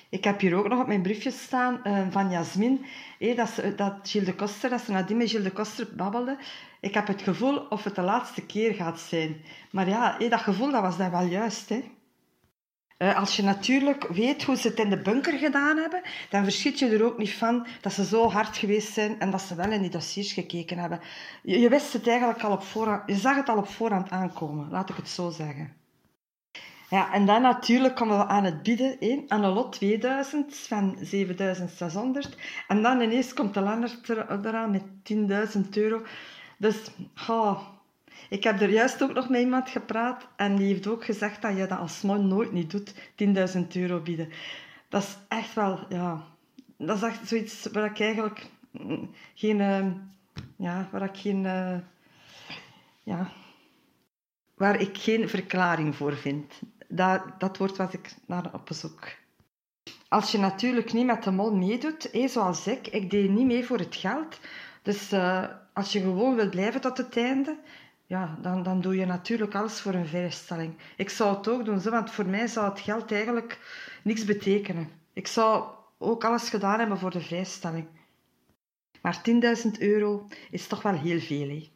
[0.10, 2.86] Ik heb hier ook nog op mijn briefje staan eh, van Jasmin,
[3.20, 6.38] hè, dat, ze, dat de Koster, dat ze nadien met Gilles de Koster babbelde.
[6.82, 9.42] Ik heb het gevoel of het de laatste keer gaat zijn.
[9.72, 11.70] Maar ja, hè, dat gevoel dat was dan wel juist.
[11.70, 11.84] Hè.
[12.98, 16.80] Eh, als je natuurlijk weet hoe ze het in de bunker gedaan hebben, dan verschiet
[16.80, 19.72] je er ook niet van dat ze zo hard geweest zijn en dat ze wel
[19.72, 21.00] in die dossiers gekeken hebben.
[21.44, 24.70] Je, je wist het eigenlijk al op voorhand, je zag het al op voorhand aankomen,
[24.70, 25.81] laat ik het zo zeggen.
[26.92, 30.98] Ja, en dan natuurlijk komen we aan het bieden, hè, aan een lot 2000 van
[31.02, 32.38] 7600.
[32.68, 34.84] En dan ineens komt de Lennart er, eraan met
[35.56, 36.06] 10.000 euro.
[36.58, 36.92] Dus,
[37.28, 37.62] oh,
[38.30, 41.58] ik heb er juist ook nog met iemand gepraat en die heeft ook gezegd dat
[41.58, 42.94] je dat als man nooit niet doet,
[43.56, 44.30] 10.000 euro bieden.
[44.90, 46.24] Dat is echt wel, ja,
[46.78, 49.86] dat is echt zoiets waar ik eigenlijk mm, geen, uh,
[50.56, 51.78] ja, waar ik geen, uh,
[53.04, 53.32] ja,
[54.56, 56.62] waar ik geen verklaring voor vind.
[56.92, 59.08] Dat, dat wordt wat ik naar op zoek.
[60.08, 63.66] Als je natuurlijk niet met de mol meedoet, hé, zoals ik, ik deed niet mee
[63.66, 64.40] voor het geld.
[64.82, 67.58] Dus uh, als je gewoon wil blijven tot het einde,
[68.06, 70.74] ja, dan, dan doe je natuurlijk alles voor een vrijstelling.
[70.98, 73.60] Ik zou het ook doen, want voor mij zou het geld eigenlijk
[74.04, 74.90] niks betekenen.
[75.14, 75.66] Ik zou
[75.98, 77.88] ook alles gedaan hebben voor de vrijstelling.
[79.02, 79.22] Maar
[79.66, 81.50] 10.000 euro is toch wel heel veel.
[81.50, 81.71] Hè?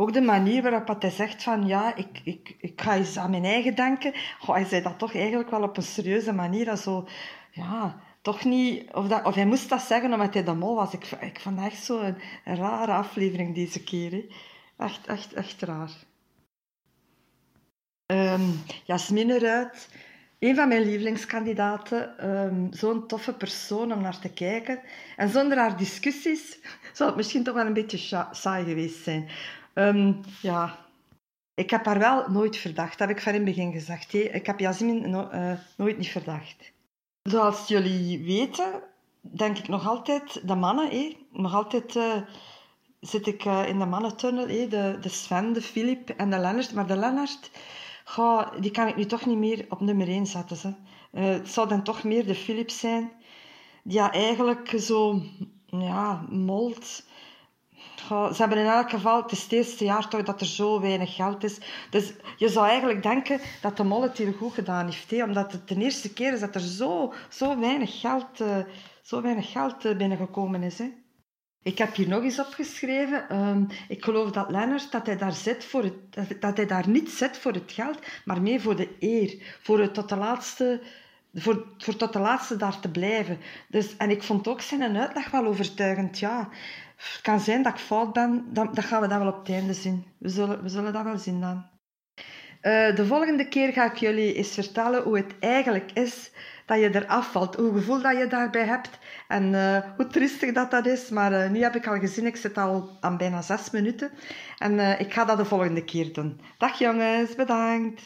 [0.00, 3.44] Ook de manier waarop hij zegt van ja, ik, ik, ik ga eens aan mijn
[3.44, 4.12] eigen denken.
[4.38, 6.64] Goh, hij zei dat toch eigenlijk wel op een serieuze manier.
[6.64, 7.08] Dat zo,
[7.50, 8.92] ja, toch niet...
[8.92, 10.92] Of, dat, of hij moest dat zeggen omdat hij de mol was.
[10.92, 14.10] Ik, ik vond echt zo een, een rare aflevering deze keer.
[14.10, 14.26] Hè.
[14.84, 15.90] Echt, echt, echt raar.
[18.06, 19.88] Um, Jasmine Ruit,
[20.38, 22.30] een van mijn lievelingskandidaten.
[22.30, 24.80] Um, Zo'n toffe persoon om naar te kijken.
[25.16, 26.58] En zonder haar discussies
[26.92, 29.28] zou het misschien toch wel een beetje saai geweest zijn.
[29.74, 30.78] Um, ja,
[31.54, 34.14] ik heb haar wel nooit verdacht, dat heb ik van in het begin gezegd.
[34.14, 36.72] Ik heb Jasmine no uh, nooit niet verdacht.
[37.22, 38.82] Zoals jullie weten,
[39.20, 41.16] denk ik nog altijd de mannen.
[41.32, 41.94] Nog altijd...
[41.94, 42.16] Uh,
[43.00, 46.74] zit ik uh, in de mannentunnel, de, de Sven, de Filip en de Lennart.
[46.74, 47.50] Maar de Lennart,
[48.04, 50.56] ga, die kan ik nu toch niet meer op nummer 1 zetten.
[50.56, 50.74] Ze.
[51.10, 53.12] Het zou dan toch meer de Filip zijn,
[53.84, 55.22] die eigenlijk zo
[55.66, 57.04] ja, molt.
[58.10, 61.14] Ze hebben in elk geval, het is het eerste jaar toch dat er zo weinig
[61.14, 61.58] geld is.
[61.90, 65.10] Dus je zou eigenlijk denken dat de mol het hier goed gedaan heeft.
[65.10, 68.56] Hé, omdat het de eerste keer is dat er zo, zo weinig geld, uh,
[69.02, 70.78] zo weinig geld binnengekomen is.
[70.78, 70.92] Hè.
[71.62, 73.48] Ik heb hier nog eens opgeschreven.
[73.48, 77.10] Um, ik geloof dat Lennart dat hij daar zit voor het, dat hij daar niet
[77.10, 80.80] zit voor het geld, maar meer voor de eer, voor het tot de laatste,
[81.34, 83.38] voor, voor tot de laatste daar te blijven.
[83.68, 86.18] Dus, en ik vond ook zijn uitleg wel overtuigend.
[86.18, 86.48] Ja,
[87.00, 89.48] het kan zijn dat ik fout ben, dat, dat gaan we dan wel op het
[89.48, 90.06] einde zien.
[90.18, 91.68] We zullen, we zullen dat wel zien dan.
[92.62, 96.30] Uh, de volgende keer ga ik jullie eens vertellen hoe het eigenlijk is
[96.66, 97.56] dat je eraf valt.
[97.56, 98.98] Hoe gevoel dat je daarbij hebt
[99.28, 101.08] en uh, hoe triestig dat dat is.
[101.08, 104.10] Maar uh, nu heb ik al gezien, ik zit al aan bijna zes minuten.
[104.58, 106.40] En ik ga dat de volgende keer doen.
[106.58, 108.02] Dag jongens, bedankt.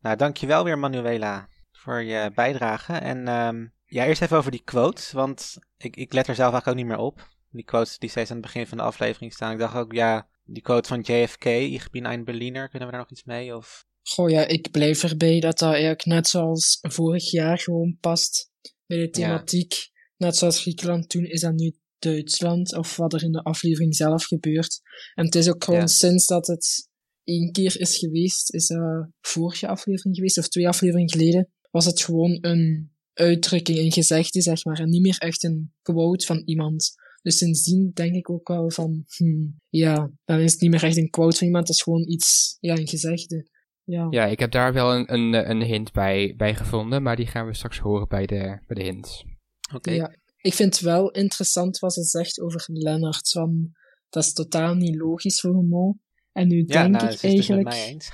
[0.00, 2.92] Nou, dankjewel weer Manuela voor je bijdrage.
[2.92, 6.74] En um, ja, eerst even over die quotes, want ik, ik let er zelf ook
[6.74, 7.34] niet meer op.
[7.50, 9.52] Die quotes die steeds aan het begin van de aflevering staan.
[9.52, 13.02] Ik dacht ook, ja, die quote van JFK, Ich bin ein Berliner, kunnen we daar
[13.02, 13.56] nog iets mee?
[13.56, 18.50] Of Goh ja, ik blijf erbij dat dat eigenlijk net zoals vorig jaar gewoon past
[18.86, 19.72] bij de thematiek.
[19.72, 19.84] Ja.
[20.16, 24.24] Net zoals Griekenland toen is dat nu Duitsland, of wat er in de aflevering zelf
[24.24, 24.80] gebeurt.
[25.14, 25.86] En het is ook gewoon ja.
[25.86, 26.88] sinds dat het
[27.24, 32.02] één keer is geweest, is dat vorige aflevering geweest, of twee afleveringen geleden, was het
[32.02, 36.94] gewoon een uitdrukking, een gezegde, zeg maar, en niet meer echt een quote van iemand.
[37.26, 40.96] Dus sindsdien denk ik ook wel van, hmm, ja, dan is het niet meer echt
[40.96, 43.50] een quote van iemand, het is gewoon iets, ja, een gezegde.
[43.84, 44.06] Ja.
[44.10, 47.46] ja, ik heb daar wel een, een, een hint bij, bij gevonden, maar die gaan
[47.46, 49.24] we straks horen bij de, bij de hints.
[49.66, 49.76] Oké.
[49.76, 49.94] Okay.
[49.94, 53.70] Ja, ik vind het wel interessant wat ze zegt over Lennart, van
[54.08, 55.98] dat is totaal niet logisch voor een mol.
[56.32, 57.48] En nu ja, denk nou, ik eigenlijk...
[57.48, 58.12] Het met mij eens.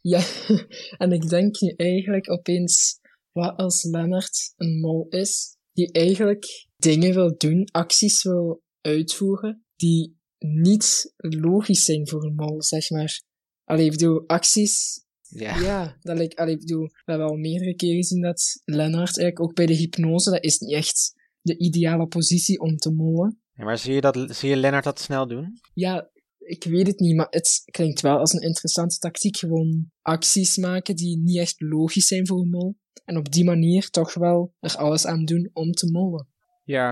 [0.00, 0.22] ja,
[1.04, 3.00] en ik denk nu eigenlijk opeens,
[3.30, 10.20] wat als Lennart een mol is, die eigenlijk dingen wil doen, acties wil uitvoeren, die
[10.38, 13.22] niet logisch zijn voor een mol, zeg maar.
[13.64, 15.04] Allee, ik bedoel, acties.
[15.28, 15.60] Ja.
[15.60, 19.40] Ja, dat lijkt, allee, ik bedoel, we hebben al meerdere keren gezien dat Lennart eigenlijk
[19.40, 23.40] ook bij de hypnose, dat is niet echt de ideale positie om te mollen.
[23.52, 25.60] Ja, maar zie je, dat, zie je Lennart dat snel doen?
[25.74, 29.36] Ja, ik weet het niet, maar het klinkt wel als een interessante tactiek.
[29.36, 32.76] Gewoon acties maken die niet echt logisch zijn voor een mol.
[33.04, 36.28] En op die manier toch wel er alles aan doen om te mollen.
[36.62, 36.90] Ja.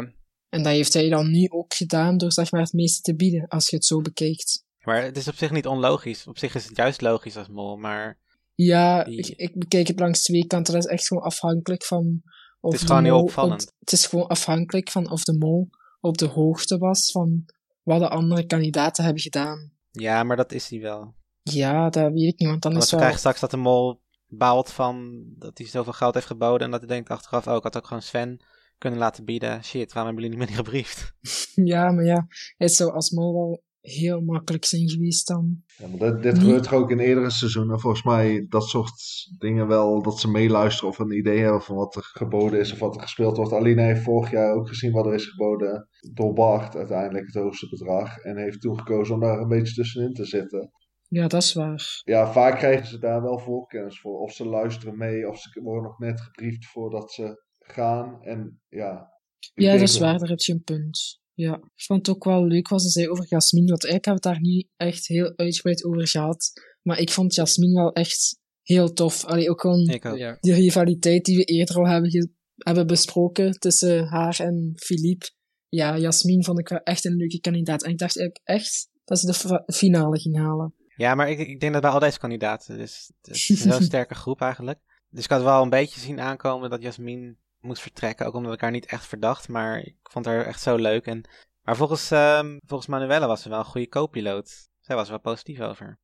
[0.49, 3.49] En dat heeft hij dan nu ook gedaan door zeg maar het meeste te bieden,
[3.49, 4.65] als je het zo bekijkt.
[4.81, 6.27] Maar het is op zich niet onlogisch.
[6.27, 8.19] Op zich is het juist logisch als mol, maar...
[8.55, 9.19] Ja, die...
[9.19, 10.75] ik, ik bekijk het langs twee kanten.
[10.75, 12.23] Dat is echt gewoon afhankelijk van...
[12.61, 13.63] Of het is gewoon heel opvallend.
[13.63, 15.69] Op, het is gewoon afhankelijk van of de mol
[16.01, 17.45] op de hoogte was van
[17.83, 19.73] wat de andere kandidaten hebben gedaan.
[19.91, 21.15] Ja, maar dat is hij wel.
[21.43, 23.01] Ja, dat weet ik niet, want dan Want is we wel...
[23.01, 26.65] krijgen straks dat de mol baalt van dat hij zoveel geld heeft geboden.
[26.65, 28.41] En dat hij denkt achteraf, oh, ik had ook gewoon Sven
[28.81, 29.65] kunnen laten bieden.
[29.65, 31.13] Shit, waarom hebben jullie niet meer gebriefd?
[31.55, 32.27] Ja, maar ja,
[32.57, 35.63] het zou als mol wel heel makkelijk zijn geweest dan.
[35.77, 37.81] Ja, maar dit, gebeurt toch ook in eerdere seizoenen.
[37.81, 38.93] Volgens mij dat soort
[39.39, 42.79] dingen wel, dat ze meeluisteren of een idee hebben van wat er geboden is of
[42.79, 43.53] wat er gespeeld wordt.
[43.53, 47.69] Aline heeft vorig jaar ook gezien wat er is geboden door Bart, uiteindelijk het hoogste
[47.69, 48.17] bedrag.
[48.17, 50.71] En heeft toen gekozen om daar een beetje tussenin te zitten.
[51.09, 52.01] Ja, dat is waar.
[52.05, 54.19] Ja, vaak krijgen ze daar wel voorkennis voor.
[54.19, 58.23] Of ze luisteren mee, of ze worden nog net gebriefd voordat ze gaan.
[58.23, 59.09] En ja...
[59.55, 61.21] Ja, dat is waar, daar heb je een punt.
[61.35, 64.23] Ja, ik vond het ook wel leuk wat ze zei over Jasmin, want eigenlijk hebben
[64.23, 66.53] we het daar niet echt heel uitgebreid over gehad.
[66.83, 69.25] Maar ik vond Jasmin wel echt heel tof.
[69.25, 70.17] Allee, ook gewoon Ik ook.
[70.17, 70.37] Ja.
[70.41, 75.31] die rivaliteit die we eerder al hebben, hebben besproken tussen haar en Philippe.
[75.69, 77.83] Ja, Jasmin vond ik wel echt een leuke kandidaat.
[77.83, 80.75] En ik dacht eigenlijk echt dat ze de finale ging halen.
[80.97, 83.83] Ja, maar ik, ik denk dat bij al deze kandidaten, dus het is een heel
[83.83, 84.79] sterke groep eigenlijk.
[85.09, 88.61] Dus ik had wel een beetje zien aankomen dat Jasmin moest vertrekken, ook omdat ik
[88.61, 91.07] haar niet echt verdacht, maar ik vond haar echt zo leuk.
[91.07, 91.29] En,
[91.63, 94.69] maar volgens, ehm, volgens Manuela was ze wel een goede co-piloot.
[94.81, 95.99] Zij was er wel positief over.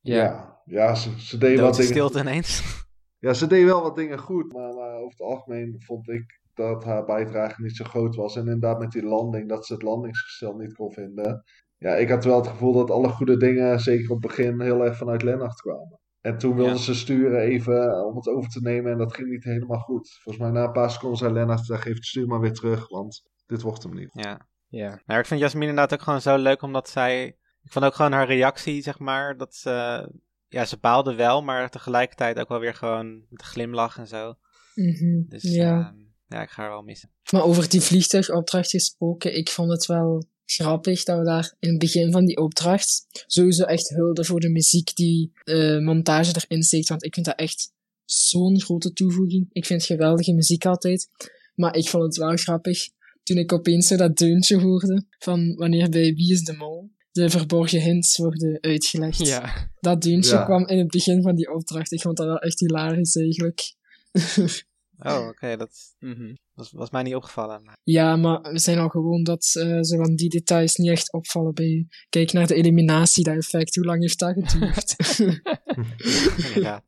[0.00, 0.14] Ja.
[0.14, 1.90] Ja, ja ze, ze deed wat dingen...
[1.90, 2.80] stilte ineens.
[3.18, 6.84] Ja, ze deed wel wat dingen goed, maar, maar over het algemeen vond ik dat
[6.84, 8.36] haar bijdrage niet zo groot was.
[8.36, 11.44] En inderdaad met die landing, dat ze het landingsgestel niet kon vinden.
[11.78, 14.84] Ja, ik had wel het gevoel dat alle goede dingen, zeker op het begin, heel
[14.84, 16.00] erg vanuit Lennart kwamen.
[16.22, 16.80] En toen wilden Ja.
[16.80, 20.10] ze sturen even om het over te nemen en dat ging niet helemaal goed.
[20.22, 22.88] Volgens mij na een paar seconden zei Lennart, "Dan geef het stuur maar weer terug,
[22.88, 24.10] want dit wordt hem niet.
[24.12, 24.46] Ja.
[24.68, 25.00] Ja.
[25.06, 27.24] Maar ik vind Jasmin inderdaad ook gewoon zo leuk, omdat zij...
[27.62, 30.08] Ik vond ook gewoon haar reactie, zeg maar, dat ze...
[30.48, 34.34] Ja, ze baalde wel, maar tegelijkertijd ook wel weer gewoon met een glimlach en zo.
[34.74, 35.78] Mhm, Dus ja.
[35.78, 35.96] ehm,
[36.26, 37.10] ja, ik ga haar wel missen.
[37.32, 41.78] Maar over die vliegtuigopdracht gesproken, ik vond het wel grappig dat we daar in het
[41.78, 46.88] begin van die opdracht sowieso echt hulde voor de muziek die eh, montage erin steekt,
[46.88, 47.72] want ik vind dat echt
[48.04, 49.48] zo'n grote toevoeging.
[49.52, 51.08] Ik vind geweldige muziek altijd,
[51.54, 52.88] maar ik vond het wel grappig
[53.22, 57.30] toen ik opeens zo dat deuntje hoorde van wanneer bij Wie is de Mol de
[57.30, 59.26] verborgen hints worden uitgelegd.
[59.26, 59.70] Ja.
[59.80, 60.44] Dat deuntje Ja.
[60.44, 61.92] kwam in het begin van die opdracht.
[61.92, 63.74] Ik vond dat wel echt hilarisch eigenlijk.
[65.04, 66.34] Oh, oké, dat Mhm.
[66.54, 67.62] was, was mij niet opgevallen.
[67.64, 71.12] maar- Ja, maar we zijn al gewoon dat eh zo van die details niet echt
[71.12, 71.86] opvallen bij u.
[72.08, 73.74] Kijk naar de eliminatie, dat effect.
[73.74, 74.96] Hoe lang heeft dat geduurd?
[76.46, 76.84] Inderdaad.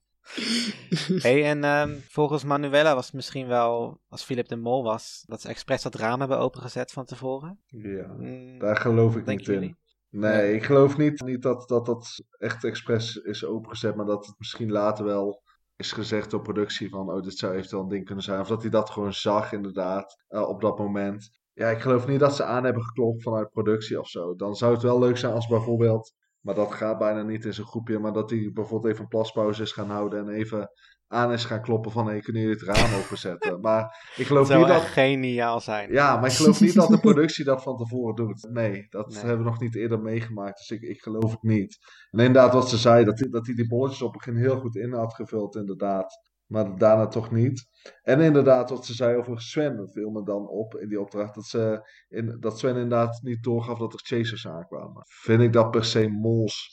[1.23, 5.41] hey, en ehm, volgens Manuela was het misschien wel, als Philip de Mol was, dat
[5.41, 7.59] ze expres dat raam hebben opengezet van tevoren.
[7.67, 9.55] Ja, Mm, daar geloof ik niet in.
[9.55, 9.77] jullie?
[10.11, 14.35] Nee, ik geloof niet, niet dat, dat dat echt expres is opengezet, maar dat het
[14.39, 15.43] misschien later wel
[15.77, 18.41] is gezegd door productie van, oh, dit zou eventueel een ding kunnen zijn.
[18.41, 21.31] Of dat hij dat gewoon zag, inderdaad, eh, op dat moment.
[21.53, 24.35] Ja, ik geloof niet dat ze aan hebben geklopt vanuit productie of zo.
[24.35, 27.67] Dan zou het wel leuk zijn als bijvoorbeeld, maar dat gaat bijna niet in zo'n
[27.67, 30.71] groepje, maar dat hij bijvoorbeeld even een plaspauze is gaan houden en even
[31.15, 33.61] aan is gaan kloppen van, hey, kunnen jullie het raam openzetten?
[33.61, 34.83] Maar ik Dat geloof zou niet dat...
[34.83, 35.93] geniaal zijn.
[35.93, 38.49] Ja, maar ik geloof niet dat de productie dat van tevoren doet.
[38.51, 39.19] Nee, dat Nee.
[39.19, 40.59] hebben we nog niet eerder meegemaakt.
[40.59, 41.79] Dus ik, ik geloof het niet.
[42.11, 44.77] En inderdaad, wat ze zei, dat hij dat die bolletjes op het begin heel goed
[44.77, 46.33] in had gevuld, inderdaad.
[46.47, 47.67] Maar daarna toch niet.
[48.03, 51.35] En inderdaad, wat ze zei over Sven, dat viel me dan op in die opdracht.
[51.35, 55.03] Dat, ze in, dat Sven inderdaad niet doorgaf dat er chasers aankwamen.
[55.07, 56.71] Vind ik dat per se mols?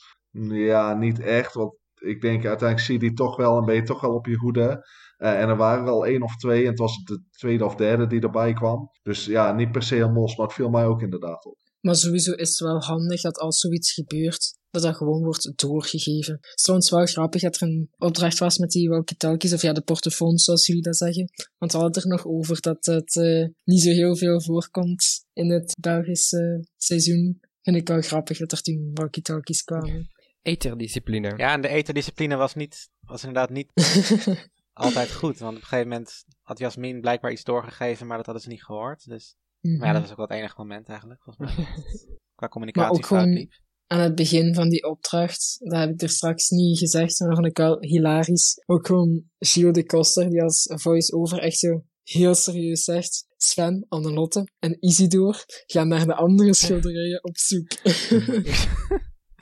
[0.48, 1.54] Ja, niet echt.
[1.54, 1.74] Want
[2.04, 4.36] ik denk uiteindelijk zie je die toch wel en ben je toch wel op je
[4.36, 4.86] hoede.
[5.16, 6.62] Eh, en er waren al één of twee.
[6.62, 8.90] En het was de tweede of derde die erbij kwam.
[9.02, 11.56] Dus ja, niet per se een mos, maar het viel mij ook inderdaad op.
[11.80, 16.38] maar sowieso is het wel handig dat als zoiets gebeurt, dat dat gewoon wordt doorgegeven.
[16.40, 19.80] Het is wel grappig dat er een opdracht was met die walkie-talkies, of ja, de
[19.80, 21.30] portofoons, zoals jullie dat zeggen.
[21.58, 25.50] Want we hadden er nog over dat het eh, niet zo heel veel voorkomt in
[25.50, 27.40] het Belgische seizoen.
[27.62, 30.10] Vind ik wel grappig dat er toen walkie-talkies kwamen.
[30.42, 31.34] Eterdiscipline.
[31.36, 33.72] Ja, en de eterdiscipline was, niet, was inderdaad niet
[34.72, 35.38] altijd goed.
[35.38, 38.64] Want op een gegeven moment had Jasmin blijkbaar iets doorgegeven, maar dat hadden ze niet
[38.64, 39.08] gehoord.
[39.08, 41.66] Dus, maar ja, dat was ook wel het enige moment eigenlijk, volgens mij.
[42.34, 43.52] Qua communicatie ook fout liep.
[43.86, 47.36] aan het begin van die opdracht, dat heb ik er straks niet gezegd, maar dat
[47.36, 48.62] vond ik wel hilarisch.
[48.66, 54.48] Ook gewoon Gilles de Koster, die als voice-over echt zo heel serieus zegt, Sven, Annelotte
[54.58, 57.72] en Isidor gaan naar de andere schilderijen op zoek.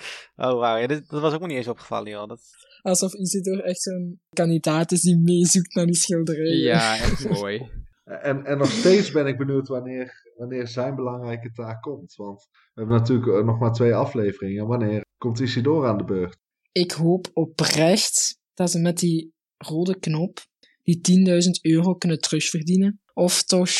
[0.37, 0.77] Oh, wauw.
[0.77, 2.29] Ja, dat was ook nog niet eens opgevallen, joh.
[2.29, 2.41] Dat,
[2.83, 6.59] Alsof Isidor echt zo'n kandidaat is die meezoekt naar die schilderijen.
[6.59, 7.71] Ja, echt mooi.
[8.05, 12.15] En, en nog steeds ben ik benieuwd wanneer, wanneer zijn belangrijke taak komt.
[12.15, 14.67] Want we hebben natuurlijk eh, nog maar twee afleveringen.
[14.67, 16.39] Wanneer komt Isidore aan de beurt?
[16.73, 20.39] Ik hoop oprecht dat ze met die rode knop
[20.83, 21.01] die
[21.45, 23.01] 10.000 euro kunnen terugverdienen.
[23.15, 23.71] Of toch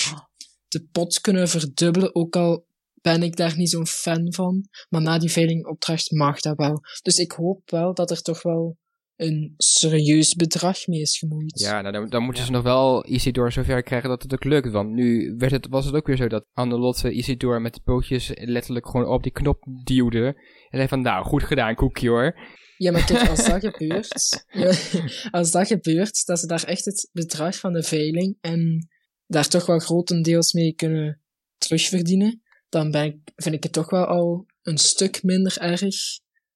[0.69, 2.65] de pot kunnen verdubbelen, ook al
[3.01, 4.69] ben ik daar niet zo'n fan van.
[4.89, 6.81] Maar na die veilingopdracht mag dat wel.
[7.03, 8.77] Dus ik hoop wel dat er toch wel
[9.17, 11.61] een serieus bedrag mee is gemoeid.
[11.61, 14.71] Ja, nou, dan, dan moeten ze nog wel Isidor zover krijgen dat het ook lukt.
[14.71, 18.31] Want nu werd het, was het ook weer zo dat Annelotte Isidor met de pootjes
[18.35, 20.27] letterlijk gewoon op die knop duwde.
[20.69, 22.39] En zei van, nou, goed gedaan, koekje hoor.
[22.77, 24.73] Ja, maar kijk, als dat gebeurt, ja,
[25.39, 28.89] als dat gebeurt, dat ze daar echt het bedrag van de veiling en
[29.27, 31.21] daar toch wel grotendeels mee kunnen
[31.59, 35.81] terugverdienen, dan ben ik, vind ik het toch wel al een stuk minder erg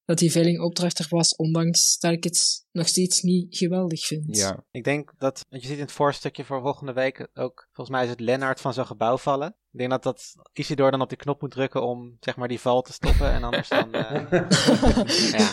[0.04, 4.36] dat die veilingopdracht er was, ondanks dat ik het nog steeds niet geweldig vind.
[4.36, 7.96] Ja, Ik denk dat, want je ziet in het voorstukje voor volgende week ook, volgens
[7.96, 9.48] mij is het Lennart van zo'n gebouw vallen.
[9.48, 12.60] Ik denk dat dat Isidor dan op die knop moet drukken om, zeg maar, die
[12.60, 13.92] val te stoppen en anders dan...
[13.92, 14.30] eh,
[15.38, 15.50] ja.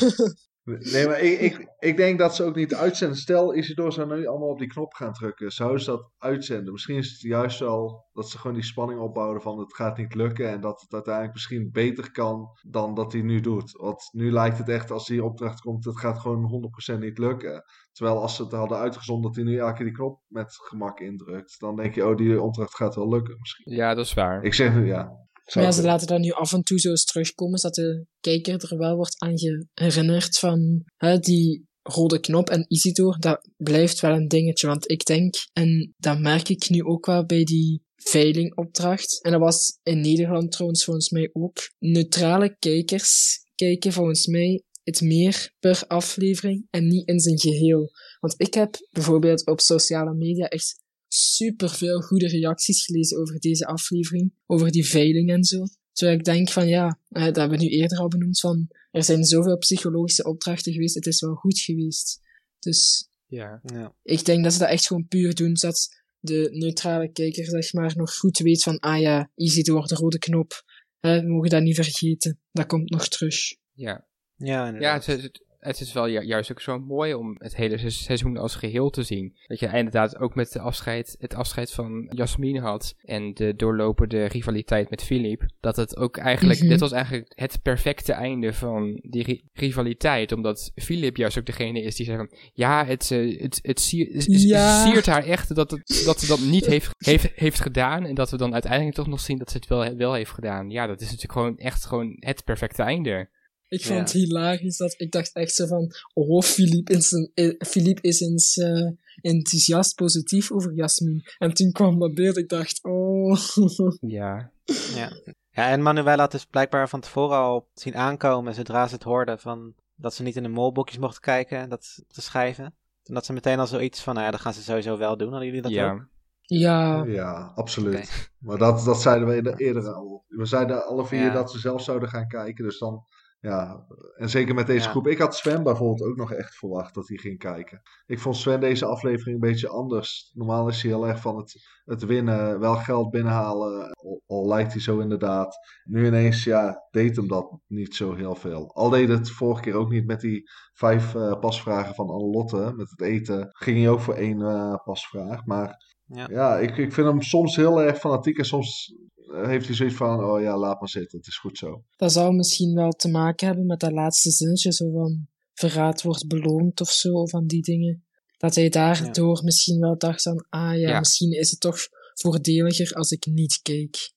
[0.63, 3.17] Nee, maar ik, ik, ik denk dat ze ook niet uitzenden.
[3.17, 5.51] Stel, Isidor zou nu allemaal op die knop gaan drukken.
[5.51, 6.71] Zou ze dat uitzenden?
[6.71, 10.15] Misschien is het juist wel dat ze gewoon die spanning opbouwen van het gaat niet
[10.15, 10.49] lukken.
[10.49, 13.71] En dat het uiteindelijk misschien beter kan dan dat hij nu doet.
[13.71, 17.63] Want nu lijkt het echt als die opdracht komt, het gaat gewoon 100% niet lukken.
[17.91, 20.99] Terwijl als ze het hadden uitgezonden dat hij nu elke keer die knop met gemak
[20.99, 21.59] indrukt.
[21.59, 23.75] Dan denk je, oh die opdracht gaat wel lukken misschien.
[23.75, 24.43] ja dat is waar.
[24.43, 25.29] Ik zeg, ja.
[25.53, 28.71] Maar ja, ze laten dat nu af en toe zo eens terugkomen, zodat de kijker
[28.71, 29.33] er wel wordt aan
[29.73, 34.67] herinnerd van hè, die rode knop en Isidor, dat blijft wel een dingetje.
[34.67, 39.39] Want ik denk, en dat merk ik nu ook wel bij die veilingopdracht, en dat
[39.39, 45.83] was in Nederland trouwens volgens mij ook, neutrale kijkers kijken volgens mij het meer per
[45.87, 47.91] aflevering en niet in zijn geheel.
[48.19, 50.79] Want ik heb bijvoorbeeld op sociale media echt
[51.13, 55.65] superveel goede reacties gelezen over deze aflevering, over die veiling en zo.
[55.93, 59.03] Terwijl ik denk van ja, eh, dat hebben we nu eerder al benoemd van, er
[59.03, 62.19] zijn zoveel psychologische opdrachten geweest, het is wel goed geweest.
[62.59, 63.61] Dus Ja.
[63.63, 63.95] Ja.
[64.03, 65.89] ik denk dat ze dat echt gewoon puur doen, zodat
[66.19, 70.63] de neutrale kijker zeg maar nog goed weet van, ah ja, Isidor, de rode knop,
[70.99, 73.35] hè, we mogen dat niet vergeten, dat komt nog terug.
[73.71, 74.07] Ja,
[74.37, 77.89] Ja, ja het, het is wel ju- juist ook zo mooi om het hele se-
[77.89, 79.35] seizoen als geheel te zien.
[79.47, 84.25] Dat je inderdaad ook met de afscheid, het afscheid van Jasmine had en de doorlopende
[84.25, 85.45] rivaliteit met Philip.
[85.59, 86.69] Dat het ook eigenlijk, Mhm.
[86.69, 90.31] dit was eigenlijk het perfecte einde van die ri- rivaliteit.
[90.31, 94.13] Omdat Philip juist ook degene is die zei van, ja, het, eh, het, het, sier-
[94.13, 94.85] het Ja.
[94.85, 98.05] siert haar echt dat, het, dat ze dat niet heeft, heeft, heeft gedaan.
[98.05, 100.69] En dat we dan uiteindelijk toch nog zien dat ze het wel, wel heeft gedaan.
[100.69, 103.29] Ja, dat is natuurlijk gewoon echt gewoon het perfecte einde.
[103.71, 104.03] Ik vond Ja.
[104.03, 108.19] het hilarisch dat ik dacht echt zo van, oh, Philippe is, een, eh, Philippe is
[108.19, 108.89] eens eh,
[109.21, 111.23] enthousiast positief over Jasmin.
[111.37, 113.37] En toen kwam dat beeld, ik dacht, oh.
[114.17, 114.51] Ja,
[114.95, 115.11] Ja.
[115.51, 119.39] ja, en Manuela had dus blijkbaar van tevoren al zien aankomen, zodra ze het hoorden,
[119.39, 122.65] van dat ze niet in de molboekjes mochten kijken, dat te schrijven.
[123.03, 125.29] En dat ze meteen al zoiets van, nou ja, dat gaan ze sowieso wel doen.
[125.29, 125.91] Hadden jullie dat ja.
[125.91, 126.07] ook?
[126.41, 128.29] ja, Ja, absoluut.
[128.39, 130.25] Maar dat, dat zeiden we eerder- eerder al.
[130.27, 131.33] We zeiden alle vier Ja.
[131.33, 132.63] dat ze zelf zouden gaan kijken.
[132.65, 133.05] Dus dan,
[133.41, 133.85] ja.
[134.15, 134.89] En zeker met deze Ja.
[134.89, 135.07] groep.
[135.07, 137.81] Ik had Sven bijvoorbeeld ook nog echt verwacht dat hij ging kijken.
[138.05, 140.31] Ik vond Sven deze aflevering een beetje anders.
[140.33, 143.91] Normaal is hij heel erg van het, het winnen, wel geld binnenhalen.
[143.91, 145.57] Al, al lijkt hij zo inderdaad.
[145.83, 148.73] Nu ineens, ja, deed hem dat niet zo heel veel.
[148.73, 152.73] Al deed het vorige keer ook niet met die vijf eh, pasvragen van Annelotte.
[152.75, 155.45] Met het eten ging hij ook voor één eh, pasvraag.
[155.45, 156.27] Maar Ja.
[156.31, 159.95] ja, ik, ik vind hem soms heel erg fanatiek en soms eh, heeft hij zoiets
[159.95, 161.83] van, oh ja, laat maar zitten, het is goed zo.
[161.95, 166.27] dat zou misschien wel te maken hebben met dat laatste zinnetje, zo van, verraad wordt
[166.27, 168.05] beloond of zo, van die dingen.
[168.37, 170.99] Dat hij daardoor misschien wel dacht van, ah ja, Ja.
[170.99, 171.77] misschien is het toch
[172.13, 174.13] voordeliger als ik niet keek.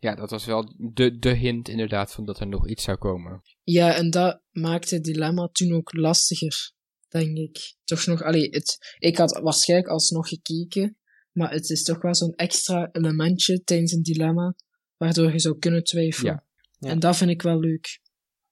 [0.00, 3.42] Ja, dat was wel de, de hint inderdaad van dat er nog iets zou komen.
[3.62, 6.72] Ja, en dat maakte het dilemma toen ook lastiger,
[7.08, 7.76] denk ik.
[7.84, 10.98] Toch nog, allee, het, ik had waarschijnlijk alsnog gekeken,
[11.34, 14.54] maar het is toch wel zo'n extra elementje tijdens een dilemma,
[14.96, 16.32] waardoor je zou kunnen twijfelen.
[16.32, 16.44] Ja.
[16.78, 16.90] Ja.
[16.90, 18.00] En dat vind ik wel leuk.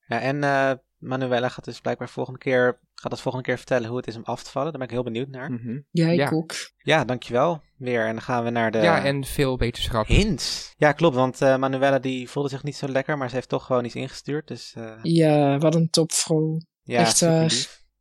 [0.06, 3.96] Ja, en eh, Manuela gaat dus blijkbaar volgende keer, gaat het volgende keer vertellen hoe
[3.96, 4.68] het is om af te vallen.
[4.70, 5.50] Daar ben ik heel benieuwd naar.
[5.52, 5.80] Mhm.
[5.90, 6.30] Ja, ik Ja.
[6.30, 6.52] ook.
[6.76, 8.06] Ja, dankjewel weer.
[8.06, 10.06] En dan gaan we naar de Ja, en veel wetenschap.
[10.06, 10.72] hints.
[10.76, 13.66] Ja, klopt, want eh, Manuela die voelde zich niet zo lekker, maar ze heeft toch
[13.66, 14.48] gewoon iets ingestuurd.
[14.48, 16.60] Dus eh, Ja, wat een topvrouw.
[16.82, 17.40] ja, echt waar.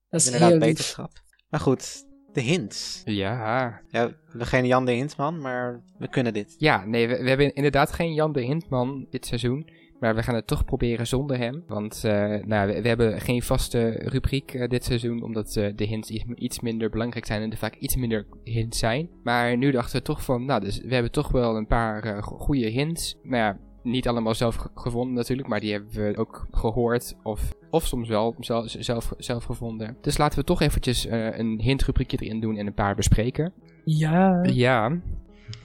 [0.10, 0.68] Dat is Inderdaad, heel lief.
[0.68, 1.12] wetenschap.
[1.50, 3.02] Maar goed, de hints.
[3.06, 3.82] Ja.
[3.88, 6.56] Ja, we hebben geen Jan de Hintman, maar we kunnen dit.
[6.58, 9.70] Ja, nee, we, we hebben inderdaad geen Jan de Hintman dit seizoen.
[10.00, 11.64] Maar we gaan het toch proberen zonder hem.
[11.68, 15.24] Want eh, nou, we, we hebben geen vaste rubriek eh, dit seizoen.
[15.24, 18.80] Omdat eh, de hints iets, iets minder belangrijk zijn en er vaak iets minder hints
[18.80, 19.10] zijn.
[19.24, 22.38] Maar nu dachten we toch van, nou, dus we hebben toch wel een paar go-
[22.38, 23.18] goede hints.
[23.24, 25.48] Maar ja, niet allemaal zelf ge- gevonden natuurlijk.
[25.48, 27.16] Maar die hebben we ook gehoord.
[27.24, 29.98] Of, of soms wel zelf, zelf, zelf gevonden.
[30.02, 33.54] Dus laten we toch eventjes eh, een hintrubriekje erin doen en een paar bespreken.
[33.86, 34.44] Ja.
[34.44, 34.98] Ja,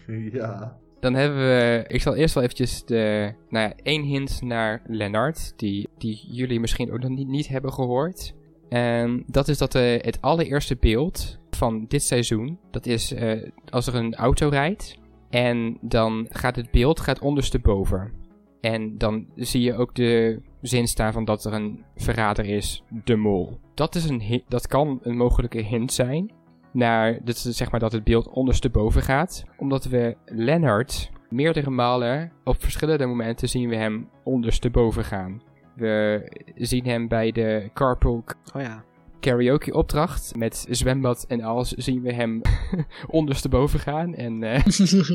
[0.33, 0.77] Ja.
[1.01, 1.85] dan hebben we.
[1.87, 3.33] Ik zal eerst wel eventjes de.
[3.49, 5.53] Nou ja, één hint naar Lennart.
[5.57, 8.35] Die, die jullie misschien ook nog niet, niet hebben gehoord.
[8.69, 13.87] En dat is dat eh, het allereerste beeld van dit seizoen, dat is eh, als
[13.87, 14.99] er een auto rijdt
[15.31, 18.13] en dan gaat het beeld gaat ondersteboven.
[18.61, 23.17] En dan zie je ook de zin staan van dat er een verrader is, de
[23.17, 23.61] mol.
[23.75, 26.33] Dat, is een dat kan een mogelijke hint zijn
[26.73, 29.45] naar dat, zeg maar, dat het beeld ondersteboven gaat.
[29.57, 35.43] Omdat we Leonard meerdere malen op verschillende momenten zien we hem ondersteboven gaan.
[35.75, 38.25] We zien hem bij de carpool
[38.55, 38.85] Oh ja.
[39.21, 42.41] Karaoke opdracht met zwembad en alles zien we hem
[43.07, 44.15] ondersteboven gaan.
[44.15, 44.63] En, eh,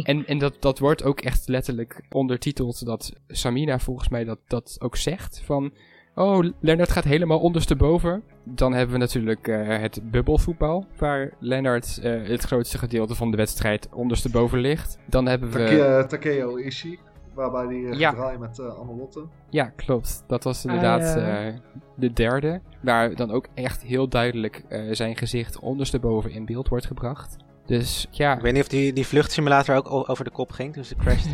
[0.09, 4.77] en, en dat, dat wordt ook echt letterlijk ondertiteld dat Samina volgens mij dat, dat
[4.79, 5.73] ook zegt van...
[6.15, 8.23] Oh, Lennart gaat helemaal ondersteboven.
[8.43, 13.37] Dan hebben we natuurlijk eh, het bubbelvoetbal, waar Lennart eh, het grootste gedeelte van de
[13.37, 14.97] wedstrijd ondersteboven ligt.
[15.05, 15.57] Dan hebben we...
[15.57, 16.99] Take- Takeo Ishii,
[17.33, 18.11] waarbij die uh, Ja.
[18.13, 19.23] draait met uh, Annelotte.
[19.49, 20.23] Ja, klopt.
[20.27, 21.53] Dat was inderdaad Ah, eh,
[21.95, 22.61] de derde.
[22.81, 27.35] Waar dan ook echt heel duidelijk eh, zijn gezicht ondersteboven in beeld wordt gebracht.
[27.65, 30.83] Dus ja, Ik weet niet of die, die vluchtsimulator ook over de kop ging toen
[30.83, 31.33] ze crashten.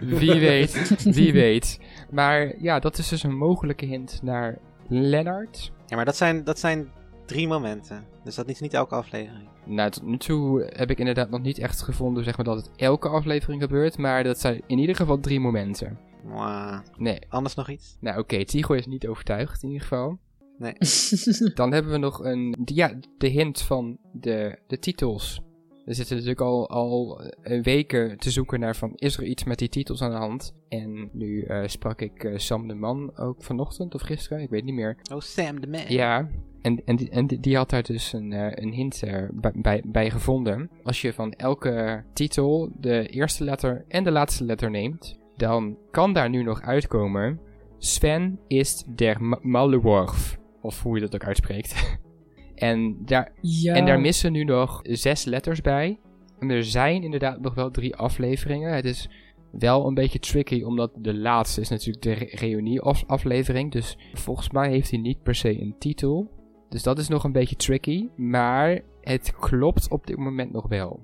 [0.18, 1.80] wie weet, wie weet.
[2.10, 4.58] Maar ja, dat is dus een mogelijke hint naar
[4.88, 5.72] Lennart.
[5.86, 6.88] ja, maar dat zijn, dat zijn
[7.26, 8.04] drie momenten.
[8.24, 9.48] Dus dat is niet elke aflevering.
[9.64, 12.70] Nou, tot nu toe heb ik inderdaad nog niet echt gevonden zeg maar, dat het
[12.76, 13.98] elke aflevering gebeurt.
[13.98, 15.98] Maar dat zijn in ieder geval drie momenten.
[16.24, 16.78] Mwah.
[16.96, 17.18] Nee.
[17.28, 17.96] Anders nog iets?
[18.00, 20.18] Nou oké, Tigo is niet overtuigd in ieder geval.
[20.58, 20.74] Nee.
[21.54, 25.40] Dan hebben we nog een, ja, de hint van de, de titels.
[25.84, 29.58] We zitten natuurlijk al, al eh, weken te zoeken naar van, is er iets met
[29.58, 30.54] die titels aan de hand?
[30.68, 34.64] En nu eh, sprak ik eh, Sam de Man ook vanochtend of gisteren, ik weet
[34.64, 34.96] niet meer.
[35.12, 35.84] Oh, Sam the Man.
[35.88, 36.28] Ja,
[36.62, 39.22] en, en, die, en die- die had daar dus een, eh, een hint eh,
[39.54, 40.70] bij, bij, gevonden.
[40.82, 46.12] Als je van elke titel de eerste letter en de laatste letter neemt, dan kan
[46.12, 47.40] daar nu nog uitkomen...
[47.78, 50.38] Sven is der Ma- Maulwurf.
[50.60, 51.98] Of hoe je dat ook uitspreekt.
[52.54, 53.74] en, daar, ja.
[53.74, 55.98] en daar missen nu nog zes letters bij.
[56.38, 58.74] En er zijn inderdaad nog wel drie afleveringen.
[58.74, 59.08] Het is
[59.52, 63.72] wel een beetje tricky, omdat de laatste is natuurlijk de re- reunie-aflevering.
[63.72, 66.30] Dus volgens mij heeft hij niet per se een titel.
[66.72, 68.08] Dus dat is nog een beetje tricky.
[68.16, 71.00] Maar het klopt op dit moment nog wel.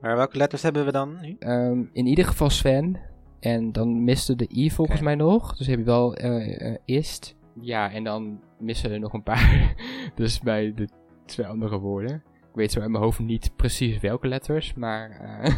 [0.00, 1.36] Maar welke letters hebben we dan nu?
[1.38, 3.00] Ehm, in ieder geval Sven.
[3.40, 5.56] En dan miste de I volgens mij nog.
[5.56, 7.36] Dus heb je wel eh, Ist.
[7.60, 9.74] Ja, en dan missen er nog een paar.
[10.14, 10.88] dus bij de
[11.26, 12.22] twee andere woorden.
[12.24, 14.74] Ik weet zo uit mijn hoofd niet precies welke letters.
[14.74, 15.10] Maar.
[15.10, 15.54] eh,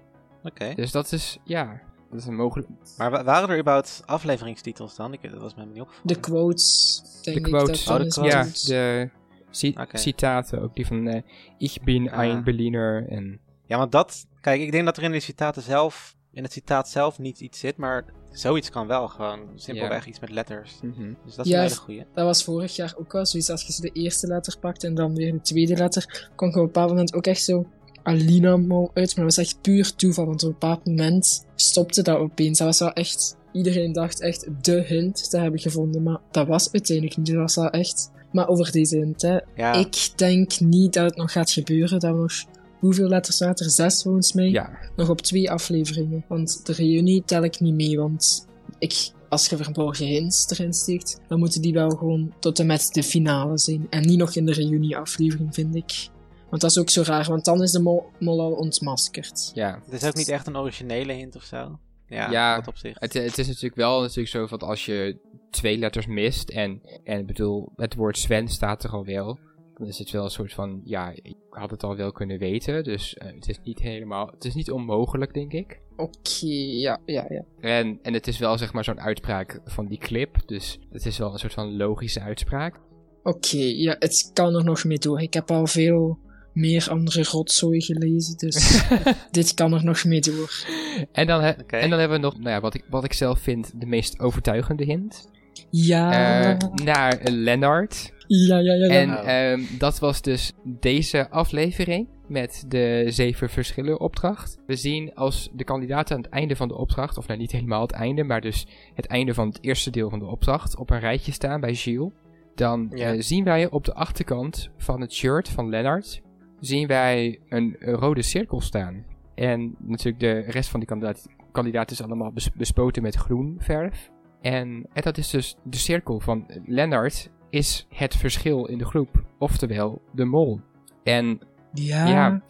[0.44, 0.74] Oké.
[0.74, 1.38] dus dat is.
[1.44, 1.80] Ja,
[2.12, 2.68] dat is een mogelijk.
[2.96, 5.12] Maar wa- waren er überhaupt afleveringstitels dan?
[5.12, 6.06] Ik, dat was me niet opgevallen.
[6.08, 7.84] De quotes, denk De ik quotes.
[7.84, 8.66] dat Oh, de quotes.
[8.66, 9.10] Ja, de
[9.50, 10.74] ci- citaten ook.
[10.74, 11.06] Die van.
[11.06, 11.22] eh
[11.58, 12.18] ich bin Ah.
[12.18, 13.08] ein Berliner.
[13.08, 13.40] En.
[13.66, 14.26] Ja, want dat...
[14.40, 16.16] Kijk, ik denk dat er in de citaten zelf...
[16.32, 19.40] In het citaat zelf niet iets zit, maar zoiets kan wel gewoon.
[19.54, 20.78] Simpelweg iets met letters.
[20.82, 21.12] mhm.
[21.24, 22.06] Dus dat is Ja, een hele goeie.
[22.14, 23.50] Dat was vorig jaar ook wel zoiets.
[23.50, 26.60] Als je de eerste letter pakt en dan weer de tweede letter, kwam ik op
[26.60, 27.66] een bepaald moment ook echt zo
[28.02, 28.50] Alina
[28.94, 28.94] uit.
[28.94, 32.58] Maar dat was echt puur toeval, want op een bepaald moment stopte dat opeens.
[32.58, 33.36] Dat was wel echt...
[33.52, 37.26] Iedereen dacht echt de hint te hebben gevonden, maar dat was uiteindelijk niet.
[37.26, 38.10] Dat was wel echt...
[38.32, 39.38] Maar over deze hint, hè.
[39.56, 42.32] Ja, Ik denk niet dat het nog gaat gebeuren, dat we nog...
[42.78, 43.72] Hoeveel letters zaten er?
[43.72, 44.50] Zes volgens mij?
[44.50, 46.24] Ja, nog op twee afleveringen.
[46.28, 48.46] Want de reunie tel ik niet mee, want
[48.78, 52.88] ik, als je verborgen hints erin steekt, dan moeten die wel gewoon tot en met
[52.92, 53.86] de finale zijn.
[53.90, 56.08] En niet nog in de reunie-aflevering, vind ik.
[56.52, 59.50] Want dat is ook zo raar, want dan is de mol, mol al ontmaskerd.
[59.54, 59.82] ja.
[59.84, 61.78] het is ook niet echt een originele hint of zo.
[62.06, 62.96] Ja, Ja, dat op zich.
[62.98, 65.18] Het, het is natuurlijk wel natuurlijk zo van als je
[65.50, 69.38] twee letters mist en, en ik bedoel, het woord Sven staat er al wel.
[69.74, 72.84] Dan is het wel een soort van, ja, ik had het al wel kunnen weten.
[72.84, 75.80] Dus eh, het is niet helemaal, het is niet onmogelijk, denk ik.
[75.96, 77.44] Oké, ja, ja, ja.
[77.60, 80.36] En, en het is wel zeg maar zo'n uitspraak van die clip.
[80.46, 82.80] Dus het is wel een soort van logische uitspraak.
[83.22, 85.20] Oké, ja, het kan er nog mee door.
[85.20, 86.18] Ik heb al veel
[86.52, 88.82] meer andere rotzooi gelezen, dus
[89.30, 90.64] dit kan er nog mee door.
[91.12, 93.38] En dan, he- en dan hebben we nog, nou ja, wat ik, wat ik zelf
[93.40, 95.30] vind de meest overtuigende hint.
[95.70, 96.12] Ja,
[96.52, 98.12] Eh, naar Lennart.
[98.26, 98.86] ja, ja, ja.
[98.86, 99.00] ja.
[99.00, 99.28] En Oh.
[99.28, 104.58] ehm, dat was dus deze aflevering met de zeven verschillen opdracht.
[104.66, 107.80] We zien als de kandidaten aan het einde van de opdracht, of nou niet helemaal
[107.82, 111.00] het einde, maar dus het einde van het eerste deel van de opdracht, op een
[111.00, 112.10] rijtje staan bij Gilles.
[112.54, 113.12] Dan Ja.
[113.12, 116.20] eh, zien wij op de achterkant van het shirt van Lennart,
[116.62, 119.04] zien wij een, rode cirkel staan.
[119.34, 124.10] En natuurlijk de rest van die kandidaat, kandidaten is allemaal bes- bespoten met groen verf.
[124.40, 129.24] En, en dat is dus de cirkel van Lennart is het verschil in de groep.
[129.38, 130.60] Oftewel, de mol.
[131.02, 131.40] En
[131.72, 132.06] ja.
[132.06, 132.42] ja,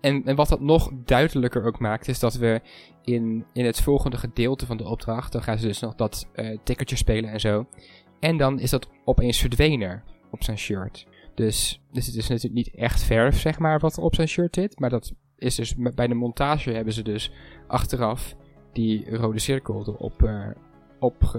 [0.00, 2.60] en, en wat dat nog duidelijker ook maakt, is dat we
[3.02, 6.58] in, in het volgende gedeelte van de opdracht, dan gaan ze dus nog dat eh
[6.62, 7.66] tikkertje spelen en zo.
[8.20, 10.02] En dan is dat opeens verdwenen.
[10.30, 11.06] op zijn shirt.
[11.34, 14.54] Dus, dus het is natuurlijk niet echt verf, zeg maar, wat er op zijn shirt
[14.54, 14.78] zit.
[14.78, 17.30] Maar dat is dus bij de montage hebben ze dus
[17.66, 18.36] achteraf
[18.72, 20.48] die rode cirkel erop eh
[20.98, 21.38] op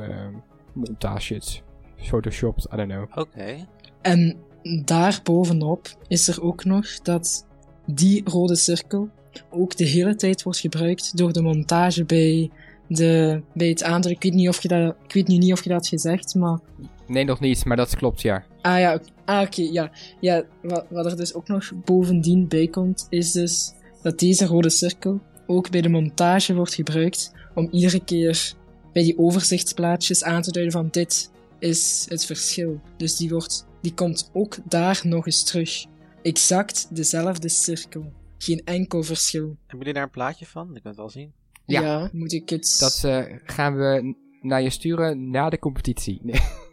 [0.74, 1.62] montages.
[1.98, 3.08] Photoshopped, I don't know.
[3.16, 3.68] Oké.
[4.02, 4.38] En
[4.86, 7.48] daarbovenop is er ook nog dat
[7.86, 9.10] die rode cirkel
[9.50, 12.50] ook de hele tijd wordt gebruikt door de montage bij,
[12.88, 14.28] de, bij het aandrukken.
[14.28, 16.60] Ik weet, niet of je dat, ik weet nu niet of je dat gezegd, maar...
[17.08, 18.46] Nee, nog niet, maar dat klopt, ja.
[18.62, 19.92] Ah ja, ah, oké, ja.
[20.20, 24.70] ja wat, wat er dus ook nog bovendien bij komt, is dus dat deze rode
[24.70, 28.54] cirkel ook bij de montage wordt gebruikt om iedere keer
[28.94, 32.82] bij die overzichtsplaatjes aan te duiden van dit is het verschil.
[32.98, 35.86] Dus die, wordt, die komt ook daar nog eens terug.
[36.22, 38.14] Exact dezelfde cirkel.
[38.38, 39.46] Geen enkel verschil.
[39.46, 40.76] Hebben jullie daar een plaatje van?
[40.76, 41.34] Ik kan het wel zien.
[41.66, 42.10] Ja.
[42.12, 42.78] moet ik het...
[42.80, 46.20] Dat eh, gaan we naar je sturen na de competitie.
[46.24, 46.42] Nee.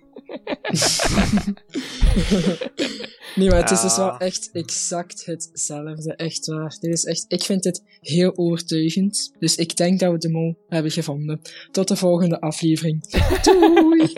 [3.36, 6.14] Nee, maar het is dus wel echt exact hetzelfde.
[6.14, 6.76] Echt waar.
[6.80, 9.32] Dit is echt, ik vind dit heel overtuigend.
[9.38, 11.40] Dus ik denk dat we de mol hebben gevonden.
[11.70, 13.02] Tot de volgende aflevering.
[13.44, 14.12] Doei!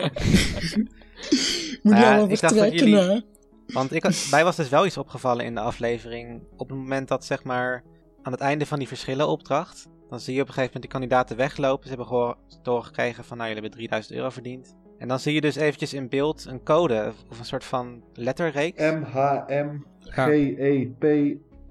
[1.81, 3.19] Moet je allemaal vertrekken, jullie- hè?
[3.67, 6.41] Want ik mij was dus wel iets opgevallen in de aflevering.
[6.57, 7.83] Op het moment dat, zeg maar,
[8.21, 9.87] aan het einde van die verschillenopdracht.
[10.09, 11.83] Dan zie je op een gegeven moment die kandidaten weglopen.
[11.83, 14.75] Ze hebben gewoon doorgekregen van, nou, jullie hebben 3000 euro verdiend.
[15.05, 18.81] En dan zie je dus eventjes in beeld een code of een soort van letterreeks.
[18.81, 19.69] M, H, M,
[19.99, 21.03] G, E, P,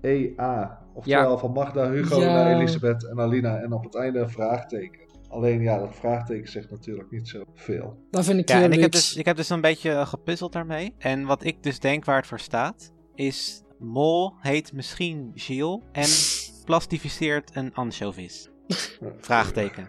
[0.00, 0.78] E, A.
[0.92, 1.36] Oftewel Ja.
[1.36, 2.32] van Magda, Hugo Ja.
[2.32, 3.56] naar Elisabeth en Alina.
[3.60, 5.00] En op het einde een vraagteken.
[5.28, 7.96] Alleen ja, dat vraagteken zegt natuurlijk niet zoveel.
[8.10, 10.06] Dat vind ik Ja, heel en ik heb, dus, ik heb dus een beetje eh,
[10.06, 10.94] gepuzzeld daarmee.
[10.98, 16.08] En wat ik dus denk waar het voor staat, is Mol heet misschien Gilles en
[16.64, 18.48] plastificeert een anchovis.
[19.18, 19.88] Vraagteken.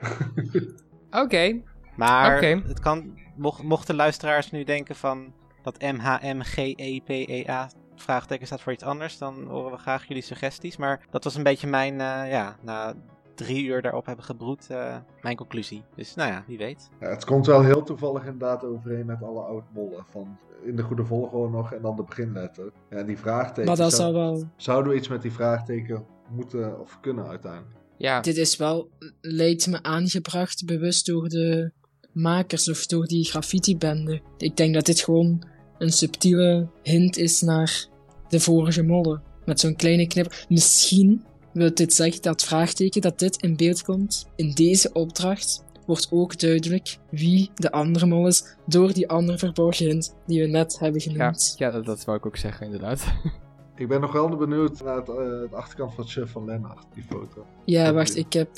[1.11, 1.61] Oké.
[1.95, 8.73] Maar het kan, mocht, mochten luisteraars nu denken van dat E MHMGEPEA vraagteken staat voor
[8.73, 10.77] iets anders, dan horen we graag jullie suggesties.
[10.77, 12.93] Maar dat was een beetje mijn, eh, ja, na
[13.35, 15.83] drie uur daarop hebben gebroed, eh, mijn conclusie.
[15.95, 16.89] Dus nou ja, wie weet.
[16.99, 20.05] Ja, het komt wel heel toevallig inderdaad overeen met alle oud-mollen.
[20.09, 22.71] Van in de goede volgorde nog en dan de beginletter.
[22.89, 23.65] Ja, en die vraagteken.
[23.65, 24.43] Maar dat zou- wel...
[24.55, 27.75] Zouden we iets met die vraagteken moeten of kunnen uiteindelijk?
[27.97, 28.21] Ja.
[28.21, 28.89] Dit is wel,
[29.21, 31.71] lijkt me aangebracht bewust door de
[32.15, 34.21] makers of door die graffiti-bende.
[34.37, 35.43] Ik denk dat dit gewoon
[35.77, 37.87] een subtiele hint is naar
[38.29, 39.21] de vorige mollen.
[39.45, 40.45] Met zo'n kleine knip.
[40.49, 41.23] Misschien
[41.53, 46.39] wil dit zeggen dat vraagteken dat dit in beeld komt in deze opdracht wordt ook
[46.39, 51.01] duidelijk wie de andere mol is door die andere verborgen hint die we net hebben
[51.01, 51.55] genoemd.
[51.57, 53.05] ja dat, dat wou ik ook zeggen, inderdaad.
[53.77, 56.85] Ik ben nog wel benieuwd naar het, eh, de achterkant van het shirt van Lennart,
[56.93, 57.45] die foto.
[57.65, 58.49] Ja, wacht, ik heb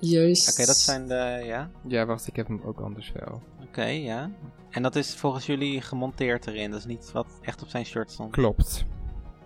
[0.00, 0.50] juist...
[0.52, 1.70] Oké, dat zijn de, ja.
[1.86, 3.42] ja, wacht, ik heb hem ook anders wel.
[3.62, 4.30] Oké, ja.
[4.70, 6.70] En dat is volgens jullie gemonteerd erin.
[6.70, 8.32] Dat is niet wat echt op zijn shirt stond.
[8.32, 8.84] Klopt.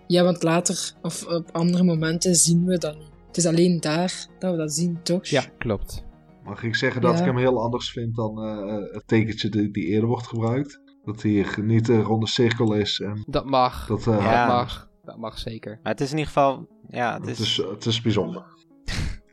[0.06, 3.10] Ja, want later of op andere momenten zien we dat niet.
[3.26, 5.26] Het is alleen daar dat we dat zien, toch?
[5.26, 6.04] Ja, klopt.
[6.44, 7.18] Mag ik zeggen dat Ja.
[7.20, 10.80] ik hem heel anders vind dan eh, het tekentje die, die eerder wordt gebruikt?
[11.04, 13.86] Dat hier niet een ronde cirkel is en Dat mag.
[13.86, 14.46] dat, eh, Ja.
[14.46, 14.88] Dat mag.
[15.04, 15.78] Dat mag zeker.
[15.82, 17.58] Maar het is in ieder geval, ja, het het, is...
[17.58, 18.44] is, het is bijzonder.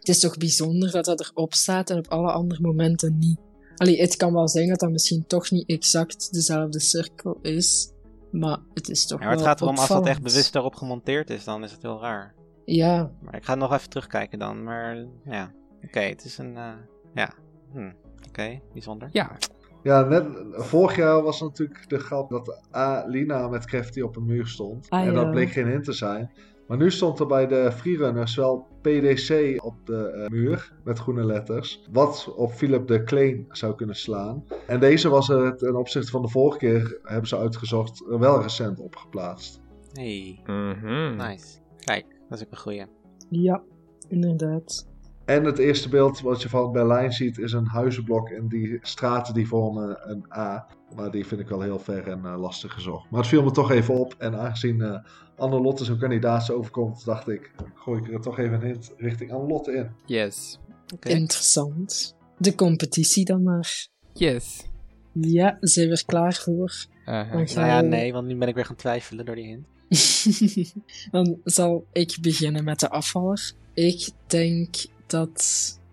[0.10, 3.40] Het is toch bijzonder dat dat erop staat en op alle andere momenten niet.
[3.76, 7.92] Allee, het kan wel zijn dat dat misschien toch niet exact dezelfde cirkel is,
[8.32, 10.24] maar het is toch Ja, maar het wel gaat erom, als dat echt opvallend.
[10.24, 12.34] bewust daarop gemonteerd is, dan is het heel raar.
[12.66, 14.64] Ja, Maar ik ga nog even terugkijken dan.
[14.64, 15.52] Maar ja,
[15.84, 16.74] oké, het is een, eh,
[17.14, 17.34] ja,
[17.72, 17.92] hm.
[18.28, 19.10] oké, bijzonder.
[19.12, 19.38] Ja,
[19.84, 24.26] Ja, net, vorig jaar was natuurlijk de grap dat A, Lina met Crafty op een
[24.26, 24.90] muur stond.
[24.90, 25.32] Ah, en dat ja.
[25.32, 26.32] bleek geen hint te zijn.
[26.70, 31.26] Maar nu stond er bij de freerunners wel PDC op de eh, muur met groene
[31.26, 31.88] letters.
[31.92, 34.44] Wat op Philip de Kleen zou kunnen slaan.
[34.68, 38.42] En deze was er ten opzichte van de vorige keer, hebben ze uitgezocht, er wel
[38.42, 39.62] recent opgeplaatst.
[39.94, 41.16] Hey, Mhm.
[41.16, 41.58] nice.
[41.80, 42.86] Kijk, dat is ook een goeie.
[43.30, 43.64] ja,
[44.08, 44.88] inderdaad.
[45.30, 49.34] En het eerste beeld wat je van Berlijn ziet is een huizenblok en die straten
[49.34, 50.68] die vormen een A.
[50.96, 53.10] Maar die vind ik wel heel ver en eh, lastig gezocht.
[53.10, 54.16] Maar het viel me toch even op.
[54.18, 55.00] En aangezien eh
[55.38, 59.74] Anne-Lotte zo'n kandidaat overkomt, dacht ik, gooi ik er toch even een hint richting Anne-Lotte
[59.74, 59.90] in.
[60.06, 60.60] Yes.
[61.00, 62.16] Interessant.
[62.38, 63.88] De competitie dan maar.
[64.14, 64.66] Yes.
[65.14, 66.86] Ja, zijn we er klaar voor?
[67.06, 69.68] Gaan Nou ja, we- nee, want nu ben ik weer gaan twijfelen door die hint.
[71.12, 73.52] Dan zal ik beginnen met de afvaller.
[73.74, 74.76] Ik denk
[75.10, 75.44] dat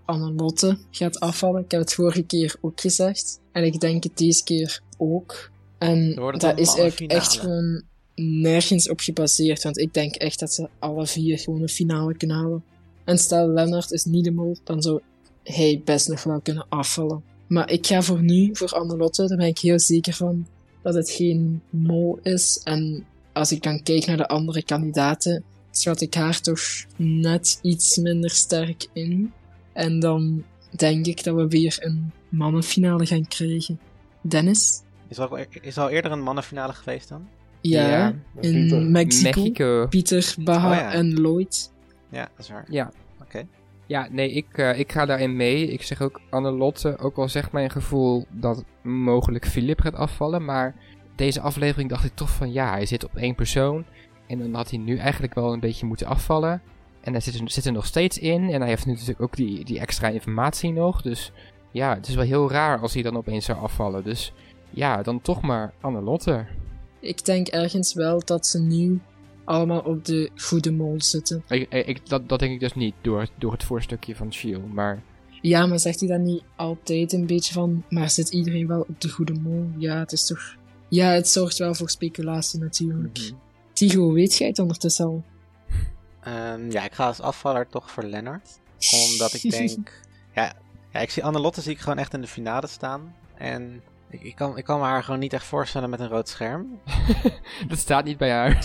[0.04, 1.64] Annelotte gaat afvallen.
[1.64, 3.40] Ik heb het vorige keer ook gezegd.
[3.52, 5.50] En ik denk het deze keer ook.
[5.78, 7.82] En dat is eigenlijk echt gewoon
[8.14, 9.62] nergens op gebaseerd.
[9.62, 12.64] Want ik denk echt dat ze alle vier gewoon een finale kunnen halen.
[13.04, 15.00] En stel Lennart is niet de mol, dan zou
[15.42, 17.22] hij best nog wel kunnen afvallen.
[17.48, 20.46] Maar ik ga voor nu voor Annelotte, daar ben ik heel zeker van.
[20.82, 22.60] dat het geen mol is.
[22.64, 25.44] En als ik dan kijk naar de andere kandidaten,
[25.78, 26.60] schat ik haar toch
[26.96, 29.32] net iets minder sterk in.
[29.72, 33.80] En dan denk ik dat we weer een mannenfinale gaan krijgen.
[34.20, 34.82] Dennis?
[35.08, 37.28] Is er, al, is er al eerder een mannenfinale geweest dan?
[37.60, 38.82] Ja, Ja, in Pieter.
[38.82, 39.40] Mexico.
[39.40, 39.86] Mexico.
[39.88, 40.92] Pieter, Baha Oh ja.
[40.92, 41.72] en Lloyd.
[42.10, 42.64] Ja, dat is waar.
[42.68, 42.90] Ja.
[43.20, 43.46] Oké.
[43.86, 45.66] Ja, nee, ik, eh, ik ga daarin mee.
[45.72, 50.44] Ik zeg ook Annelotte, ook al zegt mijn gevoel dat mogelijk Philip gaat afvallen.
[50.44, 50.74] Maar
[51.16, 53.84] deze aflevering dacht ik toch van ja, hij zit op één persoon.
[54.26, 56.62] En dan had hij nu eigenlijk wel een beetje moeten afvallen.
[57.00, 58.50] En hij zit er, zit er nog steeds in.
[58.50, 61.02] En hij heeft nu natuurlijk ook die, die extra informatie nog.
[61.02, 61.32] Dus
[61.70, 64.04] ja, het is wel heel raar als hij dan opeens zou afvallen.
[64.04, 64.32] Dus
[64.70, 66.46] ja, dan toch maar Annelotte.
[67.00, 69.00] Ik denk ergens wel dat ze nu
[69.44, 71.42] allemaal op de goede mol zitten.
[71.48, 74.72] Ik, ik, dat, dat denk ik dus niet door, door het voorstukje van Shield.
[74.72, 75.02] Maar
[75.40, 79.00] Ja, maar zegt hij dan niet altijd een beetje van, maar zit iedereen wel op
[79.00, 79.68] de goede mol?
[79.76, 80.56] Ja, het is toch...
[80.88, 83.18] Ja, het zorgt wel voor speculatie natuurlijk.
[83.18, 83.45] Mhm.
[83.76, 85.24] Tigo, weet jij het ondertussen al?
[86.20, 88.58] Ehm, ja, ik ga als afvaller toch voor Lennart.
[89.10, 89.92] Omdat ik denk...
[90.34, 90.52] ja,
[90.92, 93.14] ja, ik zie Annelotte zie ik gewoon echt in de finale staan.
[93.34, 96.28] En ik, ik, kan, ik kan me haar gewoon niet echt voorstellen met een rood
[96.28, 96.80] scherm.
[97.68, 98.64] dat staat niet bij haar.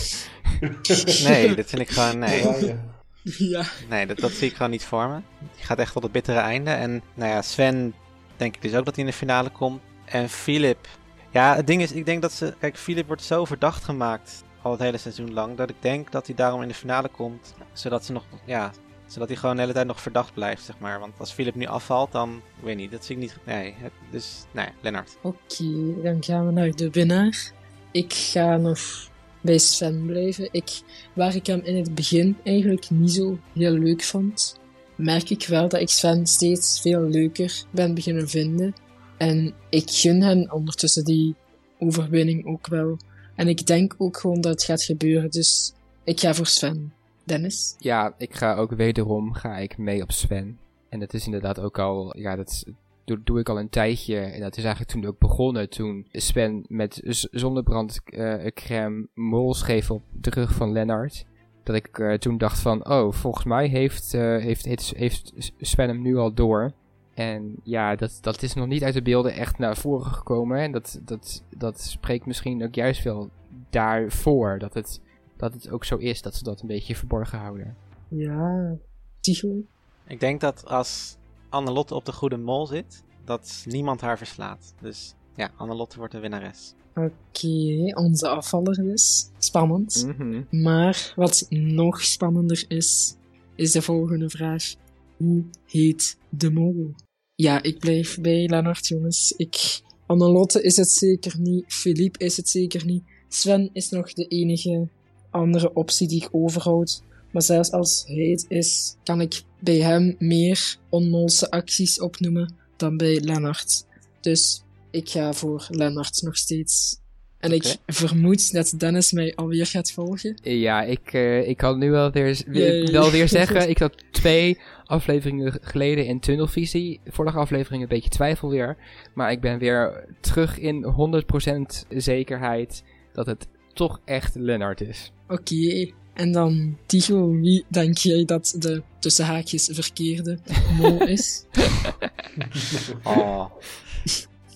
[1.24, 2.18] Nee, dat vind ik gewoon...
[2.18, 2.74] Nee,
[3.22, 3.64] ja.
[3.88, 5.20] nee dat, dat zie ik gewoon niet voor me.
[5.56, 6.70] Die gaat echt tot het bittere einde.
[6.70, 7.94] En nou ja, Sven
[8.36, 9.80] denk ik dus ook dat hij in de finale komt.
[10.04, 10.88] En Philip...
[11.30, 12.54] Ja, het ding is, ik denk dat ze...
[12.58, 15.56] Kijk, Philip wordt zo verdacht gemaakt al het hele seizoen lang...
[15.56, 17.54] dat ik denk dat hij daarom in de finale komt.
[17.72, 18.24] Zodat ze nog...
[18.44, 18.72] Ja,
[19.06, 21.00] zodat hij gewoon de hele tijd nog verdacht blijft, zeg maar.
[21.00, 22.40] Want als Philip nu afvalt, dan...
[22.62, 23.36] Weet niet, dat zie ik niet...
[23.46, 23.74] Nee,
[24.10, 24.44] dus...
[24.50, 25.16] Nee, Lennart.
[25.22, 27.52] Oké, dan gaan we naar de winnaar.
[27.90, 29.10] Ik ga nog
[29.40, 30.48] bij Sven blijven.
[30.50, 30.80] Ik,
[31.12, 34.60] waar ik hem in het begin eigenlijk niet zo heel leuk vond,
[34.94, 38.74] merk ik wel dat ik Sven steeds veel leuker ben beginnen vinden.
[39.16, 41.34] En ik gun hem ondertussen die
[41.78, 42.96] overwinning ook wel.
[43.34, 46.92] En ik denk ook gewoon dat het gaat gebeuren, dus ik ga voor Sven.
[47.24, 47.76] Dennis?
[47.78, 50.58] Ja, ik ga ook wederom ga ik mee op Sven.
[50.88, 52.64] En dat is inderdaad ook al, ja, dat
[53.04, 54.18] doe, ik al een tijdje.
[54.18, 55.70] En dat is eigenlijk toen ook begonnen.
[55.70, 57.00] Toen Sven met
[57.30, 61.24] zonnebrandcrème mol schreef op de rug van Lennart.
[61.62, 64.64] Dat ik eh, toen dacht van, oh, volgens mij heeft, eh, heeft,
[64.96, 66.72] heeft Sven hem nu al door.
[67.14, 70.58] En ja, dat, dat is nog niet uit de beelden echt naar voren gekomen.
[70.58, 73.30] En dat, dat, dat spreekt misschien ook juist wel
[73.70, 74.58] daarvoor.
[74.58, 75.00] Dat het,
[75.36, 77.76] dat het ook zo is dat ze dat een beetje verborgen houden.
[78.08, 78.76] Ja.
[79.20, 79.62] Tigo?
[80.06, 81.16] Ik denk dat als
[81.48, 84.74] Annelotte op de goede mol zit, dat niemand haar verslaat.
[84.80, 86.74] Dus ja, Annelotte wordt de winnares.
[86.94, 89.30] Oké, onze afvaller dus.
[89.38, 90.04] Spannend.
[90.06, 90.62] Mhm.
[90.62, 93.16] Maar wat nog spannender is,
[93.54, 94.74] is de volgende vraag.
[95.22, 96.94] Hoe heet de mol?
[97.34, 99.34] Ja, ik blijf bij Lennart, jongens.
[99.36, 99.80] Ik...
[100.06, 101.64] Annelotte is het zeker niet.
[101.66, 103.02] Philippe is het zeker niet.
[103.28, 104.88] Sven is nog de enige
[105.30, 107.02] andere optie die ik overhoud.
[107.32, 112.96] Maar zelfs als hij het is, kan ik bij hem meer onmolse acties opnoemen dan
[112.96, 113.86] bij Lennart.
[114.20, 117.00] Dus ik ga voor Lennart nog steeds.
[117.42, 120.38] En ik vermoed dat Dennis mij alweer gaat volgen.
[120.42, 122.44] Ja, ik, eh, ik kan nu wel weer,
[122.92, 127.00] wel weer zeggen, ik had twee afleveringen geleden in tunnelvisie.
[127.06, 128.76] Vorige aflevering een beetje twijfel weer.
[129.14, 132.82] Maar ik ben weer terug in 100% zekerheid
[133.12, 135.12] dat het toch echt Lennart is.
[135.28, 140.38] Oké, en dan Tigo, wie denk jij dat de tussen haakjes verkeerde
[140.76, 141.44] mol is?
[143.04, 143.44] Oh.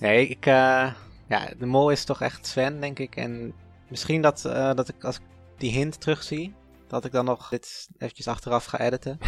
[0.00, 0.92] Nee, ik, eh,
[1.28, 3.16] ja, de mol is toch echt Sven, denk ik.
[3.16, 3.52] En
[3.88, 5.22] misschien dat, eh, dat ik als ik
[5.56, 6.54] die hint terugzie,
[6.86, 9.18] dat ik dan nog dit eventjes achteraf ga editen.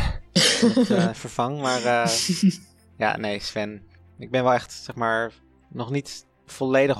[0.59, 2.11] Ik, eh, vervang, maar eh,
[3.05, 3.83] ja, nee, Sven.
[4.19, 5.33] Ik ben wel echt, zeg maar,
[5.73, 6.99] nog niet volledig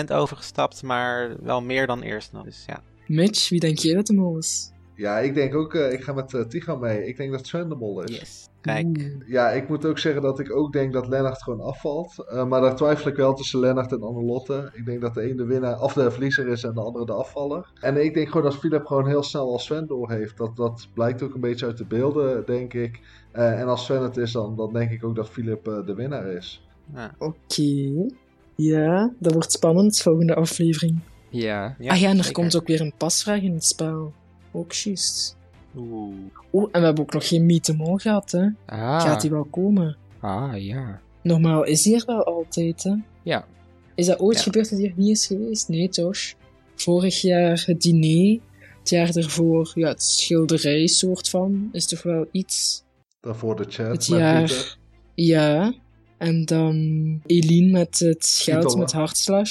[0.00, 2.44] 100% overgestapt, maar wel meer dan eerst nog.
[2.44, 2.82] Dus ja.
[3.06, 4.72] Mitch, wie denk jij dat de mol is?
[4.94, 7.06] Ja, ik denk ook, eh, ik ga met Tigo mee.
[7.06, 8.18] Ik denk dat Sven de mol is.
[8.18, 8.48] Yes.
[8.68, 8.86] Kijk.
[8.86, 9.28] Oeh.
[9.28, 12.24] Ja, ik moet ook zeggen dat ik ook denk dat Lennart gewoon afvalt.
[12.28, 14.70] Eh, maar daar twijfel ik wel tussen Lennart en Annelotte.
[14.72, 17.12] Ik denk dat de ene de winnaar, of de verliezer is en de andere de
[17.12, 17.72] afvaller.
[17.80, 20.36] En ik denk gewoon dat Philip gewoon heel snel als Sven door heeft.
[20.36, 23.00] Dat, dat blijkt ook een beetje uit de beelden, denk ik.
[23.32, 25.94] Eh, en als Sven het is, dan, dan denk ik ook dat Philip eh, de
[25.94, 26.66] winnaar is.
[26.94, 27.14] Ja.
[27.18, 28.08] Oké.
[28.54, 30.98] Ja, dat wordt spannend, volgende aflevering.
[31.30, 31.74] Ja.
[31.78, 32.32] Ja, ah ja, en er zeker.
[32.32, 34.12] komt ook weer een pasvraag in het spel.
[34.52, 35.37] Ook juist.
[35.78, 36.14] Oeh.
[36.52, 38.48] Oeh, en we hebben ook nog geen meet gehad, hè.
[38.66, 39.96] Ah, Gaat die wel komen?
[40.20, 41.00] ah ja.
[41.22, 42.94] Normaal is die er wel altijd, hè.
[43.22, 43.46] Ja.
[43.94, 44.42] Is dat ooit Ja.
[44.42, 45.68] gebeurd dat hij er niet is geweest?
[45.68, 46.18] Nee, toch?
[46.74, 48.40] Vorig jaar het diner,
[48.78, 52.84] het jaar ervoor, ja, het schilderij soort van, is toch wel iets.
[53.20, 54.76] Daarvoor de chat Het jaar-.
[55.14, 55.74] Ja.
[56.18, 56.76] En dan
[57.26, 59.48] Eline met het geld met hartslag.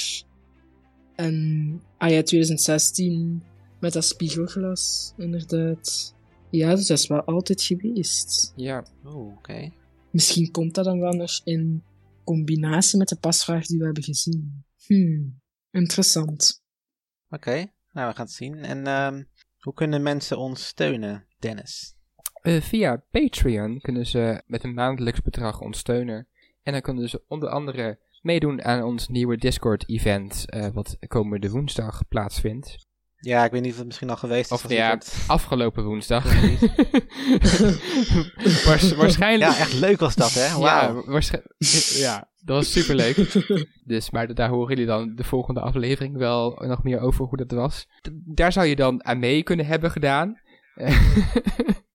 [1.14, 3.42] En, ah ja, 2016
[3.80, 6.14] met dat spiegelglas, inderdaad.
[6.50, 8.52] Ja, dus dat is wel altijd geweest.
[8.56, 9.72] Ja, Oeh, oké.
[10.10, 11.82] Misschien komt dat dan wel nog in
[12.24, 14.64] combinatie met de pasvraag die we hebben gezien.
[14.86, 16.62] Hmm, interessant.
[17.30, 18.54] Oké, nou we gaan het zien.
[18.54, 19.22] En ehm,
[19.58, 21.96] hoe kunnen mensen ons steunen, Dennis?
[22.42, 26.28] Eh, via Patreon kunnen ze met een maandelijks bedrag ons steunen.
[26.62, 32.08] En dan kunnen ze onder andere meedoen aan ons nieuwe Discord-event, eh, wat komende woensdag
[32.08, 32.87] plaatsvindt.
[33.20, 34.64] Ja, ik weet niet of het misschien al geweest is.
[34.64, 36.24] Of ja, wordt- afgelopen woensdag.
[38.66, 39.50] Waars- waarschijnlijk.
[39.52, 40.46] Ja, echt leuk was dat, hè?
[40.46, 41.04] Ja, Wauw.
[41.04, 43.16] waarsch- ja, dat was superleuk.
[43.84, 47.50] dus, maar daar horen jullie dan de volgende aflevering wel nog meer over hoe dat
[47.50, 47.86] was.
[48.00, 50.40] D- daar zou je dan aan mee kunnen hebben gedaan.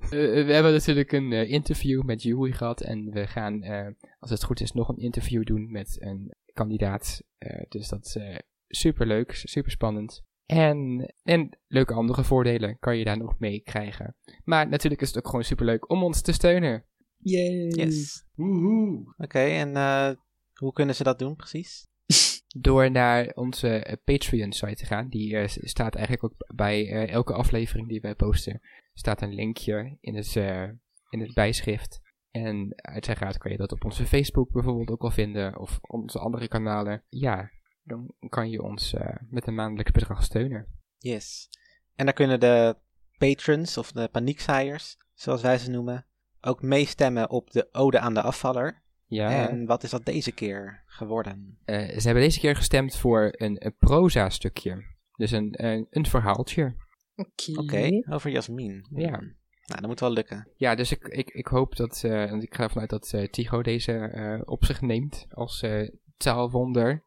[0.00, 0.10] Eh,
[0.44, 2.80] we hebben natuurlijk een eh, interview met Jury gehad.
[2.80, 3.86] En we gaan, eh,
[4.18, 7.22] als het goed is, nog een interview doen met een kandidaat.
[7.38, 8.36] Eh, dus dat is eh,
[8.68, 10.26] super leuk, super spannend.
[10.46, 14.16] En, en leuke andere voordelen kan je daar nog mee krijgen.
[14.44, 16.84] Maar natuurlijk is het ook gewoon super leuk om ons te steunen.
[17.16, 17.68] Yay.
[17.68, 18.24] Yes.
[18.34, 19.14] Woehoe.
[19.16, 20.10] Oké, en eh,
[20.54, 21.86] hoe kunnen ze dat doen precies?
[22.60, 25.08] Door naar onze eh, Patreon-site te gaan.
[25.08, 28.60] Die eh, staat eigenlijk ook bij eh, elke aflevering die wij posten.
[28.94, 30.68] staat een linkje in het, eh,
[31.08, 32.00] in het bijschrift.
[32.30, 35.58] En uiteraard kan je dat op onze Facebook bijvoorbeeld ook al vinden.
[35.58, 37.02] Of onze andere kanalen.
[37.08, 37.50] Ja,
[37.88, 40.66] dan kan je ons eh, met een maandelijks bedrag steunen.
[40.98, 41.48] Yes.
[41.94, 42.76] En daar kunnen de
[43.18, 46.06] patrons, of de paniekzaaiers, zoals wij ze noemen,
[46.40, 48.82] ook meestemmen op de ode aan de afvaller.
[49.06, 51.58] Ja, En wat is dat deze keer geworden?
[51.64, 54.84] eh, ze hebben deze keer gestemd voor een, een proza-stukje.
[55.16, 56.74] Dus een, een, een verhaaltje.
[57.16, 57.60] Oké.
[57.60, 58.86] Oké, over Jasmin.
[58.90, 59.08] Ja.
[59.18, 59.36] Hmm.
[59.66, 60.48] Nou, dat moet wel lukken.
[60.56, 63.28] Ja, dus ik, ik, ik hoop dat, eh, want ik ga ervan uit dat eh
[63.28, 67.02] Tycho deze eh, op zich neemt als eh, taalwonder.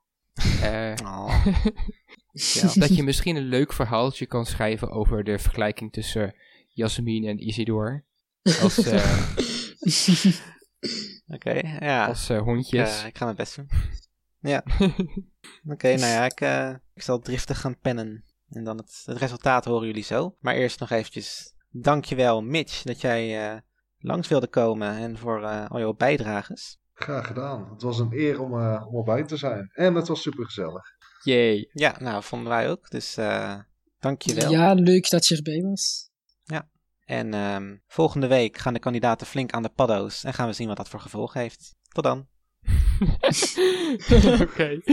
[0.61, 1.45] Eh, Oh.
[2.31, 6.35] ja, dat je misschien een leuk verhaaltje kan schrijven over de vergelijking tussen
[6.67, 8.03] Jasmin en Isidor.
[8.61, 9.29] Als, eh,
[11.35, 12.05] Oké, ja.
[12.05, 13.03] als eh, Ik, hondjes.
[13.03, 13.69] ik ga mijn best doen.
[14.39, 14.63] Ja.
[15.73, 18.23] Oké, nou ja, ik, eh, ik zal driftig gaan pennen.
[18.49, 20.35] En dan het, het resultaat horen jullie zo.
[20.39, 23.57] Maar eerst nog eventjes dankjewel Mitch dat jij eh,
[23.97, 26.79] langs wilde komen en voor eh, al jouw bijdrages.
[27.03, 27.69] Graag gedaan.
[27.69, 29.69] Het was een eer om, eh, om erbij te zijn.
[29.73, 30.83] En het was super gezellig.
[31.23, 31.69] Yay.
[31.71, 32.89] Ja, nou, vonden wij ook.
[32.89, 33.59] Dus eh
[33.99, 34.51] dankjewel.
[34.51, 36.11] Ja, leuk dat je erbij was.
[37.11, 40.67] En ehm, volgende week gaan de kandidaten flink aan de paddo's en gaan we zien
[40.67, 41.75] wat dat voor gevolg heeft.
[41.87, 42.27] Tot dan.
[44.41, 44.79] Oké.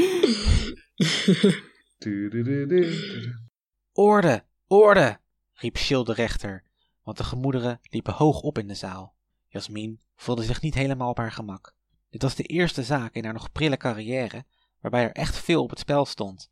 [3.93, 5.19] Orde, orde,
[5.55, 6.65] riep Shield de rechter,
[7.03, 9.15] want de gemoederen liepen hoog op in de zaal.
[9.49, 11.75] Jasmin voelde zich niet helemaal op haar gemak.
[12.19, 14.45] Dit was de eerste zaak in haar nog prille carrière
[14.81, 16.51] waarbij er echt veel op het spel stond.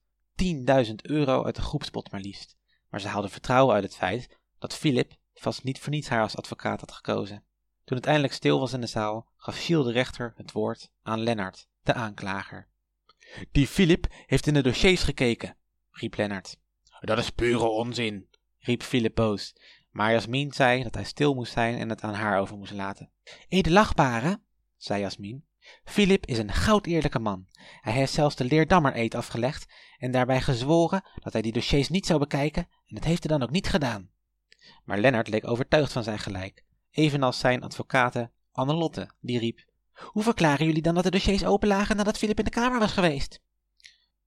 [0.86, 2.56] 10.000 euro uit de groepspot maar liefst.
[2.90, 6.36] Maar ze haalde vertrouwen uit het feit dat Philip vast niet voor niets haar als
[6.36, 7.44] advocaat had gekozen.
[7.84, 11.20] Toen het eindelijk stil was in de zaal, gaf Shield de rechter het woord aan
[11.20, 12.68] Lennart, de aanklager.
[13.52, 15.56] Die Philip heeft in de dossiers gekeken,
[15.90, 16.58] riep Lennart.
[17.00, 18.28] Dat is pure onzin,
[18.58, 19.54] riep Philip boos.
[19.90, 23.10] Maar Jasmin zei dat hij stil moest zijn en het aan haar over moest laten.
[23.48, 24.40] Edelachtbare,
[24.76, 25.44] zei Jasmin.
[25.84, 27.46] Philip is een goudeerlijke man.
[27.80, 32.18] Hij heeft zelfs de leerdammer-eed afgelegd en daarbij gezworen dat hij die dossiers niet zou
[32.18, 34.10] bekijken en dat heeft hij dan ook niet gedaan.
[34.84, 39.64] Maar Lennart leek overtuigd van zijn gelijk, evenals zijn advocate Annelotte, die riep.
[39.92, 42.92] Hoe verklaren jullie dan dat de dossiers open lagen nadat Philip in de kamer was
[42.92, 43.40] geweest?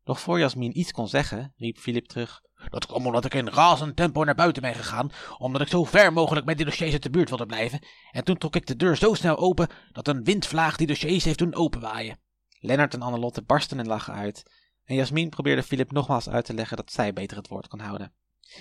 [0.04, 2.42] Nog voor Jasmin iets kon zeggen, riep Philip terug.
[2.70, 6.14] Dat kwam omdat ik in razend tempo naar buiten ben gegaan, omdat ik zo ver
[6.14, 7.80] mogelijk met die dossiers uit de buurt wilde blijven.
[8.12, 11.38] En toen trok ik de deur zo snel open dat een windvlaag die dossiers heeft
[11.38, 12.20] doen openwaaien.
[12.60, 14.44] Lennart en Annelotte barsten in lachen uit.
[14.84, 18.14] En Jasmin probeerde Philip nogmaals uit te leggen dat zij beter het woord kon houden.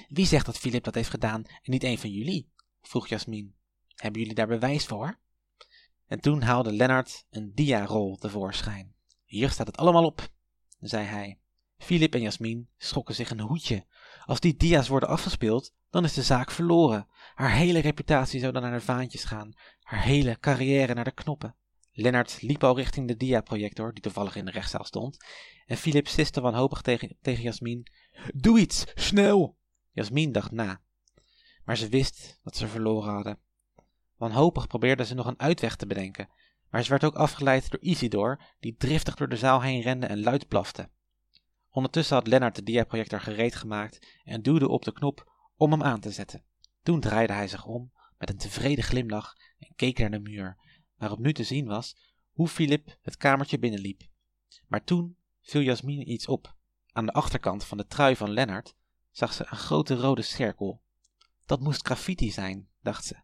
[0.09, 2.53] Wie zegt dat Philip dat heeft gedaan en niet een van jullie?
[2.83, 3.55] vroeg Jasmin.
[3.95, 5.19] Hebben jullie daar bewijs voor?
[6.07, 8.95] En toen haalde Lennart een diarol tevoorschijn.
[9.25, 10.29] Hier staat het allemaal op,
[10.81, 11.39] zei hij.
[11.79, 13.87] Philip en Jasmin schrokken zich een hoedje.
[14.25, 17.09] Als die dia's worden afgespeeld, dan is de zaak verloren.
[17.35, 19.53] Haar hele reputatie zou dan naar de vaantjes gaan.
[19.81, 21.55] Haar hele carrière naar de knoppen.
[21.93, 25.25] Lennart liep al richting de diaprojector, die toevallig in de rechtszaal stond.
[25.67, 27.87] En Philip siste wanhopig tegen, tegen Jasmin.
[28.35, 29.57] Doe iets, snel!
[29.91, 30.81] Jasmin dacht na.
[31.65, 33.39] Maar ze wist dat ze verloren hadden.
[34.17, 36.29] Wanhopig probeerde ze nog een uitweg te bedenken.
[36.71, 40.23] Maar ze werd ook afgeleid door Isidor, die driftig door de zaal heen rende en
[40.23, 40.91] luid blafte.
[41.71, 46.01] Ondertussen had Lennart de diaprojector gereed gemaakt en duwde op de knop om hem aan
[46.01, 46.45] te zetten.
[46.83, 50.57] Toen draaide hij zich om met een tevreden glimlach en keek naar de muur,
[50.97, 51.97] waarop nu te zien was
[52.33, 54.03] hoe Philip het kamertje binnenliep.
[54.67, 56.57] Maar toen viel Jasmin iets op
[56.93, 58.75] Aan de achterkant van de trui van Lennart
[59.11, 60.83] zag ze een grote rode cirkel.
[61.47, 63.15] Dat moest graffiti zijn, dacht ze.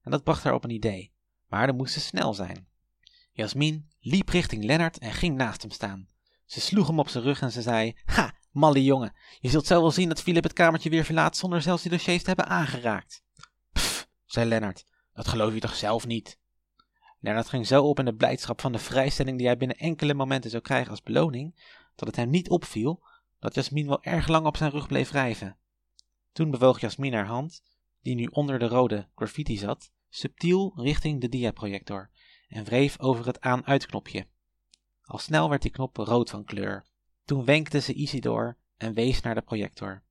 [0.00, 1.12] En dat bracht haar op een idee,
[1.46, 2.68] maar dan moest ze snel zijn.
[3.32, 6.08] Jasmin liep richting Lennart en ging naast hem staan.
[6.44, 9.80] Ze sloeg hem op zijn rug en ze zei: Ha, malle jongen, je zult zo
[9.80, 13.22] wel zien dat Philip het kamertje weer verlaat zonder zelfs die dossiers te hebben aangeraakt.
[13.72, 16.38] Pff, zei Lennart, dat geloof je toch zelf niet?
[17.20, 20.50] Lennart ging zo op in de blijdschap van de vrijstelling die hij binnen enkele momenten
[20.50, 21.54] zou krijgen als beloning,
[21.94, 23.02] dat het hem niet opviel
[23.38, 25.56] dat Jasmin wel erg lang op zijn rug bleef wrijven.
[26.32, 27.62] Toen bewoog Jasmin haar hand,
[28.02, 32.10] die nu onder de rode graffiti zat, subtiel richting de diaprojector
[32.48, 34.26] en wreef over het aan-uitknopje.
[35.04, 36.84] Al snel werd die knop rood van kleur.
[37.24, 40.02] Toen wenkte ze Isidor en wees naar de projector.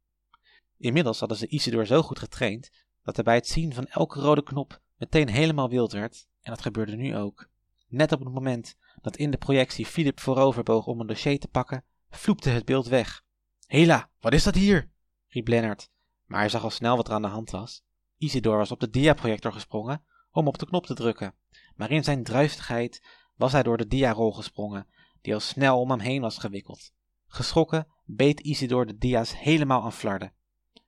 [0.78, 2.72] Inmiddels hadden ze Isidor zo goed getraind
[3.04, 6.62] dat hij bij het zien van elke rode knop meteen helemaal wild werd, en dat
[6.62, 7.50] gebeurde nu ook.
[7.88, 11.84] Net op het moment dat in de projectie Philip vooroverboog om een dossier te pakken,
[12.10, 13.24] vloepte het beeld weg.
[13.66, 14.92] Hela, wat is dat hier?
[15.28, 15.90] riep Lennart,
[16.26, 17.84] maar hij zag al snel wat er aan de hand was.
[18.18, 21.34] Isidor was op de diaprojector gesprongen om op de knop te drukken,
[21.76, 23.02] maar in zijn druistigheid
[23.36, 24.88] was hij door de diarol gesprongen,
[25.22, 26.92] die al snel om hem heen was gewikkeld.
[27.28, 30.34] Geschrokken beet Isidor de dia's helemaal aan flarden.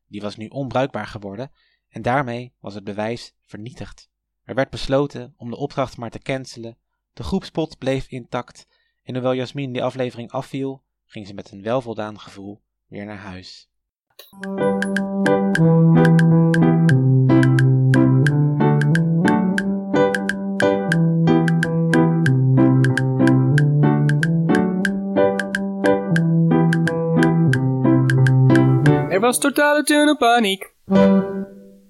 [0.08, 1.52] Die was nu onbruikbaar geworden
[1.90, 4.10] en daarmee was het bewijs vernietigd.
[4.44, 6.78] Er werd besloten om de opdracht maar te cancelen,
[7.14, 8.68] de groepspot bleef intact
[9.04, 13.70] en hoewel Jasmin die aflevering afviel, ging ze met een welvoldaan gevoel weer naar huis.
[29.26, 30.62] Was totale tunnelpaniek.